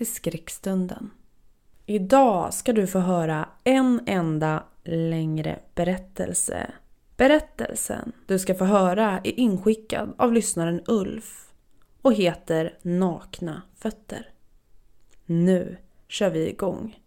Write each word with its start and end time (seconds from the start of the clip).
till 0.00 0.12
Skräckstunden. 0.12 1.10
Idag 1.86 2.54
ska 2.54 2.72
du 2.72 2.86
få 2.86 2.98
höra 2.98 3.48
en 3.64 4.00
enda 4.06 4.64
längre 4.84 5.58
berättelse. 5.74 6.70
Berättelsen 7.16 8.12
du 8.26 8.38
ska 8.38 8.54
få 8.54 8.64
höra 8.64 9.20
är 9.24 9.40
inskickad 9.40 10.14
av 10.18 10.32
lyssnaren 10.32 10.82
Ulf 10.86 11.52
och 12.02 12.14
heter 12.14 12.78
Nakna 12.82 13.62
fötter. 13.76 14.32
Nu 15.26 15.76
kör 16.08 16.30
vi 16.30 16.48
igång. 16.48 17.00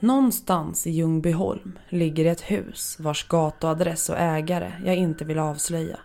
Någonstans 0.00 0.86
i 0.86 0.90
Ljungbyholm 0.90 1.78
ligger 1.88 2.24
ett 2.24 2.40
hus 2.40 2.96
vars 3.00 3.28
gatuadress 3.28 4.08
och 4.08 4.18
ägare 4.18 4.72
jag 4.84 4.96
inte 4.96 5.24
vill 5.24 5.38
avslöja. 5.38 5.98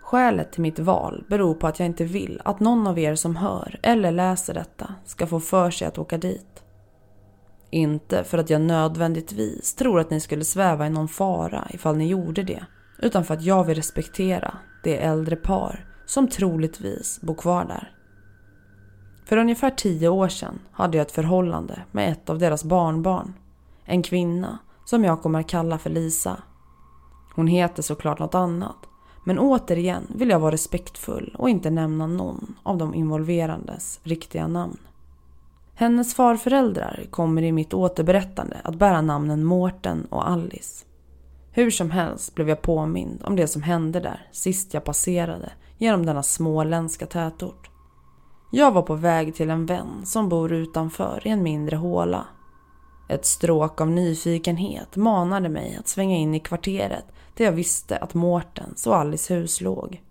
Skälet 0.00 0.52
till 0.52 0.62
mitt 0.62 0.78
val 0.78 1.24
beror 1.28 1.54
på 1.54 1.66
att 1.66 1.78
jag 1.78 1.86
inte 1.86 2.04
vill 2.04 2.40
att 2.44 2.60
någon 2.60 2.86
av 2.86 2.98
er 2.98 3.14
som 3.14 3.36
hör 3.36 3.78
eller 3.82 4.10
läser 4.10 4.54
detta 4.54 4.94
ska 5.04 5.26
få 5.26 5.40
för 5.40 5.70
sig 5.70 5.88
att 5.88 5.98
åka 5.98 6.18
dit. 6.18 6.62
Inte 7.70 8.24
för 8.24 8.38
att 8.38 8.50
jag 8.50 8.60
nödvändigtvis 8.60 9.74
tror 9.74 10.00
att 10.00 10.10
ni 10.10 10.20
skulle 10.20 10.44
sväva 10.44 10.86
i 10.86 10.90
någon 10.90 11.08
fara 11.08 11.68
ifall 11.70 11.96
ni 11.96 12.08
gjorde 12.08 12.42
det, 12.42 12.66
utan 12.98 13.24
för 13.24 13.34
att 13.34 13.42
jag 13.42 13.64
vill 13.64 13.76
respektera 13.76 14.58
det 14.84 15.04
äldre 15.04 15.36
par 15.36 15.86
som 16.06 16.28
troligtvis 16.28 17.20
bor 17.20 17.34
kvar 17.34 17.64
där. 17.64 17.92
För 19.24 19.36
ungefär 19.36 19.70
tio 19.70 20.08
år 20.08 20.28
sedan 20.28 20.58
hade 20.72 20.98
jag 20.98 21.06
ett 21.06 21.12
förhållande 21.12 21.82
med 21.92 22.12
ett 22.12 22.30
av 22.30 22.38
deras 22.38 22.64
barnbarn. 22.64 23.34
En 23.84 24.02
kvinna 24.02 24.58
som 24.84 25.04
jag 25.04 25.22
kommer 25.22 25.40
att 25.40 25.48
kalla 25.48 25.78
för 25.78 25.90
Lisa. 25.90 26.36
Hon 27.34 27.46
heter 27.46 27.82
såklart 27.82 28.18
något 28.18 28.34
annat. 28.34 28.76
Men 29.24 29.38
återigen 29.38 30.06
vill 30.14 30.30
jag 30.30 30.40
vara 30.40 30.52
respektfull 30.52 31.36
och 31.38 31.50
inte 31.50 31.70
nämna 31.70 32.06
någon 32.06 32.54
av 32.62 32.78
de 32.78 32.94
involverandes 32.94 34.00
riktiga 34.02 34.46
namn. 34.46 34.78
Hennes 35.74 36.14
farföräldrar 36.14 37.06
kommer 37.10 37.42
i 37.42 37.52
mitt 37.52 37.74
återberättande 37.74 38.56
att 38.64 38.74
bära 38.74 39.00
namnen 39.00 39.44
Mårten 39.44 40.06
och 40.10 40.28
Alice. 40.28 40.84
Hur 41.52 41.70
som 41.70 41.90
helst 41.90 42.34
blev 42.34 42.48
jag 42.48 42.62
påmind 42.62 43.22
om 43.24 43.36
det 43.36 43.46
som 43.46 43.62
hände 43.62 44.00
där 44.00 44.28
sist 44.32 44.74
jag 44.74 44.84
passerade 44.84 45.52
genom 45.78 46.06
denna 46.06 46.22
småländska 46.22 47.06
tätort. 47.06 47.70
Jag 48.56 48.72
var 48.72 48.82
på 48.82 48.94
väg 48.94 49.34
till 49.34 49.50
en 49.50 49.66
vän 49.66 50.06
som 50.06 50.28
bor 50.28 50.52
utanför 50.52 51.22
i 51.24 51.30
en 51.30 51.42
mindre 51.42 51.76
håla. 51.76 52.26
Ett 53.08 53.24
stråk 53.24 53.80
av 53.80 53.90
nyfikenhet 53.90 54.96
manade 54.96 55.48
mig 55.48 55.76
att 55.80 55.88
svänga 55.88 56.16
in 56.16 56.34
i 56.34 56.40
kvarteret 56.40 57.04
där 57.36 57.44
jag 57.44 57.52
visste 57.52 57.96
att 57.96 58.14
Mårtens 58.14 58.86
och 58.86 58.96
Alice 58.96 59.34
hus 59.34 59.60
låg. 59.60 60.02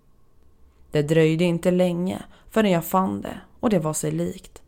Det 0.90 1.02
dröjde 1.02 1.44
inte 1.44 1.70
länge 1.70 2.22
förrän 2.50 2.70
jag 2.70 2.84
fann 2.84 3.20
det 3.20 3.40
och 3.60 3.70
det 3.70 3.78
var 3.78 3.92
sig 3.92 4.10
likt. 4.10 4.62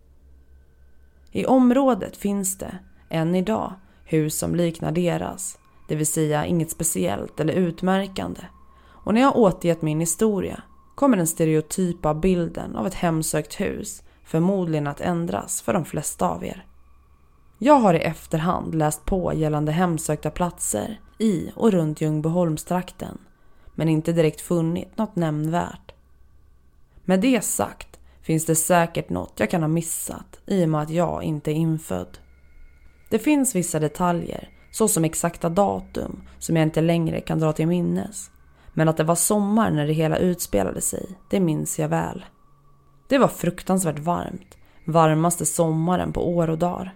I 1.33 1.47
området 1.47 2.17
finns 2.17 2.59
det, 2.59 2.79
än 3.09 3.35
idag, 3.35 3.73
hus 4.05 4.39
som 4.39 4.55
liknar 4.55 4.93
deras, 4.93 5.59
det 5.89 5.97
vill 5.97 6.07
säga 6.07 6.47
inget 6.47 6.71
speciellt 6.71 7.41
eller 7.41 7.55
utmärkande. 7.55 8.41
Och 9.05 9.15
när 9.15 9.21
jag 9.21 9.37
återgett 9.37 9.83
min 9.83 10.01
historia 10.01 10.63
kommer 10.97 11.17
den 11.17 11.27
stereotypa 11.27 12.15
bilden 12.15 12.77
av 12.77 12.87
ett 12.87 12.95
hemsökt 12.95 13.61
hus 13.61 14.03
förmodligen 14.25 14.87
att 14.87 15.01
ändras 15.01 15.63
för 15.63 15.73
de 15.73 15.85
flesta 15.85 16.29
av 16.29 16.45
er. 16.45 16.67
Jag 17.59 17.75
har 17.75 17.95
i 17.95 17.99
efterhand 17.99 18.75
läst 18.75 19.05
på 19.05 19.33
gällande 19.35 19.73
hemsökta 19.73 20.31
platser 20.31 21.01
i 21.19 21.53
och 21.55 21.73
runt 21.73 22.01
Ljungbyholmstrakten 22.01 23.19
men 23.75 23.89
inte 23.89 24.13
direkt 24.13 24.41
funnit 24.41 24.99
något 24.99 25.17
nämnvärt. 25.17 25.95
Med 27.05 27.21
det 27.21 27.45
sagt 27.45 28.01
finns 28.23 28.47
det 28.47 28.55
säkert 28.55 29.11
något 29.11 29.33
jag 29.37 29.51
kan 29.51 29.63
ha 29.63 29.69
missat 29.69 30.41
i 30.47 30.65
och 30.65 30.69
med 30.69 30.83
att 30.83 30.91
jag 30.91 31.23
inte 31.23 31.51
är 31.51 31.55
infödd. 31.55 32.19
Det 33.11 33.19
finns 33.19 33.55
vissa 33.55 33.79
detaljer, 33.79 34.49
såsom 34.73 35.05
exakta 35.05 35.49
datum, 35.49 36.23
som 36.39 36.57
jag 36.57 36.63
inte 36.63 36.81
längre 36.81 37.21
kan 37.21 37.41
dra 37.41 37.53
till 37.53 37.67
minnes. 37.67 38.31
Men 38.79 38.89
att 38.89 38.97
det 38.97 39.05
var 39.05 39.15
sommar 39.15 39.71
när 39.71 39.87
det 39.87 39.93
hela 39.93 40.19
utspelade 40.19 40.81
sig, 40.81 41.07
det 41.29 41.41
minns 41.41 41.79
jag 41.79 41.89
väl. 41.89 42.25
Det 43.09 43.19
var 43.19 43.29
fruktansvärt 43.29 43.99
varmt. 43.99 44.57
Varmaste 44.87 45.47
sommaren 45.47 46.13
på 46.13 46.29
år 46.29 46.51
och 46.51 46.59
dagar. 46.59 46.95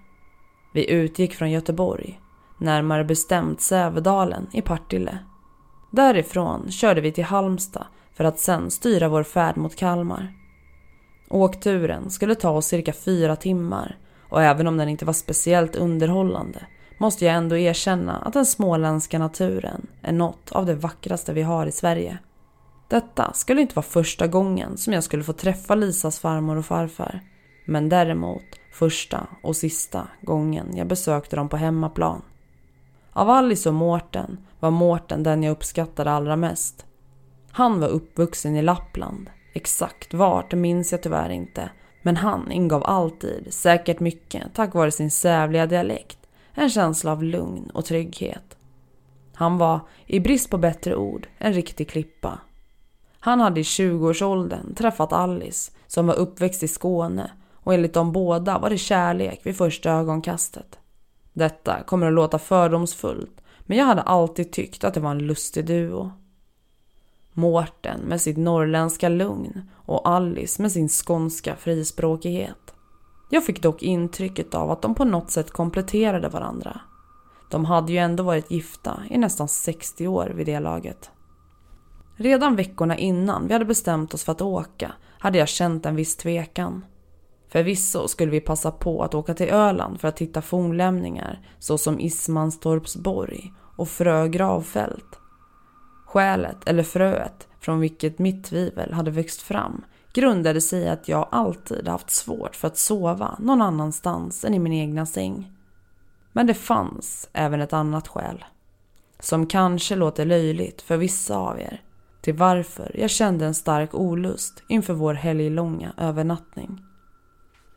Vi 0.75 0.91
utgick 0.91 1.35
från 1.35 1.51
Göteborg, 1.51 2.21
närmare 2.59 3.05
bestämt 3.05 3.61
Sävedalen 3.61 4.47
i 4.53 4.63
Partille. 4.63 5.19
Därifrån 5.91 6.71
körde 6.71 7.01
vi 7.01 7.13
till 7.13 7.25
Halmstad 7.25 7.87
för 8.15 8.25
att 8.25 8.39
sen 8.39 8.71
styra 8.71 9.09
vår 9.09 9.23
färd 9.23 9.57
mot 9.57 9.77
Kalmar. 9.77 10.33
Åkturen 11.31 12.11
skulle 12.11 12.35
ta 12.35 12.51
oss 12.51 12.67
cirka 12.67 12.93
fyra 12.93 13.37
timmar 13.37 13.99
och 14.29 14.43
även 14.43 14.67
om 14.67 14.77
den 14.77 14.89
inte 14.89 15.05
var 15.05 15.13
speciellt 15.13 15.77
underhållande 15.77 16.67
måste 17.01 17.25
jag 17.25 17.35
ändå 17.35 17.57
erkänna 17.57 18.17
att 18.17 18.33
den 18.33 18.47
småländska 18.47 19.19
naturen 19.19 19.87
är 20.03 20.13
något 20.13 20.53
av 20.53 20.67
det 20.67 20.75
vackraste 20.75 21.33
vi 21.33 21.43
har 21.43 21.67
i 21.67 21.73
Sverige. 21.73 22.19
Detta 22.89 23.33
skulle 23.33 23.61
inte 23.61 23.75
vara 23.75 23.87
första 23.87 24.27
gången 24.27 24.77
som 24.77 24.93
jag 24.93 25.05
skulle 25.05 25.25
få 25.25 25.33
träffa 25.33 25.75
Lisas 25.75 26.19
farmor 26.19 26.57
och 26.57 26.67
farfar. 26.67 27.21
Men 27.67 27.89
däremot 27.89 28.43
första 28.73 29.27
och 29.43 29.57
sista 29.57 30.09
gången 30.23 30.77
jag 30.77 30.87
besökte 30.87 31.37
dem 31.37 31.49
på 31.49 31.57
hemmaplan. 31.57 32.23
Av 33.13 33.31
Alice 33.31 33.69
och 33.69 33.75
Mårten 33.75 34.39
var 34.61 34.71
Mårten 34.71 35.23
den 35.23 35.43
jag 35.43 35.53
uppskattade 35.53 36.11
allra 36.11 36.37
mest. 36.37 36.87
Han 37.51 37.81
var 37.81 37.89
uppvuxen 37.89 38.57
i 38.57 38.63
Lappland. 38.63 39.31
Exakt 39.53 40.15
vart 40.15 40.55
minns 40.55 40.93
jag 40.93 41.03
tyvärr 41.03 41.31
inte. 41.31 41.71
Men 42.03 42.17
han 42.17 42.53
ingav 42.53 42.85
alltid, 42.87 43.55
säkert 43.55 44.01
mycket 44.01 44.55
tack 44.55 44.75
vare 44.75 44.91
sin 44.91 45.11
sävliga 45.11 45.67
dialekt, 45.67 46.20
en 46.61 46.71
känsla 46.71 47.13
av 47.13 47.23
lugn 47.23 47.71
och 47.75 47.85
trygghet. 47.85 48.57
Han 49.35 49.59
var, 49.59 49.81
i 50.07 50.21
brist 50.21 50.51
på 50.51 50.59
bättre 50.59 50.97
ord, 50.97 51.29
en 51.39 51.53
riktig 51.53 51.89
klippa. 51.89 52.39
Han 53.21 53.41
hade 53.41 53.61
i 53.61 53.63
20-årsåldern 53.63 54.75
träffat 54.75 55.13
Alice 55.13 55.73
som 55.87 56.07
var 56.07 56.15
uppväxt 56.15 56.63
i 56.63 56.69
Skåne 56.69 57.31
och 57.55 57.75
enligt 57.75 57.95
dem 57.95 58.13
båda 58.13 58.59
var 58.59 58.71
det 58.71 58.79
kärlek 58.79 59.41
vid 59.43 59.57
första 59.57 59.91
ögonkastet. 59.91 60.79
Detta 61.33 61.83
kommer 61.83 62.07
att 62.07 62.13
låta 62.13 62.39
fördomsfullt 62.39 63.41
men 63.61 63.79
jag 63.79 63.85
hade 63.85 64.03
alltid 64.03 64.53
tyckt 64.53 64.85
att 64.85 64.95
det 64.95 65.01
var 65.01 65.11
en 65.11 65.27
lustig 65.27 65.67
duo. 65.67 66.13
Mårten 67.33 68.01
med 68.01 68.21
sitt 68.21 68.37
norrländska 68.37 69.09
lugn 69.09 69.63
och 69.75 70.09
Alice 70.09 70.63
med 70.63 70.73
sin 70.73 70.89
skånska 70.89 71.57
frispråkighet. 71.57 72.75
Jag 73.33 73.45
fick 73.45 73.63
dock 73.63 73.83
intrycket 73.83 74.55
av 74.55 74.71
att 74.71 74.83
de 74.83 74.95
på 74.95 75.05
något 75.05 75.31
sätt 75.31 75.51
kompletterade 75.51 76.29
varandra. 76.29 76.81
De 77.51 77.65
hade 77.65 77.93
ju 77.93 77.99
ändå 77.99 78.23
varit 78.23 78.51
gifta 78.51 79.03
i 79.11 79.19
nästan 79.19 79.49
60 79.49 80.07
år 80.07 80.33
vid 80.35 80.47
det 80.47 80.61
laget. 80.61 81.11
Redan 82.17 82.57
veckorna 82.57 82.97
innan 82.97 83.47
vi 83.47 83.53
hade 83.53 83.65
bestämt 83.65 84.15
oss 84.15 84.25
för 84.25 84.33
att 84.33 84.41
åka 84.41 84.93
hade 85.19 85.39
jag 85.39 85.49
känt 85.49 85.87
en 85.87 85.97
viss 85.97 86.17
tvekan. 86.17 86.85
Förvisso 87.49 88.09
skulle 88.09 88.31
vi 88.31 88.41
passa 88.41 88.71
på 88.71 89.03
att 89.03 89.15
åka 89.15 89.35
till 89.35 89.49
Öland 89.49 90.01
för 90.01 90.09
att 90.09 90.19
hitta 90.19 90.43
fornlämningar 90.43 91.47
såsom 91.59 92.01
Ismanstorps 92.01 92.97
borg 92.97 93.53
och 93.77 93.89
Frö 93.89 94.29
gravfält. 94.29 95.19
Skälet, 96.07 96.69
eller 96.69 96.83
fröet, 96.83 97.49
från 97.61 97.81
vilket 97.81 98.19
mitt 98.19 98.45
tvivel 98.45 98.93
hade 98.93 99.11
växt 99.11 99.43
fram 99.43 99.85
grundade 100.13 100.61
sig 100.61 100.83
i 100.83 100.89
att 100.89 101.09
jag 101.09 101.29
alltid 101.31 101.89
haft 101.89 102.11
svårt 102.11 102.57
för 102.57 102.69
att 102.69 102.77
sova 102.77 103.37
någon 103.39 103.63
annanstans 103.63 104.45
än 104.45 104.55
i 104.55 104.59
min 104.59 104.73
egna 104.73 105.07
säng. 105.07 105.53
Men 106.33 106.47
det 106.47 106.55
fanns 106.55 107.29
även 107.33 107.61
ett 107.61 107.73
annat 107.73 108.09
skäl. 108.09 108.45
Som 109.21 109.47
kanske 109.47 109.97
låter 109.97 110.25
löjligt 110.25 110.83
för 110.83 110.97
vissa 110.97 111.37
av 111.37 111.61
er. 111.61 111.83
Till 112.21 112.35
varför 112.35 112.97
jag 112.99 113.11
kände 113.11 113.47
en 113.47 113.55
stark 113.55 113.95
olust 113.95 114.63
inför 114.69 114.95
vår 114.95 115.15
helglånga 115.15 115.93
övernattning. 115.97 116.85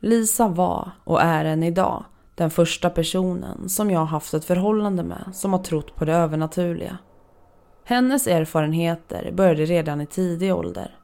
Lisa 0.00 0.48
var, 0.48 0.90
och 1.04 1.22
är 1.22 1.44
än 1.44 1.62
idag, 1.62 2.04
den 2.34 2.50
första 2.50 2.90
personen 2.90 3.68
som 3.68 3.90
jag 3.90 4.04
haft 4.04 4.34
ett 4.34 4.44
förhållande 4.44 5.02
med 5.02 5.30
som 5.32 5.52
har 5.52 5.62
trott 5.62 5.96
på 5.96 6.04
det 6.04 6.14
övernaturliga. 6.14 6.98
Hennes 7.84 8.26
erfarenheter 8.26 9.32
började 9.32 9.64
redan 9.64 10.00
i 10.00 10.06
tidig 10.06 10.54
ålder. 10.54 10.98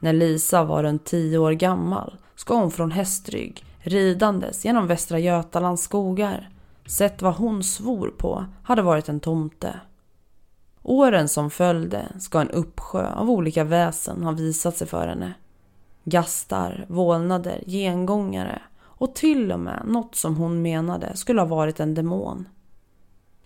När 0.00 0.12
Lisa 0.12 0.64
var 0.64 0.82
runt 0.82 1.04
tio 1.04 1.38
år 1.38 1.52
gammal 1.52 2.16
ska 2.34 2.54
hon 2.54 2.70
från 2.70 2.90
Hästrygg 2.90 3.64
ridandes 3.80 4.64
genom 4.64 4.86
Västra 4.86 5.18
Götalands 5.18 5.82
skogar 5.82 6.50
sett 6.86 7.22
vad 7.22 7.34
hon 7.34 7.64
svor 7.64 8.14
på 8.18 8.44
hade 8.62 8.82
varit 8.82 9.08
en 9.08 9.20
tomte. 9.20 9.80
Åren 10.82 11.28
som 11.28 11.50
följde 11.50 12.08
ska 12.18 12.40
en 12.40 12.50
uppsjö 12.50 13.06
av 13.14 13.30
olika 13.30 13.64
väsen 13.64 14.22
ha 14.22 14.32
visat 14.32 14.76
sig 14.76 14.86
för 14.86 15.08
henne. 15.08 15.34
Gastar, 16.04 16.84
vålnader, 16.88 17.62
gengångare 17.66 18.62
och 18.82 19.14
till 19.14 19.52
och 19.52 19.60
med 19.60 19.82
något 19.86 20.14
som 20.14 20.36
hon 20.36 20.62
menade 20.62 21.16
skulle 21.16 21.40
ha 21.40 21.46
varit 21.46 21.80
en 21.80 21.94
demon. 21.94 22.48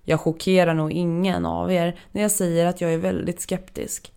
Jag 0.02 0.20
chockerar 0.20 0.74
nog 0.74 0.92
ingen 0.92 1.46
av 1.46 1.72
er 1.72 1.98
när 2.12 2.22
jag 2.22 2.30
säger 2.30 2.66
att 2.66 2.80
jag 2.80 2.92
är 2.92 2.98
väldigt 2.98 3.40
skeptisk. 3.40 4.12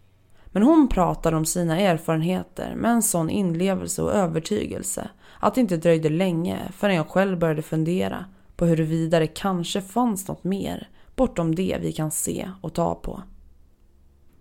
Men 0.51 0.63
hon 0.63 0.87
pratar 0.87 1.33
om 1.33 1.45
sina 1.45 1.79
erfarenheter 1.79 2.75
med 2.75 2.91
en 2.91 3.03
sån 3.03 3.29
inlevelse 3.29 4.01
och 4.01 4.13
övertygelse 4.13 5.09
att 5.39 5.55
det 5.55 5.61
inte 5.61 5.77
dröjde 5.77 6.09
länge 6.09 6.59
förrän 6.73 6.95
jag 6.95 7.07
själv 7.07 7.39
började 7.39 7.61
fundera 7.61 8.25
på 8.55 8.65
huruvida 8.65 9.19
det 9.19 9.27
kanske 9.27 9.81
fanns 9.81 10.27
något 10.27 10.43
mer 10.43 10.89
bortom 11.15 11.55
det 11.55 11.77
vi 11.81 11.91
kan 11.91 12.11
se 12.11 12.51
och 12.61 12.73
ta 12.73 12.95
på. 12.95 13.21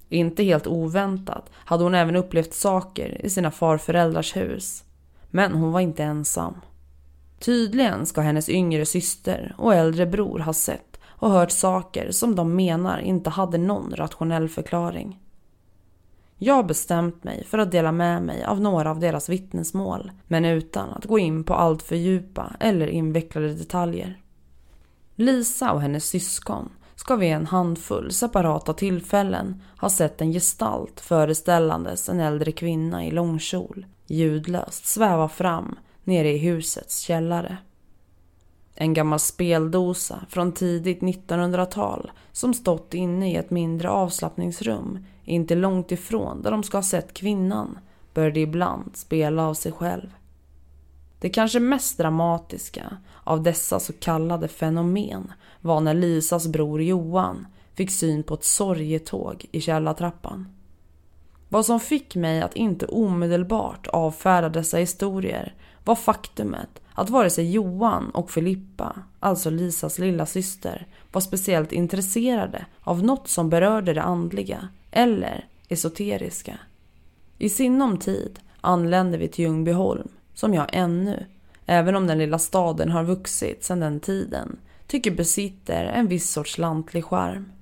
Inte 0.09 0.45
helt 0.45 0.67
oväntat 0.67 1.51
hade 1.55 1.85
hon 1.85 1.95
även 1.95 2.17
upplevt 2.17 2.55
saker 2.55 3.27
i 3.27 3.31
sina 3.31 3.51
farföräldrars 3.51 4.37
hus. 4.37 4.85
Men 5.31 5.53
hon 5.53 5.73
var 5.73 5.81
inte 5.81 6.05
ensam. 6.05 6.55
Tydligen 7.39 8.07
ska 8.07 8.21
hennes 8.21 8.49
yngre 8.49 8.87
syster 8.87 9.55
och 9.59 9.75
äldre 9.75 10.07
bror 10.07 10.39
ha 10.39 10.53
sett 10.53 11.01
och 11.07 11.31
hört 11.31 11.51
saker 11.51 12.11
som 12.11 12.35
de 12.35 12.57
menar 12.57 12.99
inte 12.99 13.31
hade 13.31 13.59
någon 13.59 13.93
rationell 13.97 14.49
förklaring. 14.49 15.21
Jag 16.39 16.55
har 16.55 16.63
bestämt 16.63 17.25
mig 17.25 17.45
för 17.45 17.59
att 17.59 17.71
dela 17.71 17.93
med 17.93 18.23
mig 18.23 18.45
av 18.45 18.61
några 18.61 18.91
av 18.91 19.01
deras 19.01 19.29
vittnesmål, 19.29 20.13
men 20.27 20.45
utan 20.45 20.89
att 20.89 21.05
gå 21.05 21.19
in 21.19 21.45
på 21.45 21.55
allt 21.55 21.83
för 21.83 21.97
djupa 21.97 22.57
eller 22.61 22.87
invecklade 22.87 23.55
detaljer. 23.55 24.21
Lisa 25.15 25.73
och 25.73 25.81
hennes 25.81 26.05
syskon 26.05 26.69
ska 26.95 27.17
vid 27.17 27.33
en 27.33 27.47
handfull 27.47 28.13
separata 28.13 28.73
tillfällen 28.73 29.63
ha 29.81 29.89
sett 29.89 30.21
en 30.21 30.33
gestalt 30.33 31.01
föreställandes 31.01 32.09
en 32.09 32.21
äldre 32.21 32.53
kvinna 32.53 33.05
i 33.05 33.11
långkjol 33.11 33.87
ljudlöst 34.07 34.87
sväva 34.87 35.29
fram 35.29 35.79
nere 36.05 36.33
i 36.33 36.39
husets 36.39 37.01
källare. 37.01 37.57
En 38.75 38.95
gammal 38.95 39.19
speldosa 39.19 40.27
från 40.29 40.53
tidigt 40.53 41.01
1900-tal 41.01 42.11
som 42.33 42.55
stått 42.55 42.95
inne 42.95 43.33
i 43.33 43.37
ett 43.37 43.51
mindre 43.51 43.91
avslappningsrum 43.91 45.05
inte 45.27 45.55
långt 45.55 45.93
ifrån 45.93 46.43
där 46.43 46.51
de 46.51 46.63
ska 46.63 46.77
ha 46.77 46.83
sett 46.83 47.15
kvinnan 47.15 47.79
började 48.15 48.41
ibland 48.41 48.97
spela 48.97 49.47
av 49.47 49.55
sig 49.55 49.73
själv. 49.73 50.15
Det 51.19 51.29
kanske 51.29 51.61
mest 51.61 51.99
dramatiska 51.99 52.97
av 53.25 53.43
dessa 53.43 53.81
så 53.81 53.93
kallade 53.93 54.49
fenomen 54.49 55.33
var 55.61 55.81
när 55.81 55.95
Lisas 55.95 56.47
bror 56.47 56.83
Johan 56.83 57.47
fick 57.75 57.91
syn 57.91 58.23
på 58.23 58.35
ett 58.35 58.45
sorgetåg 58.45 59.47
i 59.53 59.61
källartrappan. 59.61 60.49
Vad 61.49 61.67
som 61.67 61.81
fick 61.81 62.17
mig 62.17 62.43
att 62.43 62.57
inte 62.57 62.87
omedelbart 62.87 63.87
avfärda 63.87 64.49
dessa 64.49 64.77
historier 64.77 65.55
var 65.85 65.95
faktumet 65.95 66.81
att 66.95 67.11
vare 67.11 67.31
sig 67.31 67.51
Johan 67.51 68.11
och 68.11 68.31
Filippa, 68.31 68.97
alltså 69.21 69.51
Lisas 69.51 69.99
lilla 69.99 70.27
syster, 70.27 70.87
var 71.13 71.21
speciellt 71.21 71.73
intresserade 71.73 72.67
av 72.81 73.03
något 73.03 73.29
som 73.29 73.51
berörde 73.51 73.95
det 73.95 74.03
andliga 74.03 74.69
eller 74.97 75.49
esoteriska. 75.69 76.59
I 77.39 77.49
sinom 77.49 77.99
tid 77.99 78.39
anlände 78.61 79.19
vi 79.19 79.29
till 79.29 79.45
Ljungbyholm, 79.45 80.09
som 80.35 80.55
jag 80.55 80.67
ännu, 80.73 81.27
även 81.67 81.97
om 81.97 82.07
den 82.07 82.19
lilla 82.19 82.39
staden 82.39 82.91
har 82.91 83.05
vuxit 83.05 83.65
sedan 83.65 83.81
den 83.81 84.01
tiden, 84.01 84.59
tycker 84.87 85.11
besitter 85.11 85.85
en 85.85 86.09
viss 86.09 86.31
sorts 86.31 86.59
lantlig 86.59 87.05
charm. 87.05 87.53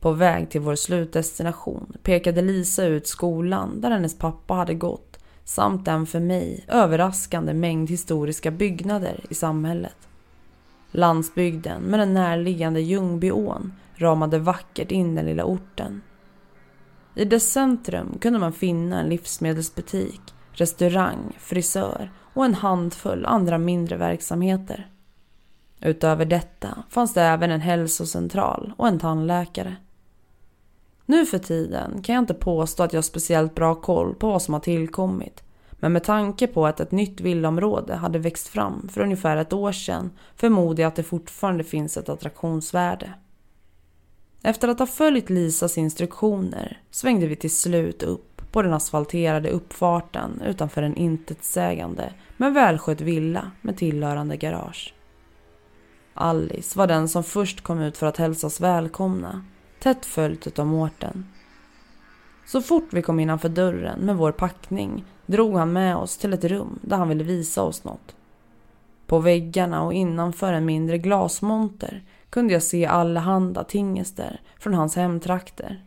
På 0.00 0.12
väg 0.12 0.50
till 0.50 0.60
vår 0.60 0.74
slutdestination 0.74 1.96
pekade 2.02 2.42
Lisa 2.42 2.84
ut 2.84 3.06
skolan 3.06 3.80
där 3.80 3.90
hennes 3.90 4.18
pappa 4.18 4.54
hade 4.54 4.74
gått 4.74 5.18
samt 5.44 5.84
den 5.84 6.06
för 6.06 6.20
mig 6.20 6.64
överraskande 6.68 7.54
mängd 7.54 7.90
historiska 7.90 8.50
byggnader 8.50 9.24
i 9.30 9.34
samhället. 9.34 10.08
Landsbygden 10.90 11.82
med 11.82 12.00
den 12.00 12.14
närliggande 12.14 12.80
Ljungbyån 12.80 13.72
ramade 13.94 14.38
vackert 14.38 14.90
in 14.90 15.14
den 15.14 15.26
lilla 15.26 15.44
orten. 15.44 16.02
I 17.20 17.24
dess 17.24 17.52
centrum 17.52 18.18
kunde 18.20 18.38
man 18.38 18.52
finna 18.52 19.00
en 19.00 19.08
livsmedelsbutik, 19.08 20.20
restaurang, 20.52 21.36
frisör 21.38 22.10
och 22.34 22.44
en 22.44 22.54
handfull 22.54 23.26
andra 23.26 23.58
mindre 23.58 23.96
verksamheter. 23.96 24.90
Utöver 25.80 26.24
detta 26.24 26.82
fanns 26.88 27.14
det 27.14 27.22
även 27.22 27.50
en 27.50 27.60
hälsocentral 27.60 28.72
och 28.76 28.88
en 28.88 28.98
tandläkare. 28.98 29.76
Nu 31.06 31.26
för 31.26 31.38
tiden 31.38 32.02
kan 32.02 32.14
jag 32.14 32.22
inte 32.22 32.34
påstå 32.34 32.82
att 32.82 32.92
jag 32.92 32.98
har 32.98 33.02
speciellt 33.02 33.54
bra 33.54 33.74
koll 33.74 34.14
på 34.14 34.26
vad 34.26 34.42
som 34.42 34.54
har 34.54 34.60
tillkommit. 34.60 35.42
Men 35.70 35.92
med 35.92 36.04
tanke 36.04 36.46
på 36.46 36.66
att 36.66 36.80
ett 36.80 36.92
nytt 36.92 37.20
villaområde 37.20 37.94
hade 37.94 38.18
växt 38.18 38.48
fram 38.48 38.88
för 38.88 39.00
ungefär 39.00 39.36
ett 39.36 39.52
år 39.52 39.72
sedan 39.72 40.10
förmodar 40.36 40.82
jag 40.82 40.88
att 40.88 40.96
det 40.96 41.02
fortfarande 41.02 41.64
finns 41.64 41.96
ett 41.96 42.08
attraktionsvärde. 42.08 43.14
Efter 44.42 44.68
att 44.68 44.78
ha 44.78 44.86
följt 44.86 45.30
Lisas 45.30 45.78
instruktioner 45.78 46.80
svängde 46.90 47.26
vi 47.26 47.36
till 47.36 47.56
slut 47.56 48.02
upp 48.02 48.42
på 48.52 48.62
den 48.62 48.72
asfalterade 48.72 49.50
uppfarten 49.50 50.42
utanför 50.46 50.82
en 50.82 50.96
intetsägande 50.96 52.12
men 52.36 52.54
välskött 52.54 53.00
villa 53.00 53.50
med 53.60 53.76
tillhörande 53.76 54.36
garage. 54.36 54.94
Alice 56.14 56.78
var 56.78 56.86
den 56.86 57.08
som 57.08 57.24
först 57.24 57.60
kom 57.60 57.80
ut 57.80 57.96
för 57.96 58.06
att 58.06 58.16
hälsas 58.16 58.60
välkomna, 58.60 59.44
tätt 59.78 60.06
följt 60.06 60.58
av 60.58 60.66
Mårten. 60.66 61.26
Så 62.46 62.62
fort 62.62 62.88
vi 62.92 63.02
kom 63.02 63.20
innanför 63.20 63.48
dörren 63.48 64.00
med 64.00 64.16
vår 64.16 64.32
packning 64.32 65.04
drog 65.26 65.56
han 65.56 65.72
med 65.72 65.96
oss 65.96 66.16
till 66.16 66.32
ett 66.32 66.44
rum 66.44 66.78
där 66.82 66.96
han 66.96 67.08
ville 67.08 67.24
visa 67.24 67.62
oss 67.62 67.84
något. 67.84 68.16
På 69.06 69.18
väggarna 69.18 69.82
och 69.82 69.94
innanför 69.94 70.52
en 70.52 70.64
mindre 70.64 70.98
glasmonter 70.98 72.02
kunde 72.30 72.52
jag 72.52 72.62
se 72.62 72.86
allehanda 72.86 73.64
tingester 73.64 74.40
från 74.58 74.74
hans 74.74 74.96
hemtrakter. 74.96 75.84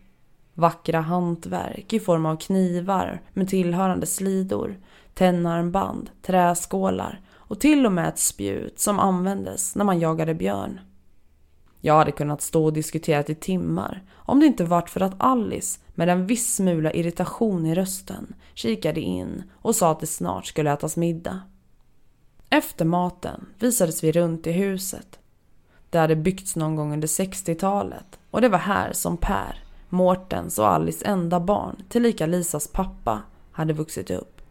Vackra 0.54 1.02
hantverk 1.02 1.94
i 1.94 2.00
form 2.00 2.26
av 2.26 2.36
knivar 2.36 3.22
med 3.34 3.50
tillhörande 3.50 4.06
slidor, 4.06 4.80
tennarmband, 5.14 6.10
träskålar 6.22 7.22
och 7.36 7.60
till 7.60 7.86
och 7.86 7.92
med 7.92 8.08
ett 8.08 8.20
spjut 8.20 8.80
som 8.80 9.00
användes 9.00 9.76
när 9.76 9.86
man 9.86 10.00
jagade 10.00 10.34
björn. 10.34 10.80
Jag 11.82 11.98
hade 11.98 12.12
kunnat 12.12 12.42
stå 12.42 12.66
och 12.66 12.74
diskutera 12.74 13.24
i 13.28 13.36
timmar 13.36 14.04
om 14.14 14.40
det 14.40 14.46
inte 14.46 14.64
varit 14.64 14.90
för 14.90 15.02
att 15.02 15.16
Alice 15.18 15.80
med 15.96 16.10
en 16.10 16.28
viss 16.28 16.56
smula 16.56 16.94
irritation 16.94 17.66
i 17.66 17.76
rösten 17.76 18.36
kikade 18.54 19.02
in 19.02 19.44
och 19.54 19.76
sa 19.76 19.92
att 19.92 20.00
det 20.00 20.08
snart 20.08 20.46
skulle 20.46 20.72
ätas 20.72 20.98
middag. 20.98 21.42
Efter 22.50 22.86
maten 22.86 23.46
visades 23.60 24.04
vi 24.04 24.12
runt 24.12 24.48
i 24.48 24.52
huset. 24.52 25.20
Det 25.94 26.00
hade 26.00 26.16
byggts 26.16 26.56
någon 26.56 26.76
gång 26.76 26.94
under 26.94 27.08
60-talet 27.08 28.20
och 28.32 28.42
det 28.42 28.50
var 28.50 28.58
här 28.58 28.94
som 28.94 29.18
Per, 29.18 29.64
Mårtens 29.90 30.60
och 30.60 30.68
Alice 30.68 31.06
enda 31.06 31.40
barn, 31.40 31.84
tillika 31.90 32.26
Lisas 32.26 32.68
pappa, 32.68 33.22
hade 33.52 33.74
vuxit 33.74 34.12
upp. 34.12 34.42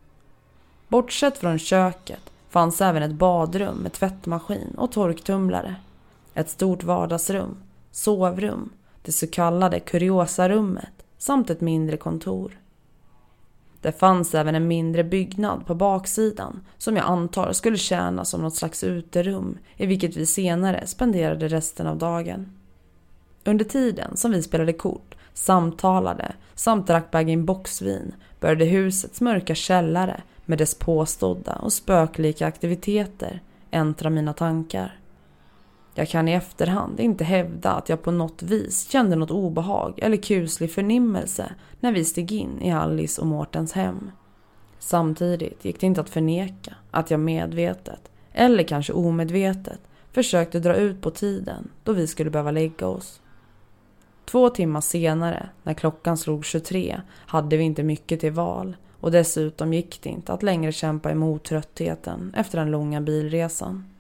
Bortsett 0.88 1.38
från 1.38 1.58
köket 1.58 2.32
fanns 2.50 2.80
även 2.80 3.02
ett 3.02 3.12
badrum 3.12 3.76
med 3.76 3.92
tvättmaskin 3.92 4.75
och 4.76 4.92
torktumlare. 4.92 5.75
Ett 6.34 6.50
stort 6.50 6.82
vardagsrum, 6.82 7.56
sovrum, 7.90 8.70
det 9.02 9.12
så 9.12 9.26
kallade 9.26 9.80
kuriosarummet 9.80 11.04
samt 11.18 11.50
ett 11.50 11.61
mindre 11.61 11.96
kontor. 11.96 12.58
Det 13.82 13.92
fanns 13.92 14.34
även 14.34 14.54
en 14.54 14.68
mindre 14.68 15.04
byggnad 15.04 15.66
på 15.66 15.74
baksidan 15.74 16.66
som 16.78 16.96
jag 16.96 17.06
antar 17.06 17.52
skulle 17.52 17.76
tjäna 17.76 18.24
som 18.24 18.42
något 18.42 18.54
slags 18.54 18.84
uterum 18.84 19.58
i 19.76 19.86
vilket 19.86 20.16
vi 20.16 20.26
senare 20.26 20.86
spenderade 20.86 21.48
resten 21.48 21.86
av 21.86 21.98
dagen. 21.98 22.52
Under 23.44 23.64
tiden 23.64 24.16
som 24.16 24.30
vi 24.30 24.42
spelade 24.42 24.72
kort, 24.72 25.14
samtalade 25.34 26.32
samt 26.54 26.86
drack 26.86 27.10
bag 27.10 27.44
boxvin 27.44 28.14
började 28.40 28.64
husets 28.64 29.20
mörka 29.20 29.54
källare 29.54 30.22
med 30.44 30.58
dess 30.58 30.74
påstådda 30.74 31.54
och 31.54 31.72
spöklika 31.72 32.46
aktiviteter 32.46 33.40
äntra 33.70 34.10
mina 34.10 34.32
tankar. 34.32 35.01
Jag 35.94 36.08
kan 36.08 36.28
i 36.28 36.32
efterhand 36.32 37.00
inte 37.00 37.25
hävda 37.25 37.72
att 37.72 37.88
jag 37.88 38.02
på 38.02 38.11
något 38.11 38.42
vis 38.42 38.90
kände 38.90 39.16
något 39.16 39.30
obehag 39.30 39.99
eller 40.02 40.16
kuslig 40.16 40.72
förnimmelse 40.72 41.54
när 41.80 41.92
vi 41.92 42.04
steg 42.04 42.32
in 42.32 42.62
i 42.62 42.70
Alice 42.70 43.20
och 43.20 43.26
Mårtens 43.26 43.72
hem. 43.72 44.11
Samtidigt 44.78 45.64
gick 45.64 45.80
det 45.80 45.87
inte 45.87 46.00
att 46.00 46.11
förneka 46.11 46.75
att 46.90 47.11
jag 47.11 47.20
medvetet, 47.20 48.11
eller 48.32 48.64
kanske 48.64 48.92
omedvetet, 48.92 49.80
försökte 50.12 50.61
dra 50.61 50.75
ut 50.75 51.00
på 51.00 51.11
tiden 51.11 51.70
då 51.84 51.92
vi 51.92 52.06
skulle 52.06 52.30
behöva 52.30 52.50
lägga 52.50 52.87
oss. 52.87 53.20
Två 54.25 54.49
timmar 54.49 54.80
senare, 54.80 55.49
när 55.62 55.75
klockan 55.75 56.16
slog 56.16 56.44
23, 56.44 57.00
hade 57.11 57.56
vi 57.56 57.64
inte 57.64 57.82
mycket 57.82 58.20
till 58.20 58.32
val 58.32 58.76
och 59.00 59.11
dessutom 59.11 59.72
gick 59.72 60.02
det 60.02 60.08
inte 60.11 60.32
att 60.32 60.42
längre 60.42 60.72
kämpa 60.72 61.11
emot 61.11 61.44
tröttheten 61.44 62.34
efter 62.37 62.58
den 62.58 62.70
långa 62.70 63.00
bilresan. 63.00 63.91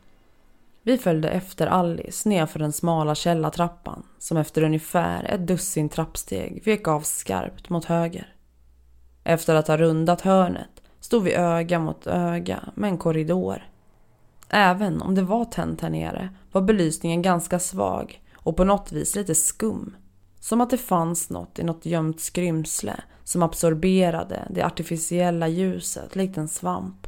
Vi 0.84 0.98
följde 0.98 1.28
efter 1.28 1.66
Alice 1.66 2.28
nerför 2.28 2.58
den 2.58 2.72
smala 2.72 3.14
källartrappan 3.14 4.02
som 4.18 4.36
efter 4.36 4.62
ungefär 4.62 5.24
ett 5.24 5.46
dussin 5.46 5.88
trappsteg 5.88 6.62
vek 6.64 6.88
av 6.88 7.00
skarpt 7.00 7.68
mot 7.68 7.84
höger. 7.84 8.34
Efter 9.24 9.54
att 9.54 9.68
ha 9.68 9.76
rundat 9.76 10.20
hörnet 10.20 10.82
stod 11.00 11.22
vi 11.22 11.34
öga 11.34 11.78
mot 11.78 12.06
öga 12.06 12.60
med 12.74 12.90
en 12.90 12.98
korridor. 12.98 13.66
Även 14.48 15.02
om 15.02 15.14
det 15.14 15.22
var 15.22 15.44
tänt 15.44 15.80
här 15.80 15.90
nere 15.90 16.28
var 16.52 16.62
belysningen 16.62 17.22
ganska 17.22 17.58
svag 17.58 18.22
och 18.34 18.56
på 18.56 18.64
något 18.64 18.92
vis 18.92 19.16
lite 19.16 19.34
skum. 19.34 19.96
Som 20.40 20.60
att 20.60 20.70
det 20.70 20.78
fanns 20.78 21.30
något 21.30 21.58
i 21.58 21.62
något 21.62 21.86
gömt 21.86 22.20
skrymsle 22.20 22.94
som 23.24 23.42
absorberade 23.42 24.46
det 24.50 24.66
artificiella 24.66 25.48
ljuset 25.48 26.16
likt 26.16 26.36
en 26.36 26.48
svamp. 26.48 27.06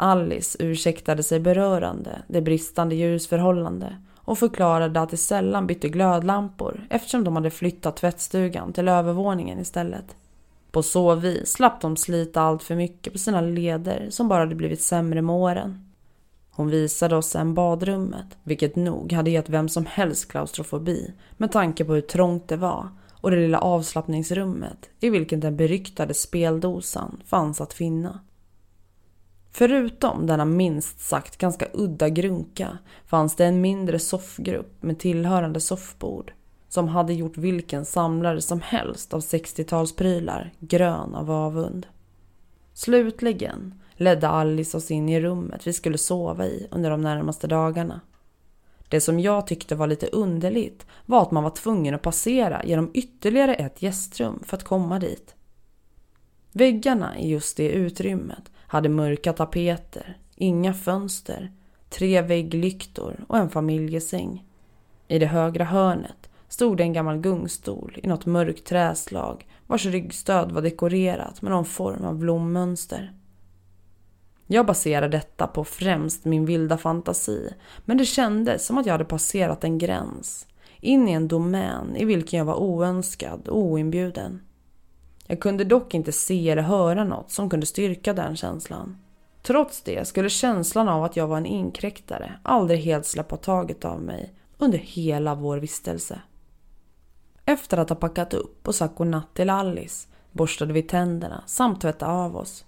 Alice 0.00 0.56
ursäktade 0.60 1.22
sig 1.22 1.40
berörande 1.40 2.22
det 2.28 2.42
bristande 2.42 2.94
ljusförhållande 2.94 3.96
och 4.16 4.38
förklarade 4.38 5.00
att 5.00 5.10
de 5.10 5.16
sällan 5.16 5.66
bytte 5.66 5.88
glödlampor 5.88 6.86
eftersom 6.90 7.24
de 7.24 7.36
hade 7.36 7.50
flyttat 7.50 7.96
tvättstugan 7.96 8.72
till 8.72 8.88
övervåningen 8.88 9.58
istället. 9.58 10.16
På 10.70 10.82
så 10.82 11.14
vis 11.14 11.48
slapp 11.48 11.80
de 11.80 11.96
slita 11.96 12.40
allt 12.40 12.62
för 12.62 12.74
mycket 12.74 13.12
på 13.12 13.18
sina 13.18 13.40
leder 13.40 14.06
som 14.10 14.28
bara 14.28 14.40
hade 14.40 14.54
blivit 14.54 14.82
sämre 14.82 15.22
med 15.22 15.36
åren. 15.36 15.90
Hon 16.50 16.70
visade 16.70 17.16
oss 17.16 17.28
sen 17.28 17.54
badrummet, 17.54 18.26
vilket 18.42 18.76
nog 18.76 19.12
hade 19.12 19.30
gett 19.30 19.48
vem 19.48 19.68
som 19.68 19.86
helst 19.86 20.30
klaustrofobi 20.30 21.14
med 21.36 21.52
tanke 21.52 21.84
på 21.84 21.94
hur 21.94 22.00
trångt 22.00 22.48
det 22.48 22.56
var 22.56 22.88
och 23.12 23.30
det 23.30 23.36
lilla 23.36 23.58
avslappningsrummet 23.58 24.90
i 25.00 25.10
vilket 25.10 25.40
den 25.40 25.56
beryktade 25.56 26.14
speldosan 26.14 27.22
fanns 27.26 27.60
att 27.60 27.72
finna. 27.72 28.20
Förutom 29.58 30.26
denna 30.26 30.44
minst 30.44 31.00
sagt 31.00 31.36
ganska 31.36 31.66
udda 31.72 32.08
grunka 32.08 32.78
fanns 33.06 33.36
det 33.36 33.44
en 33.44 33.60
mindre 33.60 33.98
soffgrupp 33.98 34.82
med 34.82 34.98
tillhörande 34.98 35.60
soffbord 35.60 36.32
som 36.68 36.88
hade 36.88 37.12
gjort 37.14 37.36
vilken 37.36 37.84
samlare 37.84 38.40
som 38.40 38.60
helst 38.60 39.14
av 39.14 39.20
60-talsprylar 39.20 40.50
grön 40.58 41.14
av 41.14 41.30
avund. 41.30 41.86
Slutligen 42.74 43.74
ledde 43.92 44.28
Alice 44.28 44.76
oss 44.76 44.90
in 44.90 45.08
i 45.08 45.20
rummet 45.20 45.66
vi 45.66 45.72
skulle 45.72 45.98
sova 45.98 46.46
i 46.46 46.68
under 46.70 46.90
de 46.90 47.00
närmaste 47.00 47.46
dagarna. 47.46 48.00
Det 48.88 49.00
som 49.00 49.20
jag 49.20 49.46
tyckte 49.46 49.74
var 49.74 49.86
lite 49.86 50.06
underligt 50.06 50.86
var 51.06 51.22
att 51.22 51.30
man 51.30 51.44
var 51.44 51.50
tvungen 51.50 51.94
att 51.94 52.02
passera 52.02 52.64
genom 52.64 52.90
ytterligare 52.94 53.54
ett 53.54 53.82
gästrum 53.82 54.42
för 54.46 54.56
att 54.56 54.64
komma 54.64 54.98
dit. 54.98 55.34
Väggarna 56.52 57.18
i 57.18 57.30
just 57.30 57.56
det 57.56 57.68
utrymmet 57.68 58.50
hade 58.68 58.88
mörka 58.88 59.32
tapeter, 59.32 60.18
inga 60.36 60.74
fönster, 60.74 61.52
tre 61.88 62.22
vägglyktor 62.22 63.24
och 63.28 63.38
en 63.38 63.50
familjesäng. 63.50 64.44
I 65.08 65.18
det 65.18 65.26
högra 65.26 65.64
hörnet 65.64 66.30
stod 66.48 66.76
det 66.76 66.82
en 66.82 66.92
gammal 66.92 67.18
gungstol 67.18 67.98
i 68.02 68.06
något 68.06 68.26
mörkt 68.26 68.66
träslag 68.66 69.46
vars 69.66 69.86
ryggstöd 69.86 70.52
var 70.52 70.62
dekorerat 70.62 71.42
med 71.42 71.52
någon 71.52 71.64
form 71.64 72.04
av 72.04 72.18
blommönster. 72.18 73.12
Jag 74.46 74.66
baserar 74.66 75.08
detta 75.08 75.46
på 75.46 75.64
främst 75.64 76.24
min 76.24 76.44
vilda 76.44 76.78
fantasi, 76.78 77.54
men 77.84 77.98
det 77.98 78.04
kändes 78.04 78.66
som 78.66 78.78
att 78.78 78.86
jag 78.86 78.94
hade 78.94 79.04
passerat 79.04 79.64
en 79.64 79.78
gräns, 79.78 80.46
in 80.80 81.08
i 81.08 81.12
en 81.12 81.28
domän 81.28 81.96
i 81.96 82.04
vilken 82.04 82.38
jag 82.38 82.44
var 82.44 82.60
oönskad 82.60 83.48
och 83.48 83.58
oinbjuden. 83.58 84.40
Jag 85.30 85.40
kunde 85.40 85.64
dock 85.64 85.94
inte 85.94 86.12
se 86.12 86.50
eller 86.50 86.62
höra 86.62 87.04
något 87.04 87.30
som 87.30 87.50
kunde 87.50 87.66
styrka 87.66 88.12
den 88.12 88.36
känslan. 88.36 88.96
Trots 89.42 89.82
det 89.82 90.08
skulle 90.08 90.30
känslan 90.30 90.88
av 90.88 91.04
att 91.04 91.16
jag 91.16 91.26
var 91.26 91.36
en 91.36 91.46
inkräktare 91.46 92.38
aldrig 92.42 92.80
helt 92.80 93.06
släppa 93.06 93.36
taget 93.36 93.84
av 93.84 94.02
mig 94.02 94.32
under 94.58 94.78
hela 94.78 95.34
vår 95.34 95.58
vistelse. 95.58 96.20
Efter 97.44 97.78
att 97.78 97.88
ha 97.88 97.96
packat 97.96 98.34
upp 98.34 98.68
och 98.68 98.74
sagt 98.74 98.96
godnatt 98.96 99.34
till 99.34 99.50
Alice 99.50 100.08
borstade 100.32 100.72
vi 100.72 100.82
tänderna 100.82 101.42
samt 101.46 101.80
tvättade 101.80 102.12
av 102.12 102.36
oss. 102.36 102.64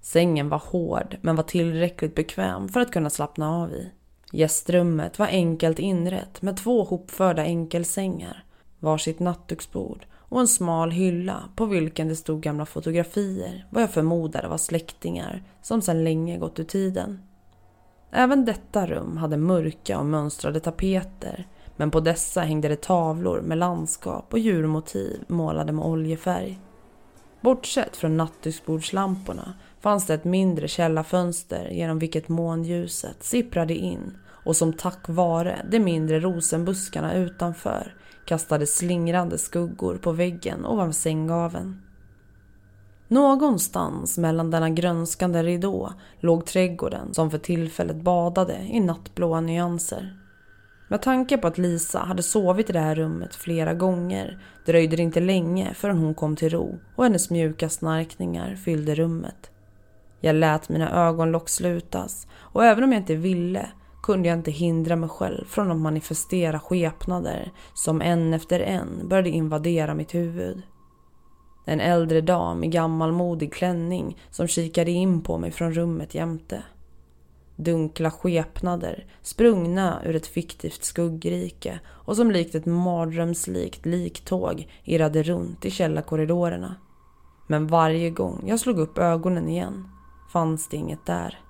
Sängen 0.00 0.48
var 0.48 0.62
hård 0.64 1.16
men 1.20 1.36
var 1.36 1.44
tillräckligt 1.44 2.14
bekväm 2.14 2.68
för 2.68 2.80
att 2.80 2.92
kunna 2.92 3.10
slappna 3.10 3.62
av 3.62 3.72
i. 3.72 3.90
Gästrummet 4.32 5.18
var 5.18 5.26
enkelt 5.26 5.78
inrett 5.78 6.42
med 6.42 6.56
två 6.56 6.84
hopförda 6.84 7.42
enkelsängar, 7.42 8.44
varsitt 8.78 9.20
nattduksbord 9.20 10.06
och 10.30 10.40
en 10.40 10.48
smal 10.48 10.90
hylla 10.90 11.42
på 11.56 11.66
vilken 11.66 12.08
det 12.08 12.16
stod 12.16 12.40
gamla 12.40 12.66
fotografier 12.66 13.66
vad 13.70 13.82
jag 13.82 13.90
förmodade 13.90 14.48
var 14.48 14.58
släktingar 14.58 15.42
som 15.62 15.82
sedan 15.82 16.04
länge 16.04 16.38
gått 16.38 16.58
ur 16.58 16.64
tiden. 16.64 17.22
Även 18.10 18.44
detta 18.44 18.86
rum 18.86 19.16
hade 19.16 19.36
mörka 19.36 19.98
och 19.98 20.06
mönstrade 20.06 20.60
tapeter 20.60 21.46
men 21.76 21.90
på 21.90 22.00
dessa 22.00 22.40
hängde 22.40 22.68
det 22.68 22.80
tavlor 22.80 23.40
med 23.40 23.58
landskap 23.58 24.32
och 24.32 24.38
djurmotiv 24.38 25.24
målade 25.28 25.72
med 25.72 25.84
oljefärg. 25.84 26.60
Bortsett 27.40 27.96
från 27.96 28.16
nattduksbordslamporna 28.16 29.54
fanns 29.80 30.06
det 30.06 30.14
ett 30.14 30.24
mindre 30.24 30.68
källarfönster 30.68 31.68
genom 31.70 31.98
vilket 31.98 32.28
månljuset 32.28 33.24
sipprade 33.24 33.74
in 33.74 34.18
och 34.44 34.56
som 34.56 34.72
tack 34.72 35.08
vare 35.08 35.66
de 35.70 35.80
mindre 35.80 36.20
rosenbuskarna 36.20 37.14
utanför 37.14 37.94
kastade 38.24 38.66
slingrande 38.66 39.38
skuggor 39.38 39.96
på 39.96 40.12
väggen 40.12 40.66
ovanför 40.66 41.00
sänggaven. 41.00 41.82
Någonstans 43.08 44.18
mellan 44.18 44.50
denna 44.50 44.70
grönskande 44.70 45.42
ridå 45.42 45.92
låg 46.20 46.46
trädgården 46.46 47.14
som 47.14 47.30
för 47.30 47.38
tillfället 47.38 47.96
badade 47.96 48.58
i 48.70 48.80
nattblåa 48.80 49.40
nyanser. 49.40 50.16
Med 50.88 51.02
tanke 51.02 51.38
på 51.38 51.46
att 51.46 51.58
Lisa 51.58 51.98
hade 51.98 52.22
sovit 52.22 52.70
i 52.70 52.72
det 52.72 52.80
här 52.80 52.94
rummet 52.94 53.34
flera 53.34 53.74
gånger 53.74 54.42
dröjde 54.66 54.96
det 54.96 55.02
inte 55.02 55.20
länge 55.20 55.74
förrän 55.74 55.98
hon 55.98 56.14
kom 56.14 56.36
till 56.36 56.50
ro 56.50 56.78
och 56.96 57.04
hennes 57.04 57.30
mjuka 57.30 57.68
snarkningar 57.68 58.56
fyllde 58.56 58.94
rummet. 58.94 59.50
Jag 60.20 60.36
lät 60.36 60.68
mina 60.68 61.08
ögonlock 61.08 61.48
slutas 61.48 62.26
och 62.34 62.64
även 62.64 62.84
om 62.84 62.92
jag 62.92 63.00
inte 63.00 63.14
ville 63.14 63.68
kunde 64.02 64.28
jag 64.28 64.38
inte 64.38 64.50
hindra 64.50 64.96
mig 64.96 65.08
själv 65.08 65.44
från 65.44 65.70
att 65.70 65.76
manifestera 65.76 66.60
skepnader 66.60 67.52
som 67.74 68.02
en 68.02 68.34
efter 68.34 68.60
en 68.60 69.08
började 69.08 69.30
invadera 69.30 69.94
mitt 69.94 70.14
huvud. 70.14 70.62
En 71.66 71.80
äldre 71.80 72.20
dam 72.20 72.64
i 72.64 72.68
gammalmodig 72.68 73.52
klänning 73.52 74.18
som 74.30 74.46
kikade 74.46 74.90
in 74.90 75.22
på 75.22 75.38
mig 75.38 75.50
från 75.50 75.72
rummet 75.72 76.14
jämte. 76.14 76.62
Dunkla 77.56 78.10
skepnader 78.10 79.06
sprungna 79.22 80.02
ur 80.04 80.16
ett 80.16 80.26
fiktivt 80.26 80.84
skuggrike 80.84 81.80
och 81.86 82.16
som 82.16 82.30
likt 82.30 82.54
ett 82.54 82.66
mardrömslikt 82.66 83.86
liktåg 83.86 84.68
irrade 84.84 85.22
runt 85.22 85.64
i 85.64 85.70
källarkorridorerna. 85.70 86.74
Men 87.46 87.66
varje 87.66 88.10
gång 88.10 88.44
jag 88.46 88.60
slog 88.60 88.78
upp 88.78 88.98
ögonen 88.98 89.48
igen 89.48 89.88
fanns 90.32 90.68
det 90.68 90.76
inget 90.76 91.06
där. 91.06 91.40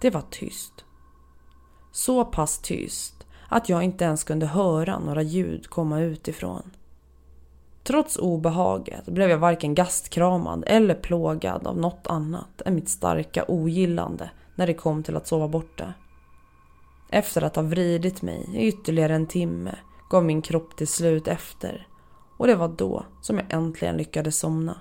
Det 0.00 0.10
var 0.10 0.24
tyst. 0.30 0.84
Så 1.92 2.24
pass 2.24 2.58
tyst 2.58 3.26
att 3.48 3.68
jag 3.68 3.82
inte 3.82 4.04
ens 4.04 4.24
kunde 4.24 4.46
höra 4.46 4.98
några 4.98 5.22
ljud 5.22 5.70
komma 5.70 6.00
utifrån. 6.00 6.70
Trots 7.82 8.16
obehaget 8.16 9.06
blev 9.06 9.30
jag 9.30 9.38
varken 9.38 9.74
gastkramad 9.74 10.64
eller 10.66 10.94
plågad 10.94 11.66
av 11.66 11.78
något 11.78 12.06
annat 12.06 12.62
än 12.64 12.74
mitt 12.74 12.88
starka 12.88 13.44
ogillande 13.48 14.30
när 14.54 14.66
det 14.66 14.74
kom 14.74 15.02
till 15.02 15.16
att 15.16 15.26
sova 15.26 15.48
borta. 15.48 15.94
Efter 17.10 17.42
att 17.42 17.56
ha 17.56 17.62
vridit 17.62 18.22
mig 18.22 18.48
i 18.54 18.66
ytterligare 18.68 19.14
en 19.14 19.26
timme 19.26 19.74
gav 20.10 20.24
min 20.24 20.42
kropp 20.42 20.76
till 20.76 20.88
slut 20.88 21.28
efter 21.28 21.86
och 22.36 22.46
det 22.46 22.54
var 22.54 22.68
då 22.68 23.04
som 23.22 23.38
jag 23.38 23.46
äntligen 23.52 23.96
lyckades 23.96 24.38
somna. 24.38 24.80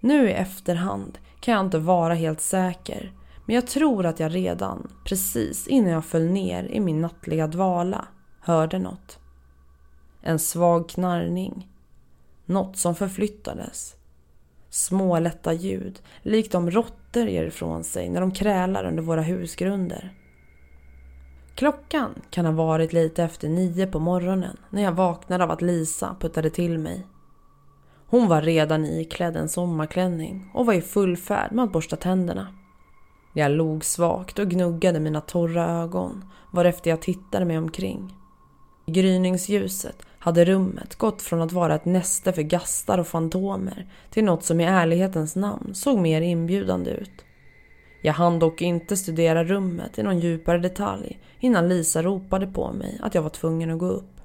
Nu 0.00 0.30
i 0.30 0.32
efterhand 0.32 1.18
kan 1.40 1.54
jag 1.54 1.66
inte 1.66 1.78
vara 1.78 2.14
helt 2.14 2.40
säker 2.40 3.12
men 3.50 3.54
jag 3.54 3.66
tror 3.66 4.06
att 4.06 4.20
jag 4.20 4.34
redan, 4.34 4.92
precis 5.04 5.66
innan 5.66 5.90
jag 5.90 6.04
föll 6.04 6.26
ner 6.26 6.64
i 6.64 6.80
min 6.80 7.00
nattliga 7.00 7.46
dvala, 7.46 8.08
hörde 8.40 8.78
något. 8.78 9.18
En 10.22 10.38
svag 10.38 10.88
knarrning. 10.88 11.68
Något 12.44 12.76
som 12.76 12.94
förflyttades. 12.94 13.94
Små 14.68 15.18
lätta 15.18 15.52
ljud, 15.52 16.02
likt 16.22 16.52
de 16.52 16.70
råttor 16.70 17.26
ger 17.26 17.44
ifrån 17.44 17.84
sig 17.84 18.08
när 18.08 18.20
de 18.20 18.30
krälar 18.30 18.84
under 18.84 19.02
våra 19.02 19.22
husgrunder. 19.22 20.14
Klockan 21.54 22.22
kan 22.30 22.44
ha 22.44 22.52
varit 22.52 22.92
lite 22.92 23.22
efter 23.22 23.48
nio 23.48 23.86
på 23.86 23.98
morgonen 23.98 24.56
när 24.70 24.82
jag 24.82 24.92
vaknade 24.92 25.44
av 25.44 25.50
att 25.50 25.62
Lisa 25.62 26.16
puttade 26.20 26.50
till 26.50 26.78
mig. 26.78 27.06
Hon 28.06 28.28
var 28.28 28.42
redan 28.42 28.86
iklädd 28.86 29.36
en 29.36 29.48
sommarklänning 29.48 30.50
och 30.54 30.66
var 30.66 30.74
i 30.74 30.82
full 30.82 31.16
färd 31.16 31.52
med 31.52 31.64
att 31.64 31.72
borsta 31.72 31.96
tänderna. 31.96 32.59
Jag 33.32 33.50
log 33.50 33.84
svagt 33.84 34.38
och 34.38 34.48
gnuggade 34.48 35.00
mina 35.00 35.20
torra 35.20 35.82
ögon 35.82 36.24
varefter 36.52 36.90
jag 36.90 37.02
tittade 37.02 37.44
mig 37.44 37.58
omkring. 37.58 38.16
I 38.86 38.92
gryningsljuset 38.92 40.02
hade 40.18 40.44
rummet 40.44 40.96
gått 40.96 41.22
från 41.22 41.40
att 41.40 41.52
vara 41.52 41.74
ett 41.74 41.84
näste 41.84 42.32
för 42.32 42.42
gastar 42.42 42.98
och 42.98 43.06
fantomer 43.06 43.92
till 44.10 44.24
något 44.24 44.44
som 44.44 44.60
i 44.60 44.64
ärlighetens 44.64 45.36
namn 45.36 45.74
såg 45.74 45.98
mer 45.98 46.20
inbjudande 46.20 46.90
ut. 46.90 47.24
Jag 48.02 48.12
hann 48.12 48.38
dock 48.38 48.62
inte 48.62 48.96
studera 48.96 49.44
rummet 49.44 49.98
i 49.98 50.02
någon 50.02 50.18
djupare 50.18 50.58
detalj 50.58 51.20
innan 51.40 51.68
Lisa 51.68 52.02
ropade 52.02 52.46
på 52.46 52.72
mig 52.72 52.98
att 53.02 53.14
jag 53.14 53.22
var 53.22 53.30
tvungen 53.30 53.70
att 53.70 53.78
gå 53.78 53.86
upp. 53.88 54.20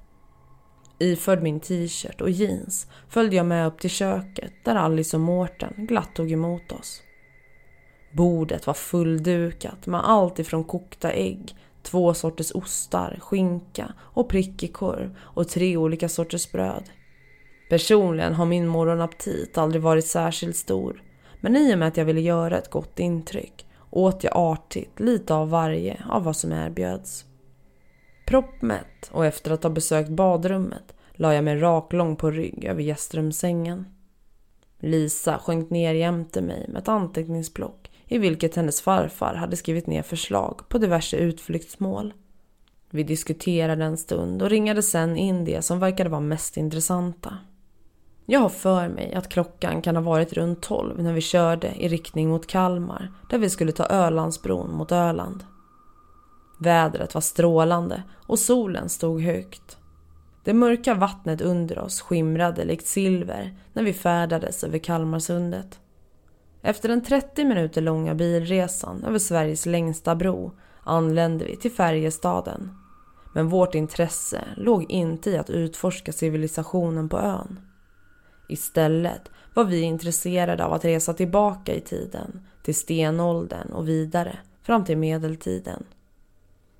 Iförd 0.98 1.42
min 1.42 1.60
t-shirt 1.60 2.20
och 2.20 2.30
jeans 2.30 2.86
följde 3.08 3.36
jag 3.36 3.46
med 3.46 3.66
upp 3.66 3.80
till 3.80 3.90
köket 3.90 4.52
där 4.64 4.76
Alice 4.76 5.16
och 5.16 5.20
Mårten 5.20 5.74
glatt 5.76 6.14
tog 6.14 6.32
emot 6.32 6.72
oss. 6.72 7.02
Bordet 8.16 8.66
var 8.66 8.74
fulldukat 8.74 9.86
med 9.86 10.08
allt 10.08 10.38
ifrån 10.38 10.64
kokta 10.64 11.12
ägg, 11.12 11.54
två 11.82 12.14
sorters 12.14 12.52
ostar, 12.54 13.18
skinka 13.20 13.92
och 13.98 14.28
prickig 14.28 14.72
korv 14.72 15.16
och 15.20 15.48
tre 15.48 15.76
olika 15.76 16.08
sorters 16.08 16.52
bröd. 16.52 16.82
Personligen 17.70 18.34
har 18.34 18.46
min 18.46 18.66
morgonaptit 18.66 19.58
aldrig 19.58 19.82
varit 19.82 20.06
särskilt 20.06 20.56
stor 20.56 21.02
men 21.40 21.56
i 21.56 21.74
och 21.74 21.78
med 21.78 21.88
att 21.88 21.96
jag 21.96 22.04
ville 22.04 22.20
göra 22.20 22.58
ett 22.58 22.70
gott 22.70 22.98
intryck 22.98 23.66
åt 23.90 24.24
jag 24.24 24.36
artigt 24.36 25.00
lite 25.00 25.34
av 25.34 25.50
varje 25.50 26.04
av 26.08 26.24
vad 26.24 26.36
som 26.36 26.52
erbjöds. 26.52 27.24
Proppmätt 28.26 29.10
och 29.10 29.26
efter 29.26 29.50
att 29.50 29.62
ha 29.62 29.70
besökt 29.70 30.10
badrummet 30.10 30.94
la 31.12 31.34
jag 31.34 31.44
mig 31.44 31.56
raklång 31.56 32.16
på 32.16 32.30
rygg 32.30 32.64
över 32.64 32.82
gästrumssängen. 32.82 33.86
Lisa 34.78 35.38
sjönk 35.38 35.70
ner 35.70 35.94
jämte 35.94 36.42
mig 36.42 36.66
med 36.68 36.82
ett 36.82 36.88
anteckningsblock 36.88 37.90
i 38.08 38.18
vilket 38.18 38.56
hennes 38.56 38.80
farfar 38.80 39.34
hade 39.34 39.56
skrivit 39.56 39.86
ner 39.86 40.02
förslag 40.02 40.68
på 40.68 40.78
diverse 40.78 41.16
utflyktsmål. 41.16 42.14
Vi 42.90 43.02
diskuterade 43.02 43.84
en 43.84 43.96
stund 43.96 44.42
och 44.42 44.50
ringade 44.50 44.82
sen 44.82 45.16
in 45.16 45.44
det 45.44 45.62
som 45.62 45.78
verkade 45.78 46.10
vara 46.10 46.20
mest 46.20 46.56
intressanta. 46.56 47.38
Jag 48.26 48.40
har 48.40 48.48
för 48.48 48.88
mig 48.88 49.14
att 49.14 49.28
klockan 49.28 49.82
kan 49.82 49.96
ha 49.96 50.02
varit 50.02 50.32
runt 50.32 50.62
12 50.62 51.02
när 51.02 51.12
vi 51.12 51.20
körde 51.20 51.74
i 51.74 51.88
riktning 51.88 52.28
mot 52.28 52.46
Kalmar 52.46 53.12
där 53.30 53.38
vi 53.38 53.50
skulle 53.50 53.72
ta 53.72 53.84
Ölandsbron 53.84 54.72
mot 54.74 54.92
Öland. 54.92 55.44
Vädret 56.58 57.14
var 57.14 57.20
strålande 57.20 58.02
och 58.26 58.38
solen 58.38 58.88
stod 58.88 59.20
högt. 59.20 59.78
Det 60.44 60.54
mörka 60.54 60.94
vattnet 60.94 61.40
under 61.40 61.78
oss 61.78 62.00
skimrade 62.00 62.64
likt 62.64 62.86
silver 62.86 63.56
när 63.72 63.82
vi 63.82 63.92
färdades 63.92 64.64
över 64.64 64.78
Kalmarsundet. 64.78 65.80
Efter 66.66 66.88
den 66.88 67.02
30 67.02 67.44
minuter 67.44 67.80
långa 67.80 68.14
bilresan 68.14 69.04
över 69.04 69.18
Sveriges 69.18 69.66
längsta 69.66 70.14
bro 70.14 70.52
anlände 70.84 71.44
vi 71.44 71.56
till 71.56 71.70
Färjestaden. 71.70 72.70
Men 73.34 73.48
vårt 73.48 73.74
intresse 73.74 74.44
låg 74.56 74.90
inte 74.90 75.30
i 75.30 75.36
att 75.36 75.50
utforska 75.50 76.12
civilisationen 76.12 77.08
på 77.08 77.18
ön. 77.18 77.60
Istället 78.48 79.30
var 79.54 79.64
vi 79.64 79.80
intresserade 79.80 80.64
av 80.64 80.72
att 80.72 80.84
resa 80.84 81.14
tillbaka 81.14 81.74
i 81.74 81.80
tiden, 81.80 82.46
till 82.62 82.74
stenåldern 82.74 83.72
och 83.72 83.88
vidare, 83.88 84.38
fram 84.62 84.84
till 84.84 84.98
medeltiden. 84.98 85.84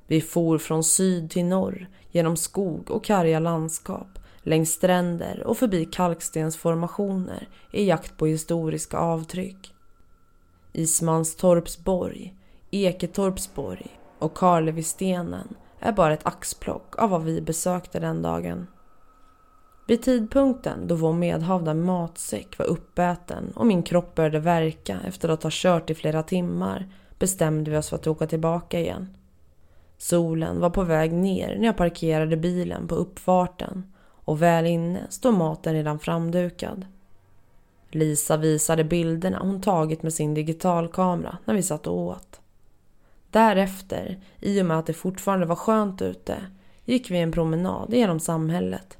Vi 0.06 0.20
for 0.20 0.58
från 0.58 0.84
syd 0.84 1.30
till 1.30 1.44
norr, 1.44 1.88
genom 2.10 2.36
skog 2.36 2.90
och 2.90 3.04
karga 3.04 3.38
landskap, 3.38 4.18
längs 4.42 4.70
stränder 4.70 5.42
och 5.46 5.58
förbi 5.58 5.84
kalkstensformationer 5.84 7.48
i 7.72 7.88
jakt 7.88 8.16
på 8.16 8.26
historiska 8.26 8.98
avtryck. 8.98 9.72
Ismanstorps 10.76 11.84
borg, 11.84 12.34
Eketorps 12.70 13.54
borg 13.54 14.00
och 14.18 14.34
Karlevistenen 14.34 15.54
är 15.80 15.92
bara 15.92 16.14
ett 16.14 16.26
axplock 16.26 16.98
av 16.98 17.10
vad 17.10 17.22
vi 17.22 17.40
besökte 17.40 18.00
den 18.00 18.22
dagen. 18.22 18.66
Vid 19.88 20.02
tidpunkten 20.02 20.86
då 20.86 20.94
vår 20.94 21.12
medhavda 21.12 21.74
matsäck 21.74 22.58
var 22.58 22.66
uppäten 22.66 23.52
och 23.54 23.66
min 23.66 23.82
kropp 23.82 24.14
började 24.14 24.38
verka 24.38 24.98
efter 25.04 25.28
att 25.28 25.42
ha 25.42 25.50
kört 25.52 25.90
i 25.90 25.94
flera 25.94 26.22
timmar 26.22 26.92
bestämde 27.18 27.70
vi 27.70 27.76
oss 27.76 27.88
för 27.88 27.96
att 27.96 28.06
åka 28.06 28.26
tillbaka 28.26 28.80
igen. 28.80 29.16
Solen 29.98 30.60
var 30.60 30.70
på 30.70 30.82
väg 30.82 31.12
ner 31.12 31.56
när 31.58 31.66
jag 31.66 31.76
parkerade 31.76 32.36
bilen 32.36 32.88
på 32.88 32.94
uppfarten 32.94 33.92
och 34.24 34.42
väl 34.42 34.66
inne 34.66 35.00
stod 35.08 35.34
maten 35.34 35.74
redan 35.74 35.98
framdukad. 35.98 36.86
Lisa 37.96 38.36
visade 38.36 38.84
bilderna 38.84 39.38
hon 39.38 39.60
tagit 39.60 40.02
med 40.02 40.12
sin 40.12 40.34
digitalkamera 40.34 41.38
när 41.44 41.54
vi 41.54 41.62
satt 41.62 41.86
och 41.86 41.98
åt. 41.98 42.40
Därefter, 43.30 44.20
i 44.40 44.62
och 44.62 44.66
med 44.66 44.78
att 44.78 44.86
det 44.86 44.92
fortfarande 44.92 45.46
var 45.46 45.56
skönt 45.56 46.02
ute, 46.02 46.36
gick 46.84 47.10
vi 47.10 47.18
en 47.18 47.32
promenad 47.32 47.94
genom 47.94 48.20
samhället. 48.20 48.98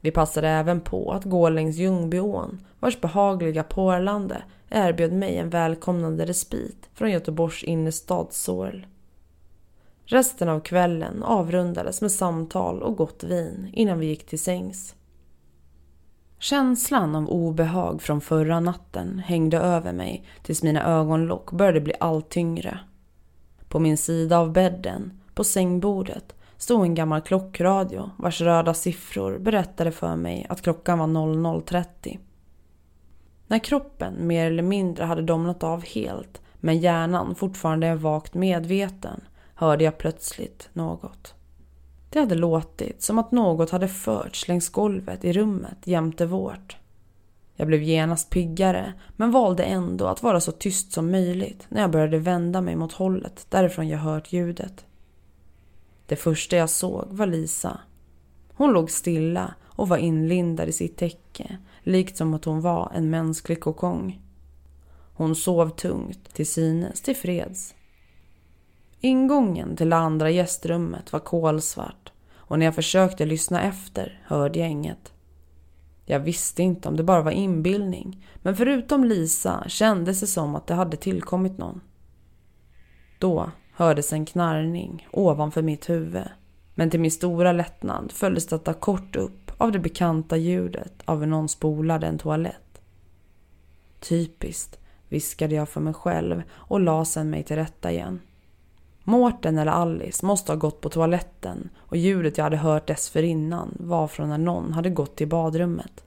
Vi 0.00 0.10
passade 0.10 0.48
även 0.48 0.80
på 0.80 1.12
att 1.12 1.24
gå 1.24 1.48
längs 1.48 1.76
Ljungbyån 1.76 2.66
vars 2.80 3.00
behagliga 3.00 3.62
porlande 3.62 4.42
erbjöd 4.70 5.12
mig 5.12 5.36
en 5.36 5.50
välkomnande 5.50 6.26
respit 6.26 6.88
från 6.94 7.10
Göteborgs 7.10 7.64
innerstads 7.64 8.42
sorl. 8.42 8.86
Resten 10.04 10.48
av 10.48 10.60
kvällen 10.60 11.22
avrundades 11.22 12.00
med 12.00 12.12
samtal 12.12 12.82
och 12.82 12.96
gott 12.96 13.24
vin 13.24 13.70
innan 13.72 13.98
vi 13.98 14.06
gick 14.06 14.26
till 14.26 14.42
sängs. 14.42 14.94
Känslan 16.38 17.16
av 17.16 17.28
obehag 17.28 18.02
från 18.02 18.20
förra 18.20 18.60
natten 18.60 19.18
hängde 19.18 19.58
över 19.58 19.92
mig 19.92 20.24
tills 20.42 20.62
mina 20.62 20.84
ögonlock 20.84 21.52
började 21.52 21.80
bli 21.80 21.94
allt 22.00 22.28
tyngre. 22.28 22.78
På 23.68 23.78
min 23.78 23.98
sida 23.98 24.38
av 24.38 24.52
bädden, 24.52 25.20
på 25.34 25.44
sängbordet, 25.44 26.34
stod 26.56 26.82
en 26.82 26.94
gammal 26.94 27.20
klockradio 27.20 28.10
vars 28.16 28.40
röda 28.40 28.74
siffror 28.74 29.38
berättade 29.38 29.92
för 29.92 30.16
mig 30.16 30.46
att 30.48 30.62
klockan 30.62 30.98
var 30.98 31.06
00.30. 31.06 32.18
När 33.46 33.58
kroppen 33.58 34.26
mer 34.26 34.46
eller 34.46 34.62
mindre 34.62 35.04
hade 35.04 35.22
domnat 35.22 35.62
av 35.62 35.84
helt 35.84 36.40
men 36.54 36.78
hjärnan 36.78 37.34
fortfarande 37.34 37.86
är 37.86 37.94
vagt 37.94 38.34
medveten 38.34 39.20
hörde 39.54 39.84
jag 39.84 39.98
plötsligt 39.98 40.68
något. 40.72 41.34
Det 42.10 42.18
hade 42.20 42.34
låtit 42.34 43.02
som 43.02 43.18
att 43.18 43.32
något 43.32 43.70
hade 43.70 43.88
förts 43.88 44.48
längs 44.48 44.68
golvet 44.68 45.24
i 45.24 45.32
rummet 45.32 45.78
jämte 45.84 46.26
vårt. 46.26 46.76
Jag 47.54 47.66
blev 47.66 47.82
genast 47.82 48.30
piggare 48.30 48.92
men 49.16 49.30
valde 49.30 49.62
ändå 49.62 50.06
att 50.06 50.22
vara 50.22 50.40
så 50.40 50.52
tyst 50.52 50.92
som 50.92 51.10
möjligt 51.10 51.66
när 51.68 51.80
jag 51.80 51.90
började 51.90 52.18
vända 52.18 52.60
mig 52.60 52.76
mot 52.76 52.92
hållet 52.92 53.46
därifrån 53.48 53.88
jag 53.88 53.98
hört 53.98 54.32
ljudet. 54.32 54.84
Det 56.06 56.16
första 56.16 56.56
jag 56.56 56.70
såg 56.70 57.06
var 57.10 57.26
Lisa. 57.26 57.80
Hon 58.54 58.72
låg 58.72 58.90
stilla 58.90 59.54
och 59.64 59.88
var 59.88 59.96
inlindad 59.96 60.68
i 60.68 60.72
sitt 60.72 60.96
täcke, 60.96 61.58
likt 61.82 62.16
som 62.16 62.34
att 62.34 62.44
hon 62.44 62.60
var 62.60 62.92
en 62.94 63.10
mänsklig 63.10 63.60
kokong. 63.60 64.20
Hon 65.14 65.36
sov 65.36 65.70
tungt, 65.70 66.34
till 66.34 66.46
synes 66.46 67.00
tillfreds. 67.00 67.74
Ingången 69.00 69.76
till 69.76 69.90
det 69.90 69.96
andra 69.96 70.30
gästrummet 70.30 71.12
var 71.12 71.20
kolsvart 71.20 72.12
och 72.34 72.58
när 72.58 72.66
jag 72.66 72.74
försökte 72.74 73.26
lyssna 73.26 73.62
efter 73.62 74.22
hörde 74.26 74.58
jag 74.58 74.70
inget. 74.70 75.12
Jag 76.04 76.20
visste 76.20 76.62
inte 76.62 76.88
om 76.88 76.96
det 76.96 77.02
bara 77.02 77.22
var 77.22 77.30
inbildning 77.30 78.26
men 78.42 78.56
förutom 78.56 79.04
Lisa 79.04 79.64
kändes 79.68 80.20
det 80.20 80.26
som 80.26 80.54
att 80.54 80.66
det 80.66 80.74
hade 80.74 80.96
tillkommit 80.96 81.58
någon. 81.58 81.80
Då 83.18 83.50
hördes 83.72 84.12
en 84.12 84.26
knarrning 84.26 85.08
ovanför 85.12 85.62
mitt 85.62 85.90
huvud 85.90 86.28
men 86.74 86.90
till 86.90 87.00
min 87.00 87.10
stora 87.10 87.52
lättnad 87.52 88.12
följdes 88.12 88.46
detta 88.46 88.74
kort 88.74 89.16
upp 89.16 89.50
av 89.58 89.72
det 89.72 89.78
bekanta 89.78 90.36
ljudet 90.36 91.02
av 91.04 91.20
hur 91.20 91.26
någon 91.26 91.48
spolade 91.48 92.06
en 92.06 92.18
toalett. 92.18 92.80
Typiskt, 94.00 94.78
viskade 95.08 95.54
jag 95.54 95.68
för 95.68 95.80
mig 95.80 95.94
själv 95.94 96.42
och 96.52 96.80
la 96.80 97.04
sen 97.04 97.30
mig 97.30 97.42
till 97.42 97.56
rätta 97.56 97.92
igen. 97.92 98.20
Mårten 99.08 99.58
eller 99.58 99.72
Alice 99.72 100.26
måste 100.26 100.52
ha 100.52 100.56
gått 100.56 100.80
på 100.80 100.88
toaletten 100.88 101.68
och 101.78 101.96
ljudet 101.96 102.38
jag 102.38 102.44
hade 102.44 102.56
hört 102.56 102.86
dessförinnan 102.86 103.76
var 103.80 104.08
från 104.08 104.28
när 104.28 104.38
någon 104.38 104.72
hade 104.72 104.90
gått 104.90 105.16
till 105.16 105.28
badrummet. 105.28 106.04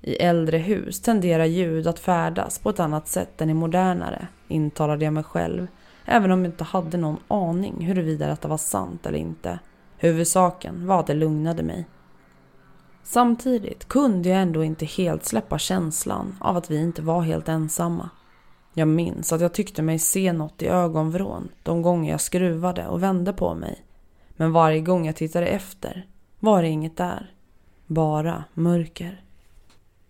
I 0.00 0.14
äldre 0.16 0.58
hus 0.58 1.00
tenderar 1.00 1.44
ljud 1.44 1.86
att 1.86 1.98
färdas 1.98 2.58
på 2.58 2.70
ett 2.70 2.80
annat 2.80 3.08
sätt 3.08 3.40
än 3.40 3.50
i 3.50 3.54
modernare, 3.54 4.28
intalade 4.48 5.04
jag 5.04 5.14
mig 5.14 5.24
själv, 5.24 5.66
även 6.04 6.30
om 6.30 6.44
jag 6.44 6.52
inte 6.52 6.64
hade 6.64 6.96
någon 6.96 7.18
aning 7.28 7.86
huruvida 7.86 8.26
detta 8.26 8.48
var 8.48 8.56
sant 8.56 9.06
eller 9.06 9.18
inte. 9.18 9.58
Huvudsaken 9.96 10.86
var 10.86 11.00
att 11.00 11.06
det 11.06 11.14
lugnade 11.14 11.62
mig. 11.62 11.86
Samtidigt 13.02 13.88
kunde 13.88 14.28
jag 14.28 14.42
ändå 14.42 14.64
inte 14.64 14.86
helt 14.86 15.24
släppa 15.24 15.58
känslan 15.58 16.36
av 16.40 16.56
att 16.56 16.70
vi 16.70 16.80
inte 16.80 17.02
var 17.02 17.20
helt 17.20 17.48
ensamma. 17.48 18.10
Jag 18.74 18.88
minns 18.88 19.32
att 19.32 19.40
jag 19.40 19.52
tyckte 19.52 19.82
mig 19.82 19.98
se 19.98 20.32
något 20.32 20.62
i 20.62 20.66
ögonvrån 20.66 21.48
de 21.62 21.82
gånger 21.82 22.10
jag 22.10 22.20
skruvade 22.20 22.86
och 22.86 23.02
vände 23.02 23.32
på 23.32 23.54
mig. 23.54 23.84
Men 24.36 24.52
varje 24.52 24.80
gång 24.80 25.06
jag 25.06 25.16
tittade 25.16 25.46
efter 25.46 26.06
var 26.40 26.62
det 26.62 26.68
inget 26.68 26.96
där. 26.96 27.34
Bara 27.86 28.44
mörker. 28.54 29.24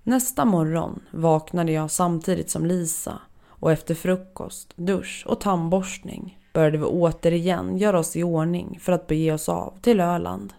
Nästa 0.03 0.45
morgon 0.45 1.01
vaknade 1.11 1.73
jag 1.73 1.91
samtidigt 1.91 2.51
som 2.51 2.67
Lisa 2.67 3.19
och 3.47 3.73
efter 3.73 3.95
frukost, 3.95 4.73
dusch 4.77 5.25
och 5.29 5.41
tandborstning 5.41 6.39
började 6.53 6.79
vi 6.79 6.85
återigen 6.85 7.79
göra 7.79 7.99
oss 7.99 8.17
i 8.17 8.23
ordning 8.23 8.79
för 8.81 8.93
att 8.93 9.07
bege 9.07 9.33
oss 9.33 9.49
av 9.49 9.75
till 9.83 10.01
Öland. 10.01 10.53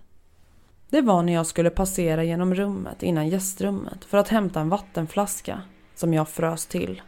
Det 0.89 1.01
var 1.01 1.23
när 1.23 1.33
jag 1.33 1.45
skulle 1.45 1.69
passera 1.69 2.23
genom 2.23 2.55
rummet 2.55 3.03
innan 3.03 3.27
gästrummet 3.27 4.05
för 4.05 4.17
att 4.17 4.27
hämta 4.27 4.59
en 4.59 4.69
vattenflaska 4.69 5.61
som 5.95 6.13
jag 6.13 6.29
frös 6.29 6.65
till. 6.65 7.01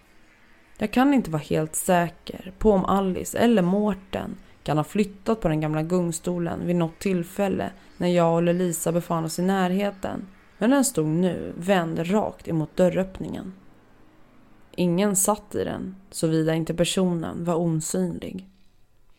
Jag 0.77 0.91
kan 0.91 1.13
inte 1.13 1.31
vara 1.31 1.41
helt 1.41 1.75
säker 1.75 2.51
på 2.57 2.71
om 2.71 2.85
Alice 2.85 3.37
eller 3.37 3.61
Mårten 3.61 4.37
kan 4.63 4.77
ha 4.77 4.83
flyttat 4.83 5.41
på 5.41 5.47
den 5.47 5.61
gamla 5.61 5.83
gungstolen 5.83 6.67
vid 6.67 6.75
något 6.75 6.99
tillfälle 6.99 7.71
när 7.97 8.07
jag 8.07 8.33
och 8.33 8.43
Lisa 8.43 8.91
befann 8.91 9.25
oss 9.25 9.39
i 9.39 9.41
närheten. 9.41 10.27
Men 10.57 10.69
den 10.69 10.85
stod 10.85 11.07
nu 11.07 11.53
vänd 11.57 12.11
rakt 12.11 12.47
emot 12.47 12.75
dörröppningen. 12.75 13.53
Ingen 14.71 15.15
satt 15.15 15.55
i 15.55 15.63
den, 15.63 15.95
såvida 16.11 16.53
inte 16.55 16.73
personen 16.73 17.45
var 17.45 17.55
osynlig. 17.55 18.47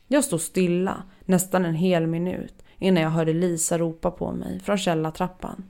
Jag 0.09 0.25
stod 0.25 0.41
stilla 0.41 1.03
nästan 1.21 1.65
en 1.65 1.75
hel 1.75 2.07
minut 2.07 2.55
innan 2.79 3.03
jag 3.03 3.11
hörde 3.11 3.33
Lisa 3.33 3.79
ropa 3.79 4.11
på 4.11 4.33
mig 4.33 4.61
från 4.61 4.79
källartrappan. 4.79 5.65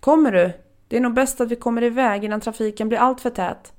Kommer 0.00 0.32
du? 0.32 0.52
Det 0.88 0.96
är 0.96 1.00
nog 1.00 1.14
bäst 1.14 1.40
att 1.40 1.50
vi 1.50 1.56
kommer 1.56 1.82
iväg 1.82 2.24
innan 2.24 2.40
trafiken 2.40 2.88
blir 2.88 2.98
alltför 2.98 3.30
tät. 3.30 3.72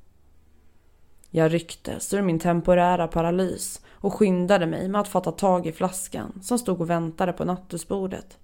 Jag 1.34 1.54
rycktes 1.54 2.14
ur 2.14 2.22
min 2.22 2.40
temporära 2.40 3.08
paralys 3.08 3.82
och 3.92 4.14
skyndade 4.14 4.66
mig 4.66 4.88
med 4.88 5.02
att 5.02 5.08
fatta 5.08 5.32
tag 5.32 5.68
i 5.68 5.72
flaskan 5.72 6.40
som 6.42 6.60
stod 6.60 6.82
och 6.82 6.90
väntade 6.90 7.34
på 7.34 7.46
nattduksbordet. 7.46 8.38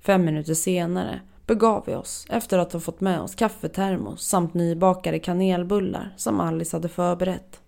Fem 0.00 0.24
minuter 0.24 0.54
senare 0.54 1.20
begav 1.46 1.82
vi 1.86 1.94
oss 1.94 2.26
efter 2.30 2.58
att 2.58 2.72
ha 2.72 2.80
fått 2.80 3.00
med 3.00 3.20
oss 3.20 3.34
kaffetermos 3.34 4.22
samt 4.28 4.54
nybakade 4.54 5.18
kanelbullar 5.18 6.14
som 6.16 6.40
Alice 6.40 6.76
hade 6.76 6.88
förberett. 6.88 7.60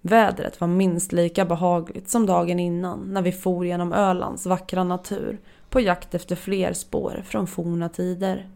Vädret 0.00 0.60
var 0.60 0.68
minst 0.68 1.12
lika 1.12 1.44
behagligt 1.44 2.08
som 2.08 2.26
dagen 2.26 2.60
innan 2.60 3.00
när 3.00 3.22
vi 3.22 3.32
for 3.32 3.66
genom 3.66 3.92
Ölands 3.92 4.46
vackra 4.46 4.84
natur 4.84 5.40
på 5.70 5.80
jakt 5.80 6.14
efter 6.14 6.36
fler 6.36 6.72
spår 6.72 7.22
från 7.26 7.46
forna 7.46 7.88
tider. 7.88 8.48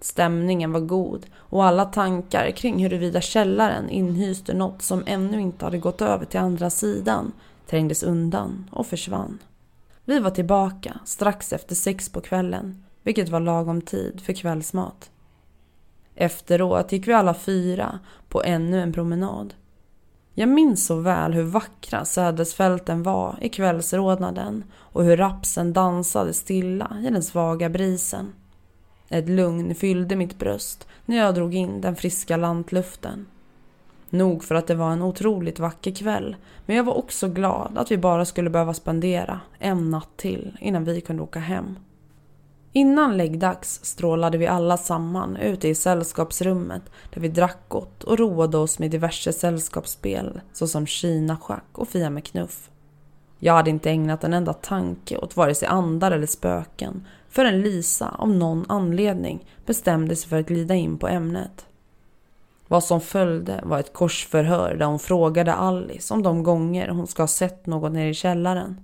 Stämningen 0.00 0.72
var 0.72 0.80
god 0.80 1.26
och 1.36 1.64
alla 1.64 1.84
tankar 1.84 2.50
kring 2.50 2.82
huruvida 2.82 3.20
källaren 3.20 3.90
inhyste 3.90 4.54
något 4.54 4.82
som 4.82 5.02
ännu 5.06 5.40
inte 5.40 5.64
hade 5.64 5.78
gått 5.78 6.02
över 6.02 6.24
till 6.24 6.40
andra 6.40 6.70
sidan 6.70 7.32
trängdes 7.66 8.02
undan 8.02 8.70
och 8.72 8.86
försvann. 8.86 9.38
Vi 10.04 10.18
var 10.18 10.30
tillbaka 10.30 11.00
strax 11.04 11.52
efter 11.52 11.74
sex 11.74 12.08
på 12.08 12.20
kvällen, 12.20 12.84
vilket 13.02 13.28
var 13.28 13.40
lagom 13.40 13.80
tid 13.80 14.20
för 14.20 14.32
kvällsmat. 14.32 15.10
Efteråt 16.14 16.92
gick 16.92 17.08
vi 17.08 17.12
alla 17.12 17.34
fyra 17.34 17.98
på 18.28 18.42
ännu 18.42 18.80
en 18.80 18.92
promenad. 18.92 19.54
Jag 20.34 20.48
minns 20.48 20.86
så 20.86 20.96
väl 20.96 21.32
hur 21.32 21.42
vackra 21.42 22.04
sädesfälten 22.04 23.02
var 23.02 23.38
i 23.40 23.48
kvällsrodnaden 23.48 24.64
och 24.74 25.04
hur 25.04 25.16
rapsen 25.16 25.72
dansade 25.72 26.32
stilla 26.32 26.96
i 27.02 27.10
den 27.10 27.22
svaga 27.22 27.68
brisen. 27.68 28.32
Ett 29.08 29.28
lugn 29.28 29.74
fyllde 29.74 30.16
mitt 30.16 30.38
bröst 30.38 30.88
när 31.04 31.16
jag 31.16 31.34
drog 31.34 31.54
in 31.54 31.80
den 31.80 31.96
friska 31.96 32.36
lantluften. 32.36 33.26
Nog 34.10 34.44
för 34.44 34.54
att 34.54 34.66
det 34.66 34.74
var 34.74 34.90
en 34.90 35.02
otroligt 35.02 35.58
vacker 35.58 35.90
kväll, 35.90 36.36
men 36.66 36.76
jag 36.76 36.84
var 36.84 36.98
också 36.98 37.28
glad 37.28 37.78
att 37.78 37.90
vi 37.90 37.98
bara 37.98 38.24
skulle 38.24 38.50
behöva 38.50 38.74
spendera 38.74 39.40
en 39.58 39.90
natt 39.90 40.16
till 40.16 40.56
innan 40.60 40.84
vi 40.84 41.00
kunde 41.00 41.22
åka 41.22 41.38
hem. 41.38 41.78
Innan 42.72 43.16
läggdags 43.16 43.84
strålade 43.84 44.38
vi 44.38 44.46
alla 44.46 44.76
samman 44.76 45.36
ute 45.36 45.68
i 45.68 45.74
sällskapsrummet 45.74 46.82
där 47.14 47.20
vi 47.20 47.28
drack 47.28 47.58
gott 47.68 48.04
och 48.04 48.18
roade 48.18 48.58
oss 48.58 48.78
med 48.78 48.90
diverse 48.90 49.32
sällskapsspel 49.32 50.40
såsom 50.52 50.86
Kina-schack 50.86 51.64
och 51.72 51.88
Fia 51.88 52.10
med 52.10 52.24
knuff. 52.24 52.70
Jag 53.38 53.52
hade 53.52 53.70
inte 53.70 53.90
ägnat 53.90 54.24
en 54.24 54.32
enda 54.32 54.52
tanke 54.52 55.18
åt 55.18 55.36
vare 55.36 55.54
sig 55.54 55.68
andar 55.68 56.10
eller 56.10 56.26
spöken 56.26 57.06
förrän 57.28 57.60
Lisa 57.62 58.08
av 58.08 58.30
någon 58.30 58.64
anledning 58.68 59.46
bestämde 59.66 60.16
sig 60.16 60.28
för 60.28 60.40
att 60.40 60.46
glida 60.46 60.74
in 60.74 60.98
på 60.98 61.08
ämnet. 61.08 61.66
Vad 62.68 62.84
som 62.84 63.00
följde 63.00 63.60
var 63.64 63.78
ett 63.78 63.92
korsförhör 63.92 64.74
där 64.74 64.86
hon 64.86 64.98
frågade 64.98 65.54
Alice 65.54 66.14
om 66.14 66.22
de 66.22 66.42
gånger 66.42 66.88
hon 66.88 67.06
ska 67.06 67.22
ha 67.22 67.28
sett 67.28 67.66
något 67.66 67.92
nere 67.92 68.08
i 68.08 68.14
källaren. 68.14 68.80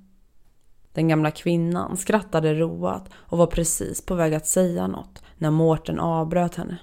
Den 0.93 1.09
gamla 1.09 1.31
kvinnan 1.31 1.97
skrattade 1.97 2.55
roat 2.55 3.09
och 3.15 3.39
var 3.39 3.47
precis 3.47 4.07
på 4.07 4.15
väg 4.15 4.35
att 4.35 4.47
säga 4.47 4.87
något 4.87 5.23
när 5.39 5.51
Mårten 5.51 6.01
avbröt 6.01 6.55
henne. 6.55 6.79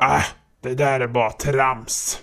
Äh, 0.00 0.24
det 0.60 0.74
där 0.74 1.00
är 1.00 1.08
bara 1.08 1.30
trams. 1.30 2.22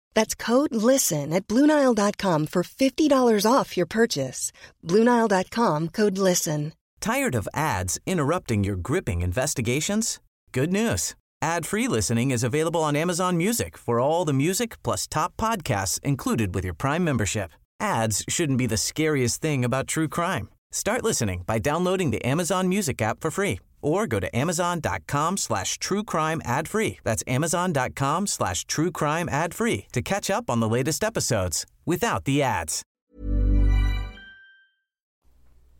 That's 0.13 0.35
code 0.35 0.75
LISTEN 0.75 1.33
at 1.33 1.47
Bluenile.com 1.47 2.47
for 2.47 2.63
$50 2.63 3.51
off 3.51 3.77
your 3.77 3.85
purchase. 3.85 4.51
Bluenile.com 4.85 5.89
code 5.89 6.17
LISTEN. 6.17 6.73
Tired 6.99 7.35
of 7.35 7.47
ads 7.53 7.99
interrupting 8.05 8.63
your 8.63 8.75
gripping 8.75 9.21
investigations? 9.21 10.19
Good 10.51 10.71
news. 10.71 11.15
Ad-free 11.41 11.87
listening 11.87 12.29
is 12.29 12.43
available 12.43 12.83
on 12.83 12.95
Amazon 12.95 13.35
Music 13.37 13.75
for 13.75 13.99
all 13.99 14.25
the 14.25 14.33
music 14.33 14.81
plus 14.83 15.07
top 15.07 15.35
podcasts 15.37 15.99
included 16.03 16.53
with 16.53 16.63
your 16.63 16.75
Prime 16.75 17.03
membership. 17.03 17.51
Ads 17.79 18.23
shouldn't 18.29 18.59
be 18.59 18.67
the 18.67 18.77
scariest 18.77 19.41
thing 19.41 19.65
about 19.65 19.87
true 19.87 20.07
crime. 20.07 20.49
Start 20.71 21.03
listening 21.03 21.41
by 21.47 21.57
downloading 21.57 22.11
the 22.11 22.23
Amazon 22.23 22.69
Music 22.69 23.01
app 23.01 23.21
for 23.21 23.31
free 23.31 23.59
or 23.81 24.07
go 24.07 24.19
to 24.19 24.27
amazon.com 24.37 25.37
slash 25.37 25.77
true 25.77 26.03
crime 26.03 26.41
ad 26.45 26.67
free. 26.67 26.97
That's 27.03 27.23
amazon.com 27.27 28.27
slash 28.27 28.65
true 28.65 28.91
crime 28.91 29.29
ad 29.29 29.53
free 29.53 29.85
to 29.91 30.01
catch 30.01 30.29
up 30.29 30.49
on 30.49 30.59
the 30.59 30.77
latest 30.77 31.03
episodes 31.03 31.65
without 31.85 32.25
the 32.25 32.43
ads. 32.43 32.81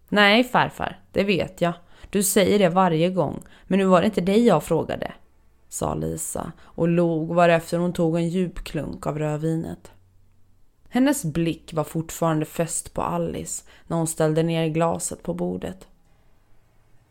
Nej 0.10 0.44
farfar, 0.44 1.00
det 1.12 1.24
vet 1.24 1.62
jag. 1.62 1.74
Du 2.10 2.24
säger 2.24 2.60
det 2.60 2.70
varje 2.70 3.10
gång, 3.10 3.44
men 3.68 3.80
nu 3.80 3.86
var 3.86 4.02
det 4.02 4.06
inte 4.06 4.22
dig 4.22 4.46
jag 4.46 4.64
frågade, 4.64 5.14
sa 5.70 5.96
Lisa 5.96 6.52
och 6.62 6.88
log 6.88 7.36
varefter 7.36 7.78
hon 7.78 7.94
tog 7.94 8.16
en 8.16 8.30
djup 8.30 8.64
klunk 8.64 9.08
av 9.08 9.20
rödvinet. 9.20 9.92
Hennes 10.90 11.26
blick 11.26 11.74
var 11.74 11.84
fortfarande 11.84 12.46
fäst 12.46 12.94
på 12.94 13.02
Alice 13.02 13.64
när 13.88 13.98
hon 13.98 14.08
ställde 14.08 14.44
ner 14.44 14.68
glaset 14.68 15.24
på 15.24 15.34
bordet. 15.34 15.88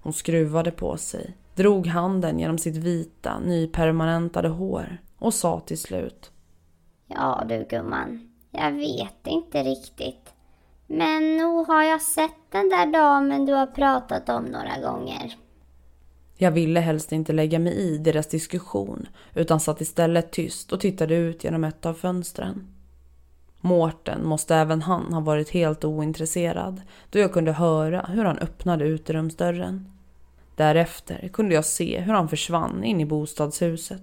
Hon 0.02 0.12
skruvade 0.12 0.70
på 0.70 0.96
sig, 0.96 1.36
drog 1.54 1.86
handen 1.86 2.38
genom 2.38 2.58
sitt 2.58 2.76
vita, 2.76 3.38
nypermanentade 3.38 4.48
hår 4.48 4.98
och 5.18 5.34
sa 5.34 5.60
till 5.60 5.78
slut. 5.78 6.30
Ja 7.06 7.44
du 7.48 7.66
gumman, 7.70 8.30
jag 8.50 8.72
vet 8.72 9.26
inte 9.26 9.62
riktigt. 9.62 10.34
Men 10.86 11.36
nog 11.36 11.66
har 11.66 11.82
jag 11.82 12.02
sett 12.02 12.36
den 12.50 12.68
där 12.68 12.92
damen 12.92 13.46
du 13.46 13.52
har 13.52 13.66
pratat 13.66 14.28
om 14.28 14.44
några 14.44 14.80
gånger. 14.80 15.36
Jag 16.36 16.50
ville 16.50 16.80
helst 16.80 17.12
inte 17.12 17.32
lägga 17.32 17.58
mig 17.58 17.72
i 17.72 17.98
deras 17.98 18.26
diskussion 18.26 19.08
utan 19.34 19.60
satt 19.60 19.80
istället 19.80 20.32
tyst 20.32 20.72
och 20.72 20.80
tittade 20.80 21.14
ut 21.14 21.44
genom 21.44 21.64
ett 21.64 21.86
av 21.86 21.94
fönstren. 21.94 22.68
Mårten 23.60 24.26
måste 24.26 24.56
även 24.56 24.82
han 24.82 25.12
ha 25.12 25.20
varit 25.20 25.50
helt 25.50 25.84
ointresserad 25.84 26.82
då 27.10 27.18
jag 27.18 27.32
kunde 27.32 27.52
höra 27.52 28.06
hur 28.08 28.24
han 28.24 28.38
öppnade 28.38 28.84
uterumsdörren. 28.84 29.92
Därefter 30.56 31.28
kunde 31.32 31.54
jag 31.54 31.64
se 31.64 32.00
hur 32.00 32.12
han 32.12 32.28
försvann 32.28 32.84
in 32.84 33.00
i 33.00 33.06
bostadshuset. 33.06 34.02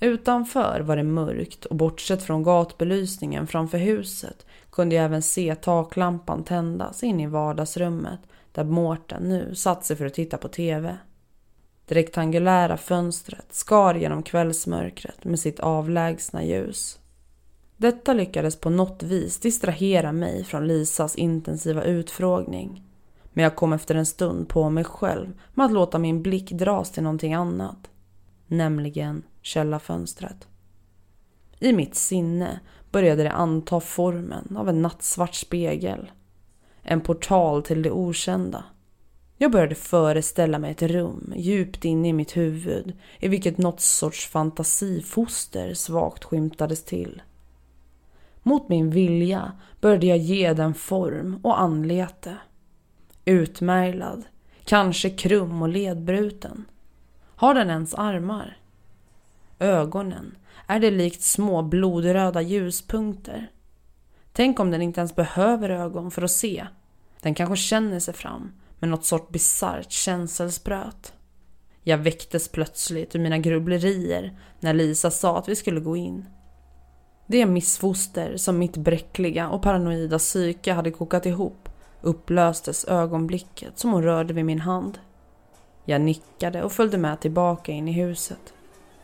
Utanför 0.00 0.80
var 0.80 0.96
det 0.96 1.02
mörkt 1.02 1.64
och 1.64 1.76
bortsett 1.76 2.22
från 2.22 2.42
gatbelysningen 2.42 3.46
framför 3.46 3.78
huset 3.78 4.46
kunde 4.70 4.94
jag 4.94 5.04
även 5.04 5.22
se 5.22 5.54
taklampan 5.54 6.44
tändas 6.44 7.02
in 7.02 7.20
i 7.20 7.26
vardagsrummet 7.26 8.20
där 8.52 8.64
Mårten 8.64 9.22
nu 9.22 9.54
satt 9.54 9.84
sig 9.84 9.96
för 9.96 10.06
att 10.06 10.14
titta 10.14 10.36
på 10.38 10.48
TV. 10.48 10.96
Det 11.86 11.94
rektangulära 11.94 12.76
fönstret 12.76 13.46
skar 13.50 13.94
genom 13.94 14.22
kvällsmörkret 14.22 15.24
med 15.24 15.40
sitt 15.40 15.60
avlägsna 15.60 16.44
ljus. 16.44 16.98
Detta 17.82 18.12
lyckades 18.12 18.56
på 18.60 18.70
något 18.70 19.02
vis 19.02 19.40
distrahera 19.40 20.12
mig 20.12 20.44
från 20.44 20.66
Lisas 20.66 21.16
intensiva 21.16 21.84
utfrågning. 21.84 22.82
Men 23.32 23.42
jag 23.44 23.56
kom 23.56 23.72
efter 23.72 23.94
en 23.94 24.06
stund 24.06 24.48
på 24.48 24.70
mig 24.70 24.84
själv 24.84 25.40
med 25.54 25.66
att 25.66 25.72
låta 25.72 25.98
min 25.98 26.22
blick 26.22 26.50
dras 26.50 26.90
till 26.90 27.02
någonting 27.02 27.34
annat. 27.34 27.90
Nämligen 28.46 29.22
källarfönstret. 29.40 30.48
I 31.58 31.72
mitt 31.72 31.94
sinne 31.94 32.60
började 32.90 33.22
det 33.22 33.32
anta 33.32 33.80
formen 33.80 34.56
av 34.56 34.68
en 34.68 34.82
nattsvart 34.82 35.34
spegel. 35.34 36.10
En 36.82 37.00
portal 37.00 37.62
till 37.62 37.82
det 37.82 37.90
okända. 37.90 38.64
Jag 39.36 39.50
började 39.50 39.74
föreställa 39.74 40.58
mig 40.58 40.70
ett 40.70 40.82
rum 40.82 41.32
djupt 41.36 41.84
inne 41.84 42.08
i 42.08 42.12
mitt 42.12 42.36
huvud 42.36 42.92
i 43.20 43.28
vilket 43.28 43.58
något 43.58 43.80
sorts 43.80 44.28
fantasifoster 44.28 45.74
svagt 45.74 46.24
skymtades 46.24 46.84
till. 46.84 47.22
Mot 48.42 48.68
min 48.68 48.90
vilja 48.90 49.52
började 49.80 50.06
jag 50.06 50.18
ge 50.18 50.52
den 50.52 50.74
form 50.74 51.40
och 51.42 51.60
anlete. 51.60 52.36
Utmärglad, 53.24 54.22
kanske 54.64 55.10
krum 55.10 55.62
och 55.62 55.68
ledbruten. 55.68 56.64
Har 57.36 57.54
den 57.54 57.70
ens 57.70 57.94
armar? 57.94 58.56
Ögonen, 59.58 60.36
är 60.66 60.80
det 60.80 60.90
likt 60.90 61.22
små 61.22 61.62
blodröda 61.62 62.40
ljuspunkter? 62.40 63.50
Tänk 64.32 64.60
om 64.60 64.70
den 64.70 64.82
inte 64.82 65.00
ens 65.00 65.16
behöver 65.16 65.70
ögon 65.70 66.10
för 66.10 66.22
att 66.22 66.30
se. 66.30 66.66
Den 67.20 67.34
kanske 67.34 67.56
känner 67.56 68.00
sig 68.00 68.14
fram 68.14 68.52
med 68.78 68.90
något 68.90 69.04
sorts 69.04 69.28
bisarrt 69.28 69.92
känselspröt. 69.92 71.12
Jag 71.82 71.98
väcktes 71.98 72.48
plötsligt 72.48 73.14
ur 73.14 73.20
mina 73.20 73.38
grubblerier 73.38 74.38
när 74.60 74.74
Lisa 74.74 75.10
sa 75.10 75.38
att 75.38 75.48
vi 75.48 75.56
skulle 75.56 75.80
gå 75.80 75.96
in. 75.96 76.24
Det 77.26 77.46
missfoster 77.46 78.36
som 78.36 78.58
mitt 78.58 78.76
bräckliga 78.76 79.48
och 79.48 79.62
paranoida 79.62 80.18
psyke 80.18 80.72
hade 80.72 80.90
kokat 80.90 81.26
ihop 81.26 81.68
upplöstes 82.02 82.84
ögonblicket 82.84 83.78
som 83.78 83.92
hon 83.92 84.02
rörde 84.02 84.34
vid 84.34 84.44
min 84.44 84.60
hand. 84.60 84.98
Jag 85.84 86.00
nickade 86.00 86.62
och 86.62 86.72
följde 86.72 86.98
med 86.98 87.20
tillbaka 87.20 87.72
in 87.72 87.88
i 87.88 87.92
huset. 87.92 88.54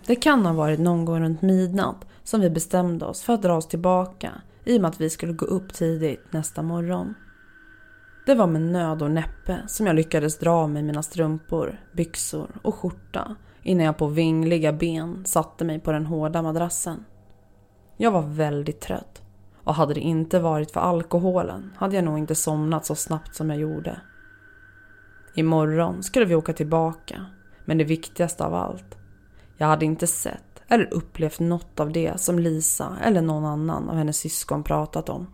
Det 0.07 0.17
kan 0.17 0.47
ha 0.47 0.53
varit 0.53 0.81
någon 0.81 1.05
gång 1.05 1.21
runt 1.21 1.43
midnatt 1.43 2.07
som 2.25 2.41
vi 2.41 2.51
bestämde 2.51 3.07
oss 3.07 3.23
för 3.23 3.33
att 3.33 3.43
dra 3.43 3.57
oss 3.57 3.67
tillbaka 3.67 4.33
i 4.65 4.77
och 4.79 4.83
med 4.83 4.89
att 4.89 5.01
vi 5.01 5.11
skulle 5.11 5.33
gå 5.33 5.47
upp 5.47 5.75
tidigt 5.75 6.33
nästa 6.33 6.63
morgon. 6.63 7.15
Det 8.27 8.35
var 8.35 8.47
med 8.47 8.63
nöd 8.63 9.03
och 9.03 9.11
näppe 9.11 9.59
som 9.67 9.87
jag 9.87 9.97
lyckades 9.97 10.39
dra 10.39 10.51
av 10.51 10.71
mig 10.71 10.83
mina 10.83 11.03
strumpor, 11.03 11.81
byxor 11.93 12.51
och 12.63 12.75
skjorta 12.75 13.37
innan 13.63 13.87
jag 13.87 13.97
på 13.97 14.07
vingliga 14.07 14.73
ben 14.73 15.25
satte 15.27 15.65
mig 15.65 15.81
på 15.81 15.93
den 15.93 16.07
hårda 16.07 16.43
madrassen. 16.43 17.05
Jag 18.01 18.11
var 18.11 18.23
väldigt 18.23 18.81
trött 18.81 19.23
och 19.65 19.75
hade 19.75 19.95
det 19.95 20.01
inte 20.01 20.39
varit 20.41 20.71
för 20.71 20.81
alkoholen 20.81 21.73
hade 21.77 21.97
jag 21.97 22.05
nog 22.05 22.19
inte 22.19 22.35
somnat 22.35 22.87
så 22.87 22.95
snabbt 22.95 23.37
som 23.37 23.51
jag 23.51 23.59
gjorde. 23.59 24.01
Imorgon 25.35 26.03
skulle 26.03 26.25
vi 26.25 26.35
åka 26.35 26.53
tillbaka, 26.53 27.27
men 27.65 27.79
det 27.79 27.85
viktigaste 27.85 28.45
av 28.45 28.55
allt. 28.55 28.97
Jag 29.57 29.67
hade 29.67 29.85
inte 29.85 30.07
sett 30.07 30.63
eller 30.69 30.95
upplevt 30.95 31.41
något 31.41 31.81
av 31.81 31.93
det 31.93 32.21
som 32.21 32.39
Lisa 32.39 32.97
eller 33.03 33.23
någon 33.23 33.45
annan 33.45 33.89
av 33.89 33.97
hennes 33.97 34.17
syskon 34.17 34.63
pratat 34.63 35.09
om. 35.09 35.27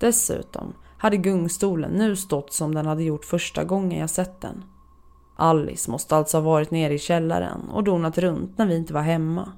Dessutom 0.00 0.74
hade 0.98 1.16
gungstolen 1.16 1.90
nu 1.90 2.16
stått 2.16 2.52
som 2.52 2.74
den 2.74 2.86
hade 2.86 3.02
gjort 3.02 3.24
första 3.24 3.64
gången 3.64 3.98
jag 3.98 4.10
sett 4.10 4.40
den. 4.40 4.64
Alice 5.36 5.90
måste 5.90 6.16
alltså 6.16 6.36
ha 6.36 6.42
varit 6.42 6.70
nere 6.70 6.94
i 6.94 6.98
källaren 6.98 7.68
och 7.72 7.84
donat 7.84 8.18
runt 8.18 8.58
när 8.58 8.66
vi 8.66 8.76
inte 8.76 8.94
var 8.94 9.02
hemma. 9.02 9.52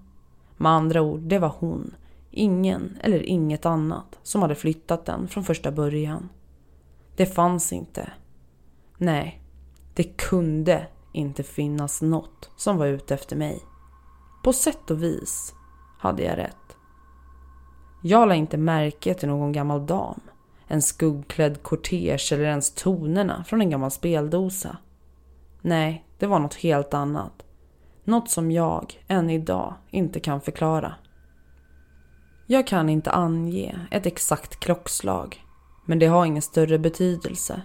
Med 0.57 0.73
andra 0.73 1.03
ord, 1.03 1.21
det 1.21 1.39
var 1.39 1.55
hon 1.59 1.95
Ingen 2.31 2.99
eller 3.01 3.23
inget 3.23 3.67
annat 3.67 4.19
som 4.23 4.43
hade 4.43 4.55
flyttat 4.55 5.07
den 5.07 5.29
från 5.29 5.45
första 5.45 5.71
början. 5.71 6.29
Det 7.17 7.27
fanns 7.27 7.73
inte. 7.73 8.13
Nej, 8.99 9.41
det 9.95 10.05
kunde 10.05 10.87
inte 11.13 11.43
finnas 11.43 12.03
något 12.03 12.51
som 12.57 12.77
var 12.77 12.87
ute 12.87 13.15
efter 13.15 13.37
mig. 13.37 13.61
På 14.45 14.53
sätt 14.53 14.91
och 14.91 15.03
vis 15.03 15.55
hade 15.99 16.23
jag 16.23 16.39
rätt. 16.39 16.77
Jag 18.03 18.29
la 18.29 18.35
inte 18.35 18.57
märke 18.57 19.15
till 19.15 19.29
någon 19.29 19.53
gammal 19.53 19.87
dam, 19.87 20.21
en 20.67 20.83
skuggklädd 20.83 21.63
kortege 21.63 22.33
eller 22.33 22.45
ens 22.45 22.75
tonerna 22.75 23.45
från 23.45 23.61
en 23.61 23.71
gammal 23.71 23.91
speldosa. 23.91 24.77
Nej, 25.61 26.05
det 26.19 26.27
var 26.27 26.39
något 26.39 26.55
helt 26.55 26.95
annat. 26.95 27.43
Något 28.05 28.31
som 28.31 28.51
jag 28.51 29.05
än 29.09 29.31
idag 29.31 29.75
inte 29.91 30.21
kan 30.21 30.41
förklara. 30.41 30.95
Jag 32.53 32.67
kan 32.67 32.89
inte 32.89 33.11
ange 33.11 33.79
ett 33.91 34.07
exakt 34.07 34.61
klockslag, 34.61 35.45
men 35.85 35.99
det 35.99 36.07
har 36.07 36.25
ingen 36.25 36.43
större 36.43 36.79
betydelse. 36.79 37.63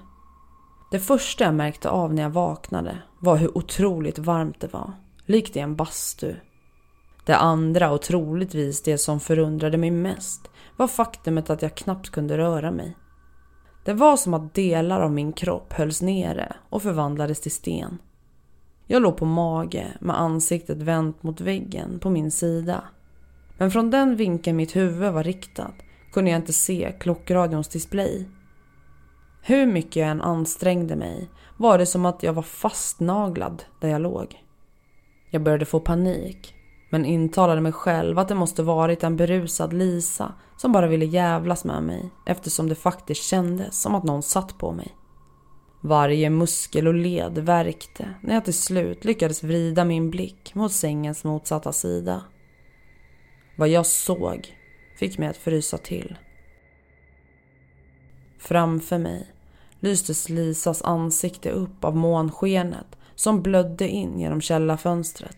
Det 0.92 1.00
första 1.00 1.44
jag 1.44 1.54
märkte 1.54 1.90
av 1.90 2.14
när 2.14 2.24
jag 2.24 2.30
vaknade 2.30 2.98
var 3.20 3.38
hur 3.38 3.58
otroligt 3.58 4.20
varmt 4.20 4.62
det 4.62 4.74
var, 4.74 4.94
likt 5.26 5.56
i 5.56 5.60
en 5.60 5.76
bastu. 5.76 6.36
Det 7.26 7.36
andra 7.36 7.92
och 7.92 8.02
troligtvis 8.02 8.84
det 8.84 8.98
som 8.98 9.20
förundrade 9.20 9.78
mig 9.78 9.92
mest 9.92 10.50
var 10.78 10.88
faktumet 10.88 11.50
att 11.50 11.62
jag 11.62 11.76
knappt 11.76 12.10
kunde 12.10 12.38
röra 12.38 12.72
mig. 12.72 12.98
Det 13.86 13.94
var 13.94 14.18
som 14.18 14.34
att 14.34 14.54
delar 14.54 15.02
av 15.02 15.12
min 15.12 15.34
kropp 15.34 15.74
hölls 15.74 16.02
nere 16.02 16.56
och 16.70 16.82
förvandlades 16.82 17.42
till 17.42 17.52
sten. 17.52 17.98
Jag 18.88 19.02
låg 19.02 19.18
på 19.18 19.26
mage 19.26 19.88
med 20.00 20.20
ansiktet 20.20 20.78
vänt 20.78 21.24
mot 21.24 21.42
väggen 21.42 22.00
på 22.00 22.10
min 22.10 22.32
sida 22.32 22.84
men 23.58 23.72
från 23.72 23.92
den 23.92 24.16
vinkeln 24.16 24.58
mitt 24.58 24.76
huvud 24.76 25.14
var 25.14 25.24
riktat 25.24 25.76
kunde 26.12 26.32
jag 26.32 26.38
inte 26.38 26.54
se 26.54 26.94
klockradions 27.00 27.68
display. 27.68 28.30
Hur 29.42 29.66
mycket 29.66 29.96
jag 29.96 30.10
än 30.10 30.22
ansträngde 30.22 30.96
mig 30.96 31.30
var 31.58 31.78
det 31.78 31.86
som 31.86 32.06
att 32.06 32.24
jag 32.24 32.34
var 32.34 32.44
fastnaglad 32.44 33.64
där 33.80 33.90
jag 33.90 34.02
låg. 34.02 34.44
Jag 35.32 35.44
började 35.44 35.66
få 35.66 35.80
panik 35.80 36.56
men 36.90 37.06
intalade 37.06 37.62
mig 37.62 37.72
själv 37.72 38.20
att 38.20 38.28
det 38.28 38.36
måste 38.36 38.64
varit 38.64 39.04
en 39.04 39.18
berusad 39.18 39.74
Lisa 39.74 40.34
som 40.58 40.72
bara 40.72 40.88
ville 40.88 41.06
jävlas 41.06 41.66
med 41.66 41.84
mig 41.84 42.10
eftersom 42.26 42.70
det 42.70 42.76
faktiskt 42.76 43.24
kändes 43.24 43.82
som 43.82 43.96
att 43.96 44.04
någon 44.04 44.24
satt 44.24 44.58
på 44.58 44.72
mig. 44.72 44.96
Varje 45.82 46.30
muskel 46.30 46.88
och 46.88 46.94
led 46.94 47.38
värkte 47.38 48.14
när 48.22 48.34
jag 48.34 48.46
till 48.46 48.54
slut 48.54 49.06
lyckades 49.06 49.44
vrida 49.44 49.86
min 49.86 50.10
blick 50.10 50.56
mot 50.56 50.72
sängens 50.72 51.24
motsatta 51.24 51.74
sida. 51.74 52.22
Vad 53.56 53.70
jag 53.70 53.86
såg 53.86 54.58
fick 54.96 55.18
mig 55.18 55.30
att 55.30 55.38
frysa 55.38 55.78
till. 55.78 56.18
Framför 58.40 58.98
mig 58.98 59.28
lystes 59.80 60.30
Lisas 60.30 60.82
ansikte 60.82 61.50
upp 61.50 61.84
av 61.84 61.96
månskenet 61.96 62.98
som 63.16 63.42
blödde 63.42 63.88
in 63.88 64.20
genom 64.20 64.42
källarfönstret. 64.42 65.38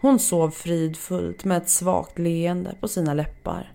Hon 0.00 0.18
sov 0.18 0.50
fridfullt 0.50 1.44
med 1.44 1.56
ett 1.56 1.68
svagt 1.68 2.18
leende 2.18 2.76
på 2.80 2.88
sina 2.88 3.14
läppar. 3.14 3.72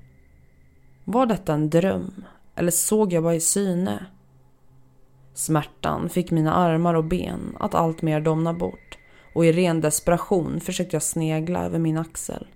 Var 1.05 1.25
detta 1.25 1.53
en 1.53 1.69
dröm 1.69 2.25
eller 2.55 2.71
såg 2.71 3.13
jag 3.13 3.23
bara 3.23 3.35
i 3.35 3.39
syne? 3.39 4.05
Smärtan 5.33 6.09
fick 6.09 6.31
mina 6.31 6.53
armar 6.53 6.93
och 6.93 7.05
ben 7.05 7.57
att 7.59 7.75
alltmer 7.75 8.21
domna 8.21 8.53
bort 8.53 8.97
och 9.33 9.45
i 9.45 9.51
ren 9.51 9.81
desperation 9.81 10.59
försökte 10.59 10.95
jag 10.95 11.03
snegla 11.03 11.65
över 11.65 11.79
min 11.79 11.97
axel. 11.97 12.47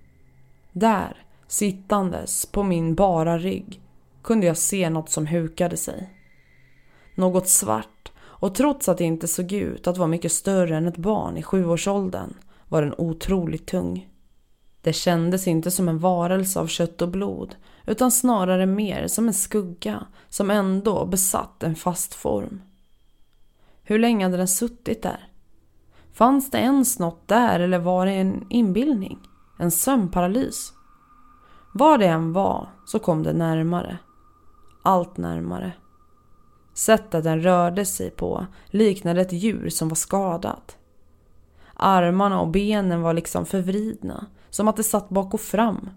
Där, 0.74 1.26
sittandes 1.48 2.46
på 2.46 2.64
min 2.64 2.96
bara 2.96 3.38
rygg, 3.38 3.82
kunde 4.24 4.46
jag 4.48 4.58
se 4.58 4.90
något 4.90 5.10
som 5.10 5.28
hukade 5.28 5.78
sig. 5.78 6.14
Något 7.16 7.48
svart 7.48 8.12
och 8.22 8.56
trots 8.56 8.90
att 8.90 8.98
det 8.98 9.04
inte 9.04 9.28
såg 9.28 9.52
ut 9.52 9.88
att 9.88 9.98
vara 9.98 10.08
mycket 10.08 10.32
större 10.32 10.78
än 10.78 10.88
ett 10.88 10.98
barn 10.98 11.38
i 11.38 11.44
sjuårsåldern 11.44 12.34
var 12.68 12.82
den 12.82 12.94
otroligt 12.98 13.68
tung. 13.68 14.10
Det 14.82 14.94
kändes 14.94 15.48
inte 15.48 15.72
som 15.72 15.90
en 15.90 16.00
varelse 16.00 16.60
av 16.60 16.68
kött 16.68 17.02
och 17.02 17.10
blod 17.10 17.56
utan 17.86 18.12
snarare 18.12 18.66
mer 18.66 19.08
som 19.08 19.28
en 19.28 19.34
skugga 19.34 20.06
som 20.30 20.52
ändå 20.52 21.06
besatt 21.06 21.64
en 21.64 21.76
fast 21.76 22.14
form. 22.14 22.62
Hur 23.84 24.00
länge 24.00 24.26
hade 24.26 24.38
den 24.38 24.48
suttit 24.48 25.02
där? 25.02 25.28
Fanns 26.14 26.52
det 26.52 26.58
ens 26.58 27.00
något 27.00 27.28
där 27.28 27.60
eller 27.60 27.80
var 27.80 28.06
det 28.06 28.12
en 28.12 28.46
inbildning? 28.50 29.20
En 29.64 29.72
sömnparalys? 29.72 30.74
Var 31.74 31.98
det 31.98 32.08
än 32.08 32.34
var 32.34 32.70
så 32.86 33.00
kom 33.00 33.24
det 33.24 33.34
närmare. 33.34 33.98
Allt 34.84 35.18
närmare. 35.18 35.72
Sättet 36.74 37.24
den 37.24 37.44
rörde 37.44 37.86
sig 37.86 38.10
på 38.10 38.46
liknade 38.66 39.22
ett 39.22 39.32
djur 39.32 39.70
som 39.70 39.90
var 39.90 39.96
skadat. 39.96 40.78
Armarna 41.74 42.42
och 42.42 42.48
benen 42.48 43.02
var 43.02 43.14
liksom 43.14 43.46
förvridna, 43.46 44.26
som 44.50 44.68
att 44.68 44.78
det 44.78 44.84
satt 44.84 45.10
bak 45.10 45.34
och 45.34 45.42
fram. 45.42 45.90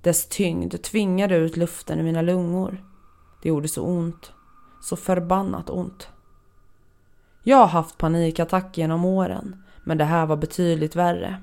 Dess 0.00 0.26
tyngd 0.26 0.82
tvingade 0.82 1.36
ut 1.36 1.56
luften 1.56 1.98
i 1.98 2.02
mina 2.02 2.22
lungor. 2.22 2.84
Det 3.42 3.48
gjorde 3.48 3.68
så 3.68 3.82
ont. 3.82 4.32
Så 4.82 4.96
förbannat 4.96 5.70
ont. 5.70 6.08
Jag 7.42 7.56
har 7.56 7.66
haft 7.66 7.98
panikattack 7.98 8.78
genom 8.78 9.04
åren, 9.04 9.62
men 9.84 9.98
det 9.98 10.04
här 10.04 10.26
var 10.26 10.36
betydligt 10.36 10.96
värre. 10.96 11.42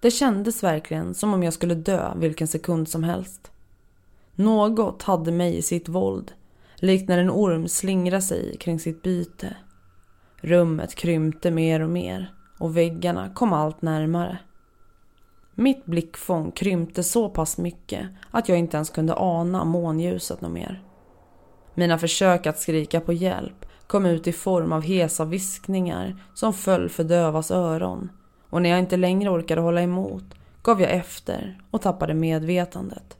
Det 0.00 0.10
kändes 0.10 0.62
verkligen 0.62 1.14
som 1.14 1.34
om 1.34 1.42
jag 1.42 1.52
skulle 1.52 1.74
dö 1.74 2.12
vilken 2.16 2.48
sekund 2.48 2.88
som 2.88 3.04
helst. 3.04 3.50
Något 4.34 5.02
hade 5.02 5.32
mig 5.32 5.56
i 5.56 5.62
sitt 5.62 5.88
våld, 5.88 6.32
likt 6.76 7.08
när 7.08 7.18
en 7.18 7.30
orm 7.30 7.68
slingrar 7.68 8.20
sig 8.20 8.56
kring 8.56 8.80
sitt 8.80 9.02
byte. 9.02 9.56
Rummet 10.40 10.94
krympte 10.94 11.50
mer 11.50 11.80
och 11.80 11.90
mer 11.90 12.34
och 12.58 12.76
väggarna 12.76 13.30
kom 13.34 13.52
allt 13.52 13.82
närmare. 13.82 14.38
Mitt 15.54 15.84
blickfång 15.84 16.50
krympte 16.50 17.02
så 17.02 17.28
pass 17.28 17.58
mycket 17.58 18.06
att 18.30 18.48
jag 18.48 18.58
inte 18.58 18.76
ens 18.76 18.90
kunde 18.90 19.14
ana 19.14 19.64
månljuset 19.64 20.40
något 20.40 20.52
mer. 20.52 20.82
Mina 21.74 21.98
försök 21.98 22.46
att 22.46 22.58
skrika 22.58 23.00
på 23.00 23.12
hjälp 23.12 23.66
kom 23.86 24.06
ut 24.06 24.26
i 24.26 24.32
form 24.32 24.72
av 24.72 24.82
hesa 24.82 25.24
viskningar 25.24 26.22
som 26.34 26.52
föll 26.52 26.88
för 26.88 27.04
dövas 27.04 27.50
öron 27.50 28.10
och 28.50 28.62
när 28.62 28.70
jag 28.70 28.78
inte 28.78 28.96
längre 28.96 29.30
orkade 29.30 29.60
hålla 29.60 29.82
emot 29.82 30.24
gav 30.62 30.80
jag 30.80 30.90
efter 30.90 31.62
och 31.70 31.82
tappade 31.82 32.14
medvetandet. 32.14 33.16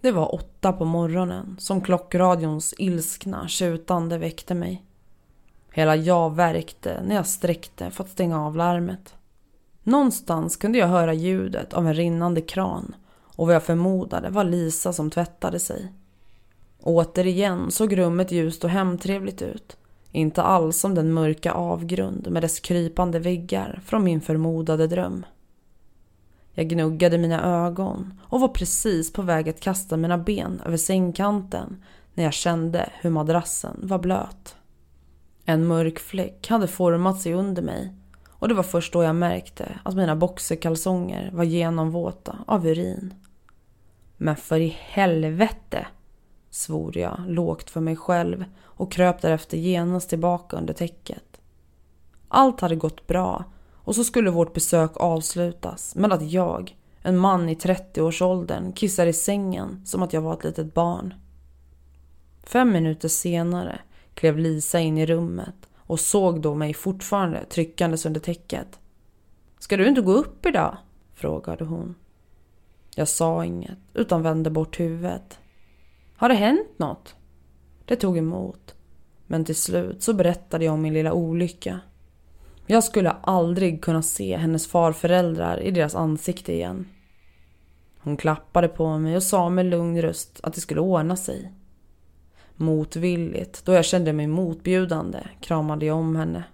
Det 0.00 0.12
var 0.12 0.34
åtta 0.34 0.72
på 0.72 0.84
morgonen 0.84 1.56
som 1.58 1.80
klockradions 1.80 2.74
ilskna 2.78 3.48
tjutande 3.48 4.18
väckte 4.18 4.54
mig. 4.54 4.84
Hela 5.70 5.96
jag 5.96 6.34
värkte 6.34 7.02
när 7.04 7.14
jag 7.14 7.26
sträckte 7.26 7.90
för 7.90 8.04
att 8.04 8.10
stänga 8.10 8.46
av 8.46 8.56
larmet. 8.56 9.14
Någonstans 9.82 10.56
kunde 10.56 10.78
jag 10.78 10.86
höra 10.86 11.14
ljudet 11.14 11.74
av 11.74 11.86
en 11.86 11.94
rinnande 11.94 12.40
kran 12.40 12.94
och 13.36 13.46
vad 13.46 13.54
jag 13.54 13.62
förmodade 13.62 14.30
var 14.30 14.44
Lisa 14.44 14.92
som 14.92 15.10
tvättade 15.10 15.58
sig. 15.58 15.92
Återigen 16.82 17.70
såg 17.70 17.98
rummet 17.98 18.32
ljust 18.32 18.64
och 18.64 18.70
hemtrevligt 18.70 19.42
ut. 19.42 19.76
Inte 20.14 20.42
alls 20.42 20.78
som 20.78 20.94
den 20.94 21.12
mörka 21.12 21.52
avgrund 21.52 22.30
med 22.30 22.42
dess 22.42 22.60
krypande 22.60 23.18
väggar 23.18 23.80
från 23.84 24.04
min 24.04 24.20
förmodade 24.20 24.86
dröm. 24.86 25.26
Jag 26.52 26.68
gnuggade 26.68 27.18
mina 27.18 27.64
ögon 27.66 28.20
och 28.22 28.40
var 28.40 28.48
precis 28.48 29.12
på 29.12 29.22
väg 29.22 29.48
att 29.48 29.60
kasta 29.60 29.96
mina 29.96 30.18
ben 30.18 30.62
över 30.64 30.76
sängkanten 30.76 31.84
när 32.14 32.24
jag 32.24 32.32
kände 32.32 32.90
hur 33.00 33.10
madrassen 33.10 33.80
var 33.82 33.98
blöt. 33.98 34.56
En 35.44 35.66
mörk 35.66 35.98
fläck 35.98 36.48
hade 36.48 36.66
format 36.66 37.20
sig 37.20 37.34
under 37.34 37.62
mig 37.62 37.94
och 38.28 38.48
det 38.48 38.54
var 38.54 38.62
först 38.62 38.92
då 38.92 39.02
jag 39.02 39.16
märkte 39.16 39.78
att 39.82 39.96
mina 39.96 40.16
boxerkalsonger 40.16 41.30
var 41.32 41.44
genomvåta 41.44 42.38
av 42.46 42.66
urin. 42.66 43.14
Men 44.16 44.36
för 44.36 44.60
i 44.60 44.76
helvete! 44.80 45.86
svor 46.50 46.98
jag 46.98 47.20
lågt 47.26 47.70
för 47.70 47.80
mig 47.80 47.96
själv 47.96 48.44
och 48.76 48.92
kröp 48.92 49.22
därefter 49.22 49.56
genast 49.56 50.08
tillbaka 50.08 50.56
under 50.56 50.74
täcket. 50.74 51.40
Allt 52.28 52.60
hade 52.60 52.76
gått 52.76 53.06
bra 53.06 53.44
och 53.72 53.94
så 53.94 54.04
skulle 54.04 54.30
vårt 54.30 54.54
besök 54.54 54.90
avslutas 54.96 55.94
med 55.94 56.12
att 56.12 56.30
jag, 56.30 56.76
en 57.02 57.16
man 57.16 57.48
i 57.48 57.54
30-årsåldern, 57.54 58.72
kissar 58.72 59.06
i 59.06 59.12
sängen 59.12 59.82
som 59.86 60.02
att 60.02 60.12
jag 60.12 60.20
var 60.20 60.34
ett 60.34 60.44
litet 60.44 60.74
barn. 60.74 61.14
Fem 62.42 62.72
minuter 62.72 63.08
senare 63.08 63.80
klev 64.14 64.38
Lisa 64.38 64.80
in 64.80 64.98
i 64.98 65.06
rummet 65.06 65.68
och 65.76 66.00
såg 66.00 66.40
då 66.40 66.54
mig 66.54 66.74
fortfarande 66.74 67.44
tryckandes 67.44 68.06
under 68.06 68.20
täcket. 68.20 68.78
Ska 69.58 69.76
du 69.76 69.88
inte 69.88 70.00
gå 70.00 70.12
upp 70.12 70.46
idag? 70.46 70.76
frågade 71.14 71.64
hon. 71.64 71.94
Jag 72.96 73.08
sa 73.08 73.44
inget 73.44 73.78
utan 73.94 74.22
vände 74.22 74.50
bort 74.50 74.80
huvudet. 74.80 75.38
Har 76.16 76.28
det 76.28 76.34
hänt 76.34 76.78
något? 76.78 77.14
Det 77.84 77.96
tog 77.96 78.18
emot. 78.18 78.74
Men 79.26 79.44
till 79.44 79.56
slut 79.56 80.02
så 80.02 80.14
berättade 80.14 80.64
jag 80.64 80.74
om 80.74 80.82
min 80.82 80.94
lilla 80.94 81.12
olycka. 81.12 81.80
Jag 82.66 82.84
skulle 82.84 83.10
aldrig 83.10 83.82
kunna 83.82 84.02
se 84.02 84.36
hennes 84.36 84.66
farföräldrar 84.66 85.60
i 85.62 85.70
deras 85.70 85.94
ansikte 85.94 86.52
igen. 86.52 86.88
Hon 87.98 88.16
klappade 88.16 88.68
på 88.68 88.98
mig 88.98 89.16
och 89.16 89.22
sa 89.22 89.48
med 89.48 89.66
lugn 89.66 90.02
röst 90.02 90.40
att 90.42 90.54
det 90.54 90.60
skulle 90.60 90.80
ordna 90.80 91.16
sig. 91.16 91.52
Motvilligt, 92.56 93.64
då 93.64 93.72
jag 93.72 93.84
kände 93.84 94.12
mig 94.12 94.26
motbjudande, 94.26 95.18
kramade 95.40 95.86
jag 95.86 95.96
om 95.96 96.16
henne. 96.16 96.44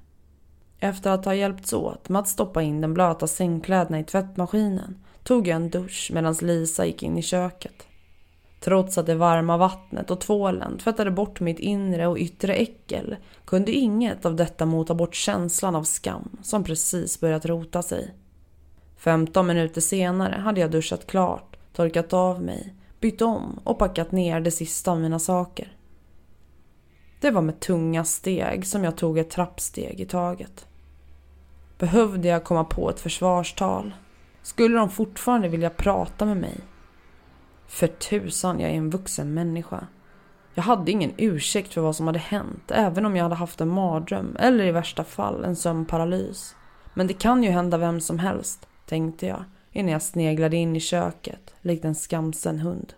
Efter 0.78 1.10
att 1.10 1.24
ha 1.24 1.34
hjälpts 1.34 1.72
åt 1.72 2.08
med 2.08 2.20
att 2.20 2.28
stoppa 2.28 2.62
in 2.62 2.80
den 2.80 2.94
blöta 2.94 3.26
sängkläderna 3.26 4.00
i 4.00 4.04
tvättmaskinen 4.04 5.04
tog 5.22 5.48
jag 5.48 5.56
en 5.56 5.70
dusch 5.70 6.10
medan 6.14 6.34
Lisa 6.40 6.86
gick 6.86 7.02
in 7.02 7.18
i 7.18 7.22
köket. 7.22 7.86
Trots 8.60 8.98
att 8.98 9.06
det 9.06 9.14
varma 9.14 9.56
vattnet 9.56 10.10
och 10.10 10.20
tvålen 10.20 10.78
tvättade 10.78 11.10
bort 11.10 11.40
mitt 11.40 11.58
inre 11.58 12.06
och 12.06 12.18
yttre 12.18 12.54
äckel 12.54 13.16
kunde 13.44 13.72
inget 13.72 14.26
av 14.26 14.36
detta 14.36 14.66
mota 14.66 14.94
bort 14.94 15.14
känslan 15.14 15.76
av 15.76 15.82
skam 15.82 16.38
som 16.42 16.64
precis 16.64 17.20
börjat 17.20 17.46
rota 17.46 17.82
sig. 17.82 18.14
15 18.96 19.46
minuter 19.46 19.80
senare 19.80 20.40
hade 20.40 20.60
jag 20.60 20.70
duschat 20.70 21.06
klart, 21.06 21.56
torkat 21.72 22.12
av 22.12 22.42
mig, 22.42 22.74
bytt 23.00 23.22
om 23.22 23.60
och 23.64 23.78
packat 23.78 24.12
ner 24.12 24.40
det 24.40 24.50
sista 24.50 24.90
av 24.90 25.00
mina 25.00 25.18
saker. 25.18 25.76
Det 27.20 27.30
var 27.30 27.42
med 27.42 27.60
tunga 27.60 28.04
steg 28.04 28.66
som 28.66 28.84
jag 28.84 28.96
tog 28.96 29.18
ett 29.18 29.30
trappsteg 29.30 30.00
i 30.00 30.04
taget. 30.04 30.66
Behövde 31.78 32.28
jag 32.28 32.44
komma 32.44 32.64
på 32.64 32.90
ett 32.90 33.00
försvarstal? 33.00 33.94
Skulle 34.42 34.78
de 34.78 34.90
fortfarande 34.90 35.48
vilja 35.48 35.70
prata 35.70 36.24
med 36.24 36.36
mig? 36.36 36.60
För 37.70 37.86
tusan, 37.86 38.60
jag 38.60 38.70
är 38.70 38.74
en 38.74 38.90
vuxen 38.90 39.34
människa. 39.34 39.86
Jag 40.54 40.62
hade 40.62 40.90
ingen 40.90 41.12
ursäkt 41.16 41.74
för 41.74 41.80
vad 41.80 41.96
som 41.96 42.06
hade 42.06 42.18
hänt, 42.18 42.70
även 42.70 43.06
om 43.06 43.16
jag 43.16 43.22
hade 43.22 43.34
haft 43.34 43.60
en 43.60 43.68
mardröm 43.68 44.36
eller 44.40 44.64
i 44.64 44.70
värsta 44.70 45.04
fall 45.04 45.44
en 45.44 45.56
sömnparalys. 45.56 46.56
Men 46.94 47.06
det 47.06 47.14
kan 47.14 47.42
ju 47.42 47.50
hända 47.50 47.78
vem 47.78 48.00
som 48.00 48.18
helst, 48.18 48.68
tänkte 48.86 49.26
jag 49.26 49.44
innan 49.72 49.92
jag 49.92 50.02
sneglade 50.02 50.56
in 50.56 50.76
i 50.76 50.80
köket 50.80 51.54
likt 51.60 51.84
en 51.84 51.94
skamsen 51.94 52.58
hund. 52.58 52.92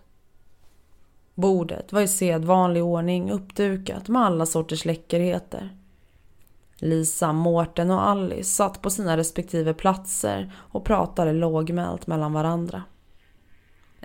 Bordet 1.35 1.93
var 1.93 2.01
i 2.01 2.07
sedvanlig 2.07 2.83
ordning 2.83 3.31
uppdukat 3.31 4.07
med 4.07 4.21
alla 4.21 4.45
sorters 4.45 4.85
läckerheter. 4.85 5.77
Lisa, 6.75 7.33
Mårten 7.33 7.91
och 7.91 8.07
Alice 8.07 8.49
satt 8.49 8.81
på 8.81 8.89
sina 8.89 9.17
respektive 9.17 9.73
platser 9.73 10.53
och 10.55 10.85
pratade 10.85 11.33
lågmält 11.33 12.07
mellan 12.07 12.33
varandra. 12.33 12.83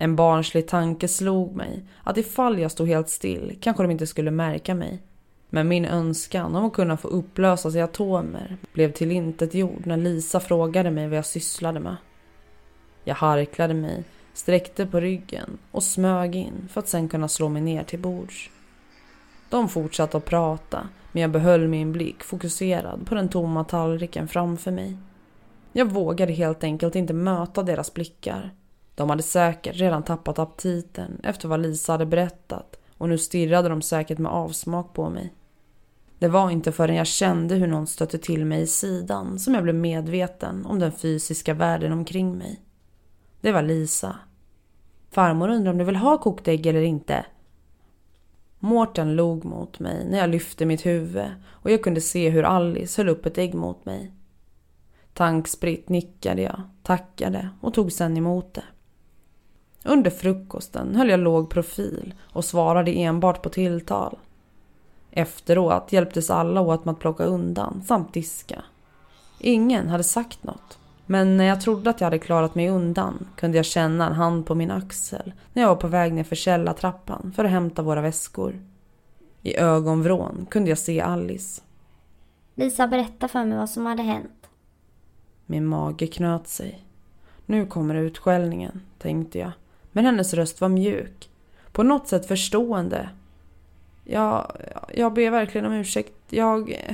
En 0.01 0.17
barnslig 0.17 0.69
tanke 0.69 1.09
slog 1.09 1.57
mig 1.57 1.83
att 2.03 2.19
ifall 2.19 2.59
jag 2.59 2.71
stod 2.71 2.89
helt 2.89 3.09
still 3.09 3.59
kanske 3.61 3.83
de 3.83 3.91
inte 3.91 4.07
skulle 4.07 4.31
märka 4.31 4.75
mig. 4.75 5.03
Men 5.51 5.69
min 5.69 5.85
önskan 5.85 6.57
om 6.57 6.65
att 6.65 6.73
kunna 6.73 6.97
få 6.97 7.09
upplösas 7.09 7.75
i 7.75 7.81
atomer 7.81 8.57
blev 8.73 8.93
till 8.93 9.11
intet 9.11 9.55
jord 9.55 9.87
när 9.87 9.97
Lisa 9.97 10.41
frågade 10.41 10.91
mig 10.91 11.09
vad 11.09 11.19
jag 11.19 11.27
sysslade 11.27 11.81
med. 11.81 11.97
Jag 13.05 13.15
harklade 13.15 13.75
mig, 13.75 14.05
sträckte 14.35 14.87
på 14.87 15.01
ryggen 15.01 15.59
och 15.71 15.83
smög 15.83 16.37
in 16.37 16.69
för 16.71 16.81
att 16.81 16.89
sen 16.89 17.09
kunna 17.09 17.29
slå 17.29 17.49
mig 17.49 17.63
ner 17.63 17.85
till 17.85 17.99
bords. 17.99 18.51
De 19.51 19.69
fortsatte 19.69 20.17
att 20.17 20.25
prata 20.25 20.89
men 21.13 21.23
jag 21.23 21.31
behöll 21.31 21.69
min 21.69 21.93
blick 21.93 22.23
fokuserad 22.23 23.07
på 23.07 23.15
den 23.15 23.29
tomma 23.29 23.65
tallriken 23.65 24.29
framför 24.29 24.71
mig. 24.71 24.97
Jag 25.73 25.93
vågade 25.93 26.33
helt 26.33 26.65
enkelt 26.65 26.97
inte 26.97 27.13
möta 27.13 27.63
deras 27.63 27.95
blickar 27.95 28.53
de 28.99 29.11
hade 29.11 29.23
säkert 29.23 29.77
redan 29.77 30.03
tappat 30.03 30.39
aptiten 30.39 31.21
efter 31.23 31.49
vad 31.49 31.61
Lisa 31.61 31.93
hade 31.93 32.07
berättat 32.07 32.77
och 32.99 33.09
nu 33.09 33.19
stirrade 33.19 33.69
de 33.69 33.83
säkert 33.83 34.19
med 34.19 34.33
avsmak 34.33 34.95
på 34.95 35.11
mig. 35.11 35.35
Det 36.19 36.29
var 36.29 36.51
inte 36.51 36.73
förrän 36.73 36.97
jag 36.97 37.07
kände 37.07 37.55
hur 37.55 37.67
någon 37.67 37.87
stötte 37.87 38.19
till 38.19 38.45
mig 38.45 38.63
i 38.63 38.67
sidan 38.67 39.39
som 39.39 39.55
jag 39.55 39.63
blev 39.63 39.75
medveten 39.75 40.67
om 40.67 40.79
den 40.79 40.93
fysiska 40.93 41.55
världen 41.55 41.93
omkring 41.93 42.39
mig. 42.39 42.63
Det 43.41 43.53
var 43.53 43.63
Lisa. 43.63 44.17
Farmor 45.11 45.49
undrar 45.49 45.73
om 45.73 45.79
du 45.79 45.85
vill 45.85 45.97
ha 45.97 46.19
kokt 46.19 46.49
ägg 46.49 46.67
eller 46.67 46.83
inte? 46.83 47.27
Mårten 48.59 49.17
log 49.17 49.45
mot 49.45 49.79
mig 49.79 50.07
när 50.11 50.19
jag 50.19 50.31
lyfte 50.31 50.67
mitt 50.67 50.87
huvud 50.87 51.31
och 51.49 51.71
jag 51.71 51.83
kunde 51.83 52.01
se 52.01 52.31
hur 52.31 52.43
Alice 52.43 53.03
höll 53.03 53.09
upp 53.09 53.27
ett 53.27 53.39
ägg 53.39 53.55
mot 53.55 53.85
mig. 53.85 54.13
Tankspritt 55.13 55.89
nickade 55.89 56.43
jag, 56.43 56.63
tackade 56.83 57.49
och 57.61 57.75
tog 57.75 57.93
sen 57.93 58.17
emot 58.17 58.55
det. 58.55 58.65
Under 59.89 60.11
frukosten 60.11 60.97
höll 60.97 61.09
jag 61.09 61.21
låg 61.21 61.51
profil 61.51 62.15
och 62.33 62.45
svarade 62.45 62.91
enbart 62.91 63.43
på 63.43 63.49
tilltal. 63.49 64.19
Efteråt 65.11 65.93
hjälptes 65.93 66.31
alla 66.31 66.61
åt 66.61 66.85
med 66.85 66.93
att 66.93 66.99
plocka 66.99 67.25
undan 67.25 67.83
samt 67.87 68.15
diska. 68.15 68.65
Ingen 69.39 69.89
hade 69.89 70.05
sagt 70.05 70.45
något. 70.45 70.79
Men 71.07 71.37
när 71.37 71.45
jag 71.45 71.61
trodde 71.61 71.91
att 71.91 72.01
jag 72.01 72.07
hade 72.07 72.19
klarat 72.19 72.55
mig 72.55 72.69
undan 72.69 73.29
kunde 73.37 73.57
jag 73.57 73.67
känna 73.67 74.07
en 74.07 74.13
hand 74.13 74.47
på 74.47 74.55
min 74.55 74.71
axel 74.71 75.33
när 75.53 75.63
jag 75.63 75.69
var 75.69 75.77
på 75.77 75.89
väg 75.89 76.13
ner 76.13 76.25
för 76.25 76.37
källartrappan 76.37 77.33
för 77.37 77.45
att 77.45 77.51
hämta 77.51 77.83
våra 77.83 78.01
väskor. 78.01 78.61
I 79.43 79.57
ögonvrån 79.57 80.47
kunde 80.51 80.69
jag 80.69 80.79
se 80.79 81.01
Alice. 81.01 81.63
Lisa, 82.55 82.87
berätta 82.89 83.29
för 83.29 83.45
mig 83.45 83.59
vad 83.59 83.71
som 83.71 83.87
hade 83.87 84.03
hänt. 84.03 84.49
Min 85.47 85.67
mage 85.67 86.07
knöt 86.07 86.49
sig. 86.49 86.85
Nu 87.47 87.67
kommer 87.67 87.95
utskällningen, 87.95 88.81
tänkte 88.99 89.39
jag. 89.39 89.53
Men 89.99 90.05
hennes 90.05 90.35
röst 90.35 90.61
var 90.61 90.69
mjuk. 90.69 91.31
På 91.73 91.83
något 91.83 92.09
sätt 92.09 92.27
förstående. 92.27 93.09
Jag, 94.05 94.53
jag 94.95 95.13
ber 95.13 95.31
verkligen 95.31 95.67
om 95.67 95.73
ursäkt. 95.73 96.15
Jag... 96.31 96.89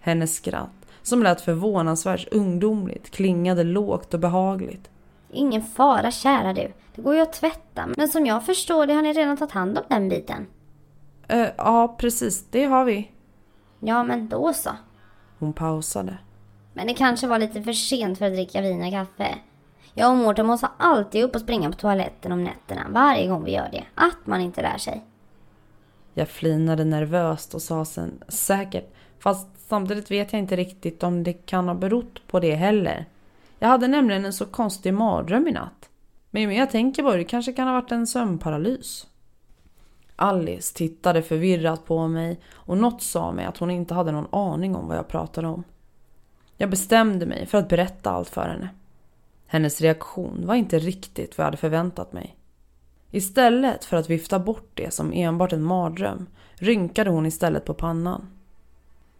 Hennes 0.00 0.34
skratt, 0.34 0.86
som 1.02 1.22
lät 1.22 1.40
förvånansvärt 1.40 2.28
ungdomligt, 2.32 3.10
klingade 3.10 3.64
lågt 3.64 4.14
och 4.14 4.20
behagligt. 4.20 4.90
Ingen 5.32 5.62
fara, 5.62 6.10
kära 6.10 6.52
du. 6.52 6.72
Det 6.94 7.02
går 7.02 7.14
ju 7.14 7.20
att 7.20 7.32
tvätta. 7.32 7.88
Men 7.96 8.08
som 8.08 8.26
jag 8.26 8.46
förstår 8.46 8.86
det 8.86 8.94
har 8.94 9.02
ni 9.02 9.12
redan 9.12 9.36
tagit 9.36 9.52
hand 9.52 9.78
om 9.78 9.84
den 9.88 10.08
biten. 10.08 10.46
Uh, 11.32 11.46
ja, 11.56 11.96
precis. 11.98 12.46
Det 12.50 12.64
har 12.64 12.84
vi. 12.84 13.10
Ja, 13.80 14.04
men 14.04 14.28
då 14.28 14.52
så. 14.52 14.70
Hon 15.38 15.52
pausade. 15.52 16.18
Men 16.74 16.86
det 16.86 16.94
kanske 16.94 17.26
var 17.26 17.38
lite 17.38 17.62
för 17.62 17.72
sent 17.72 18.18
för 18.18 18.26
att 18.26 18.32
dricka 18.32 18.60
vin 18.60 18.84
och 18.84 18.90
kaffe. 18.90 19.34
Jag 19.98 20.10
och 20.10 20.16
Mårten 20.16 20.46
måste 20.46 20.68
alltid 20.76 21.24
upp 21.24 21.34
och 21.34 21.40
springa 21.40 21.70
på 21.70 21.76
toaletten 21.76 22.32
om 22.32 22.44
nätterna 22.44 22.86
varje 22.90 23.28
gång 23.28 23.44
vi 23.44 23.52
gör 23.52 23.68
det. 23.72 23.84
Att 23.94 24.26
man 24.26 24.40
inte 24.40 24.62
lär 24.62 24.78
sig. 24.78 25.04
Jag 26.14 26.28
flinade 26.28 26.84
nervöst 26.84 27.54
och 27.54 27.62
sa 27.62 27.84
sen 27.84 28.22
säkert. 28.28 28.94
Fast 29.18 29.48
samtidigt 29.68 30.10
vet 30.10 30.32
jag 30.32 30.40
inte 30.40 30.56
riktigt 30.56 31.02
om 31.02 31.22
det 31.22 31.32
kan 31.32 31.68
ha 31.68 31.74
berott 31.74 32.26
på 32.26 32.40
det 32.40 32.54
heller. 32.54 33.04
Jag 33.58 33.68
hade 33.68 33.88
nämligen 33.88 34.24
en 34.24 34.32
så 34.32 34.46
konstig 34.46 34.94
mardröm 34.94 35.48
i 35.48 35.52
natt. 35.52 35.88
Men 36.30 36.42
ju 36.42 36.48
mer 36.48 36.58
jag 36.58 36.70
tänker 36.70 37.02
på 37.02 37.16
det 37.16 37.24
kanske 37.24 37.52
kan 37.52 37.66
ha 37.66 37.74
varit 37.74 37.92
en 37.92 38.06
sömnparalys. 38.06 39.06
Alice 40.16 40.74
tittade 40.74 41.22
förvirrat 41.22 41.86
på 41.86 42.08
mig 42.08 42.40
och 42.52 42.78
något 42.78 43.02
sa 43.02 43.32
mig 43.32 43.44
att 43.44 43.58
hon 43.58 43.70
inte 43.70 43.94
hade 43.94 44.12
någon 44.12 44.34
aning 44.34 44.76
om 44.76 44.88
vad 44.88 44.96
jag 44.96 45.08
pratade 45.08 45.48
om. 45.48 45.64
Jag 46.56 46.70
bestämde 46.70 47.26
mig 47.26 47.46
för 47.46 47.58
att 47.58 47.68
berätta 47.68 48.10
allt 48.10 48.28
för 48.28 48.48
henne. 48.48 48.68
Hennes 49.46 49.80
reaktion 49.80 50.46
var 50.46 50.54
inte 50.54 50.78
riktigt 50.78 51.38
vad 51.38 51.42
jag 51.42 51.46
hade 51.46 51.56
förväntat 51.56 52.12
mig. 52.12 52.36
Istället 53.10 53.84
för 53.84 53.96
att 53.96 54.10
vifta 54.10 54.38
bort 54.38 54.70
det 54.74 54.94
som 54.94 55.12
enbart 55.12 55.52
en 55.52 55.62
mardröm 55.62 56.26
rynkade 56.54 57.10
hon 57.10 57.26
istället 57.26 57.64
på 57.64 57.74
pannan. 57.74 58.28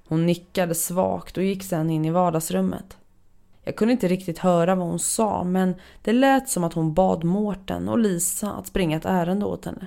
Hon 0.09 0.27
nickade 0.27 0.75
svagt 0.75 1.37
och 1.37 1.43
gick 1.43 1.63
sedan 1.63 1.91
in 1.91 2.05
i 2.05 2.11
vardagsrummet. 2.11 2.97
Jag 3.65 3.77
kunde 3.77 3.93
inte 3.93 4.09
riktigt 4.09 4.39
höra 4.39 4.75
vad 4.75 4.87
hon 4.87 4.99
sa 4.99 5.45
men 5.45 5.75
det 6.03 6.13
lät 6.13 6.49
som 6.49 6.65
att 6.65 6.73
hon 6.73 6.95
bad 6.95 7.25
Mårten 7.25 7.89
och 7.89 7.99
Lisa 7.99 8.53
att 8.53 8.67
springa 8.67 8.97
ett 8.97 9.05
ärende 9.05 9.47
åt 9.47 9.65
henne. 9.65 9.87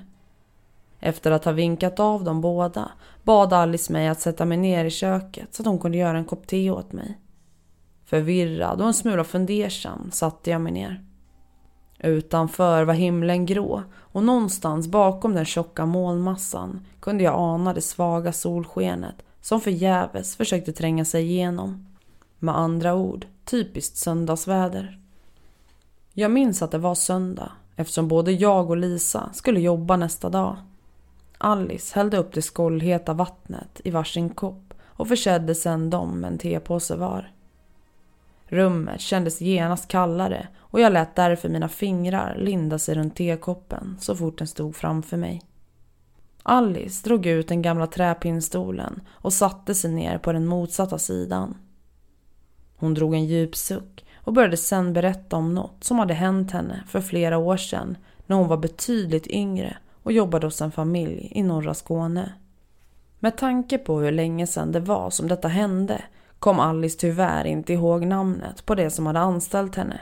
Efter 1.00 1.32
att 1.32 1.46
ha 1.46 1.52
vinkat 1.52 2.00
av 2.00 2.24
dem 2.24 2.42
båda 2.42 2.92
bad 3.24 3.54
Alice 3.54 3.94
mig 3.94 4.08
att 4.08 4.22
sätta 4.22 4.46
mig 4.46 4.58
ner 4.58 4.86
i 4.86 4.90
köket 4.90 5.56
så 5.56 5.62
att 5.62 5.68
hon 5.68 5.80
kunde 5.80 5.98
göra 5.98 6.18
en 6.18 6.26
kopp 6.26 6.48
te 6.48 6.70
åt 6.72 6.92
mig. 6.92 7.18
Förvirrad 8.10 8.82
och 8.82 8.88
en 8.88 8.94
smula 8.94 9.24
fundersam 9.24 10.12
satte 10.12 10.50
jag 10.50 10.62
mig 10.62 10.72
ner. 10.72 11.04
Utanför 12.00 12.84
var 12.84 12.94
himlen 12.94 13.46
grå 13.46 13.84
och 13.96 14.24
någonstans 14.24 14.88
bakom 14.88 15.34
den 15.34 15.46
tjocka 15.46 15.86
molnmassan 15.86 16.86
kunde 17.00 17.24
jag 17.24 17.36
ana 17.36 17.74
det 17.74 17.82
svaga 17.82 18.34
solskenet 18.34 19.16
som 19.42 19.62
förgäves 19.62 20.36
försökte 20.36 20.72
tränga 20.72 21.06
sig 21.06 21.24
igenom. 21.24 21.88
Med 22.40 22.58
andra 22.58 22.96
ord, 22.96 23.26
typiskt 23.46 23.98
söndagsväder. 23.98 25.00
Jag 26.14 26.32
minns 26.32 26.62
att 26.62 26.72
det 26.72 26.78
var 26.78 26.96
söndag 26.96 27.52
eftersom 27.76 28.08
både 28.08 28.32
jag 28.32 28.70
och 28.70 28.78
Lisa 28.78 29.30
skulle 29.34 29.60
jobba 29.60 29.98
nästa 29.98 30.30
dag. 30.30 30.56
Alice 31.38 31.96
hällde 31.96 32.18
upp 32.18 32.34
det 32.34 32.42
skållheta 32.42 33.14
vattnet 33.14 33.82
i 33.84 33.92
varsin 33.92 34.30
kopp 34.30 34.74
och 34.86 35.08
försedde 35.08 35.56
sedan 35.56 35.90
dem 35.90 36.20
med 36.20 36.32
en 36.32 36.38
tepåse 36.38 36.96
var. 36.96 37.32
Rummet 38.50 39.02
kändes 39.02 39.42
genast 39.42 39.88
kallare 39.88 40.48
och 40.60 40.80
jag 40.80 40.94
lät 40.94 41.16
därför 41.16 41.50
mina 41.50 41.70
fingrar 41.70 42.36
linda 42.38 42.80
sig 42.80 42.96
runt 42.96 43.16
tekoppen 43.16 43.98
så 44.00 44.16
fort 44.16 44.38
den 44.38 44.48
stod 44.48 44.76
framför 44.76 45.18
mig. 45.18 45.42
Alice 46.44 47.08
drog 47.08 47.26
ut 47.26 47.48
den 47.48 47.62
gamla 47.62 47.88
träpinnstolen 47.88 49.02
och 49.10 49.34
satte 49.34 49.76
sig 49.76 49.92
ner 49.92 50.18
på 50.18 50.32
den 50.32 50.46
motsatta 50.46 50.98
sidan. 50.98 51.58
Hon 52.76 52.94
drog 52.94 53.14
en 53.14 53.26
djup 53.26 53.56
suck 53.56 54.06
och 54.16 54.34
började 54.34 54.58
sen 54.58 54.94
berätta 54.94 55.36
om 55.36 55.56
något 55.56 55.84
som 55.84 56.00
hade 56.00 56.14
hänt 56.14 56.52
henne 56.52 56.84
för 56.88 57.02
flera 57.02 57.38
år 57.38 57.58
sedan 57.58 57.98
när 58.26 58.36
hon 58.36 58.48
var 58.48 58.58
betydligt 58.58 59.28
yngre 59.28 59.78
och 60.04 60.12
jobbade 60.12 60.48
hos 60.48 60.62
en 60.62 60.72
familj 60.72 61.32
i 61.32 61.44
norra 61.44 61.74
Skåne. 61.74 62.34
Med 63.20 63.38
tanke 63.38 63.78
på 63.78 64.00
hur 64.00 64.12
länge 64.12 64.48
sedan 64.48 64.72
det 64.72 64.80
var 64.80 65.10
som 65.10 65.28
detta 65.28 65.48
hände 65.48 66.02
kom 66.40 66.60
Alice 66.60 67.00
tyvärr 67.00 67.46
inte 67.46 67.74
ihåg 67.74 68.06
namnet 68.06 68.66
på 68.66 68.76
det 68.76 68.90
som 68.90 69.06
hade 69.06 69.20
anställt 69.20 69.76
henne. 69.76 70.02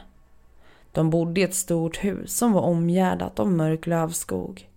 De 0.91 1.09
bodde 1.09 1.41
i 1.41 1.43
ett 1.43 1.55
stort 1.55 2.03
hus 2.03 2.37
som 2.37 2.53
var 2.53 2.61
omgärdat 2.61 3.39
av 3.39 3.51
mörk 3.51 3.87
lövskog. 3.87 4.69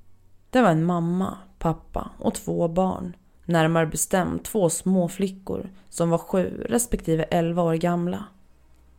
Det 0.51 0.63
var 0.63 0.71
en 0.71 0.85
mamma, 0.85 1.39
pappa 1.59 2.11
och 2.19 2.35
två 2.35 2.69
barn. 2.69 3.17
Närmare 3.45 3.87
bestämt 3.87 4.45
två 4.45 4.71
små 4.71 5.09
flickor 5.09 5.71
som 5.89 6.11
var 6.11 6.19
sju 6.19 6.67
respektive 6.69 7.23
elva 7.23 7.63
år 7.63 7.75
gamla. 7.75 8.25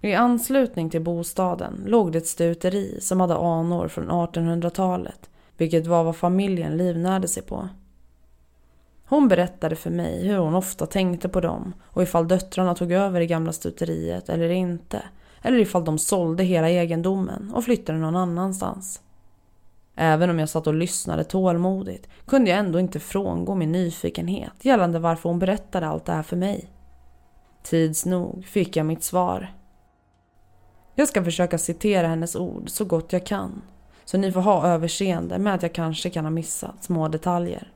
I 0.01 0.14
anslutning 0.14 0.89
till 0.89 1.01
bostaden 1.01 1.84
låg 1.86 2.12
det 2.12 2.18
ett 2.18 2.28
stuteri 2.28 2.97
som 3.01 3.20
hade 3.20 3.36
anor 3.36 3.88
från 3.88 4.09
1800-talet, 4.09 5.30
vilket 5.57 5.88
var 5.88 6.03
vad 6.03 6.16
familjen 6.16 6.78
livnärde 6.78 7.28
sig 7.28 7.43
på. 7.43 7.70
Hon 9.12 9.28
berättade 9.28 9.76
för 9.76 9.89
mig 9.89 10.28
hur 10.28 10.38
hon 10.38 10.55
ofta 10.55 10.86
tänkte 10.86 11.30
på 11.30 11.41
dem 11.41 11.74
och 11.84 12.03
ifall 12.03 12.28
döttrarna 12.28 12.76
tog 12.76 12.91
över 12.91 13.20
det 13.20 13.26
gamla 13.26 13.51
stuteriet 13.53 14.30
eller 14.30 14.49
inte. 14.49 15.03
Eller 15.41 15.59
ifall 15.59 15.86
de 15.86 15.97
sålde 15.97 16.43
hela 16.43 16.70
egendomen 16.70 17.51
och 17.53 17.64
flyttade 17.64 17.99
någon 17.99 18.16
annanstans. 18.16 19.01
Även 19.95 20.30
om 20.30 20.39
jag 20.39 20.49
satt 20.49 20.68
och 20.68 20.74
lyssnade 20.74 21.24
tålmodigt 21.24 22.07
kunde 22.26 22.49
jag 22.49 22.59
ändå 22.59 22.80
inte 22.80 22.99
frångå 22.99 23.55
min 23.55 23.72
nyfikenhet 23.72 24.66
gällande 24.66 24.99
varför 24.99 25.30
hon 25.30 25.39
berättade 25.39 25.88
allt 25.88 26.05
det 26.05 26.14
här 26.14 26.24
för 26.24 26.38
mig. 26.38 26.72
Tids 27.64 28.05
nog 28.05 28.45
fick 28.45 28.76
jag 28.76 28.86
mitt 28.86 29.03
svar. 29.03 29.53
Jag 30.95 31.07
ska 31.07 31.24
försöka 31.24 31.57
citera 31.57 32.07
hennes 32.07 32.36
ord 32.36 32.70
så 32.70 32.86
gott 32.86 33.14
jag 33.14 33.26
kan. 33.26 33.62
Så 34.05 34.18
ni 34.18 34.32
får 34.32 34.41
ha 34.41 34.68
överseende 34.68 35.39
med 35.39 35.55
att 35.55 35.64
jag 35.64 35.74
kanske 35.74 36.09
kan 36.09 36.26
ha 36.26 36.32
missat 36.32 36.84
små 36.84 37.07
detaljer. 37.07 37.72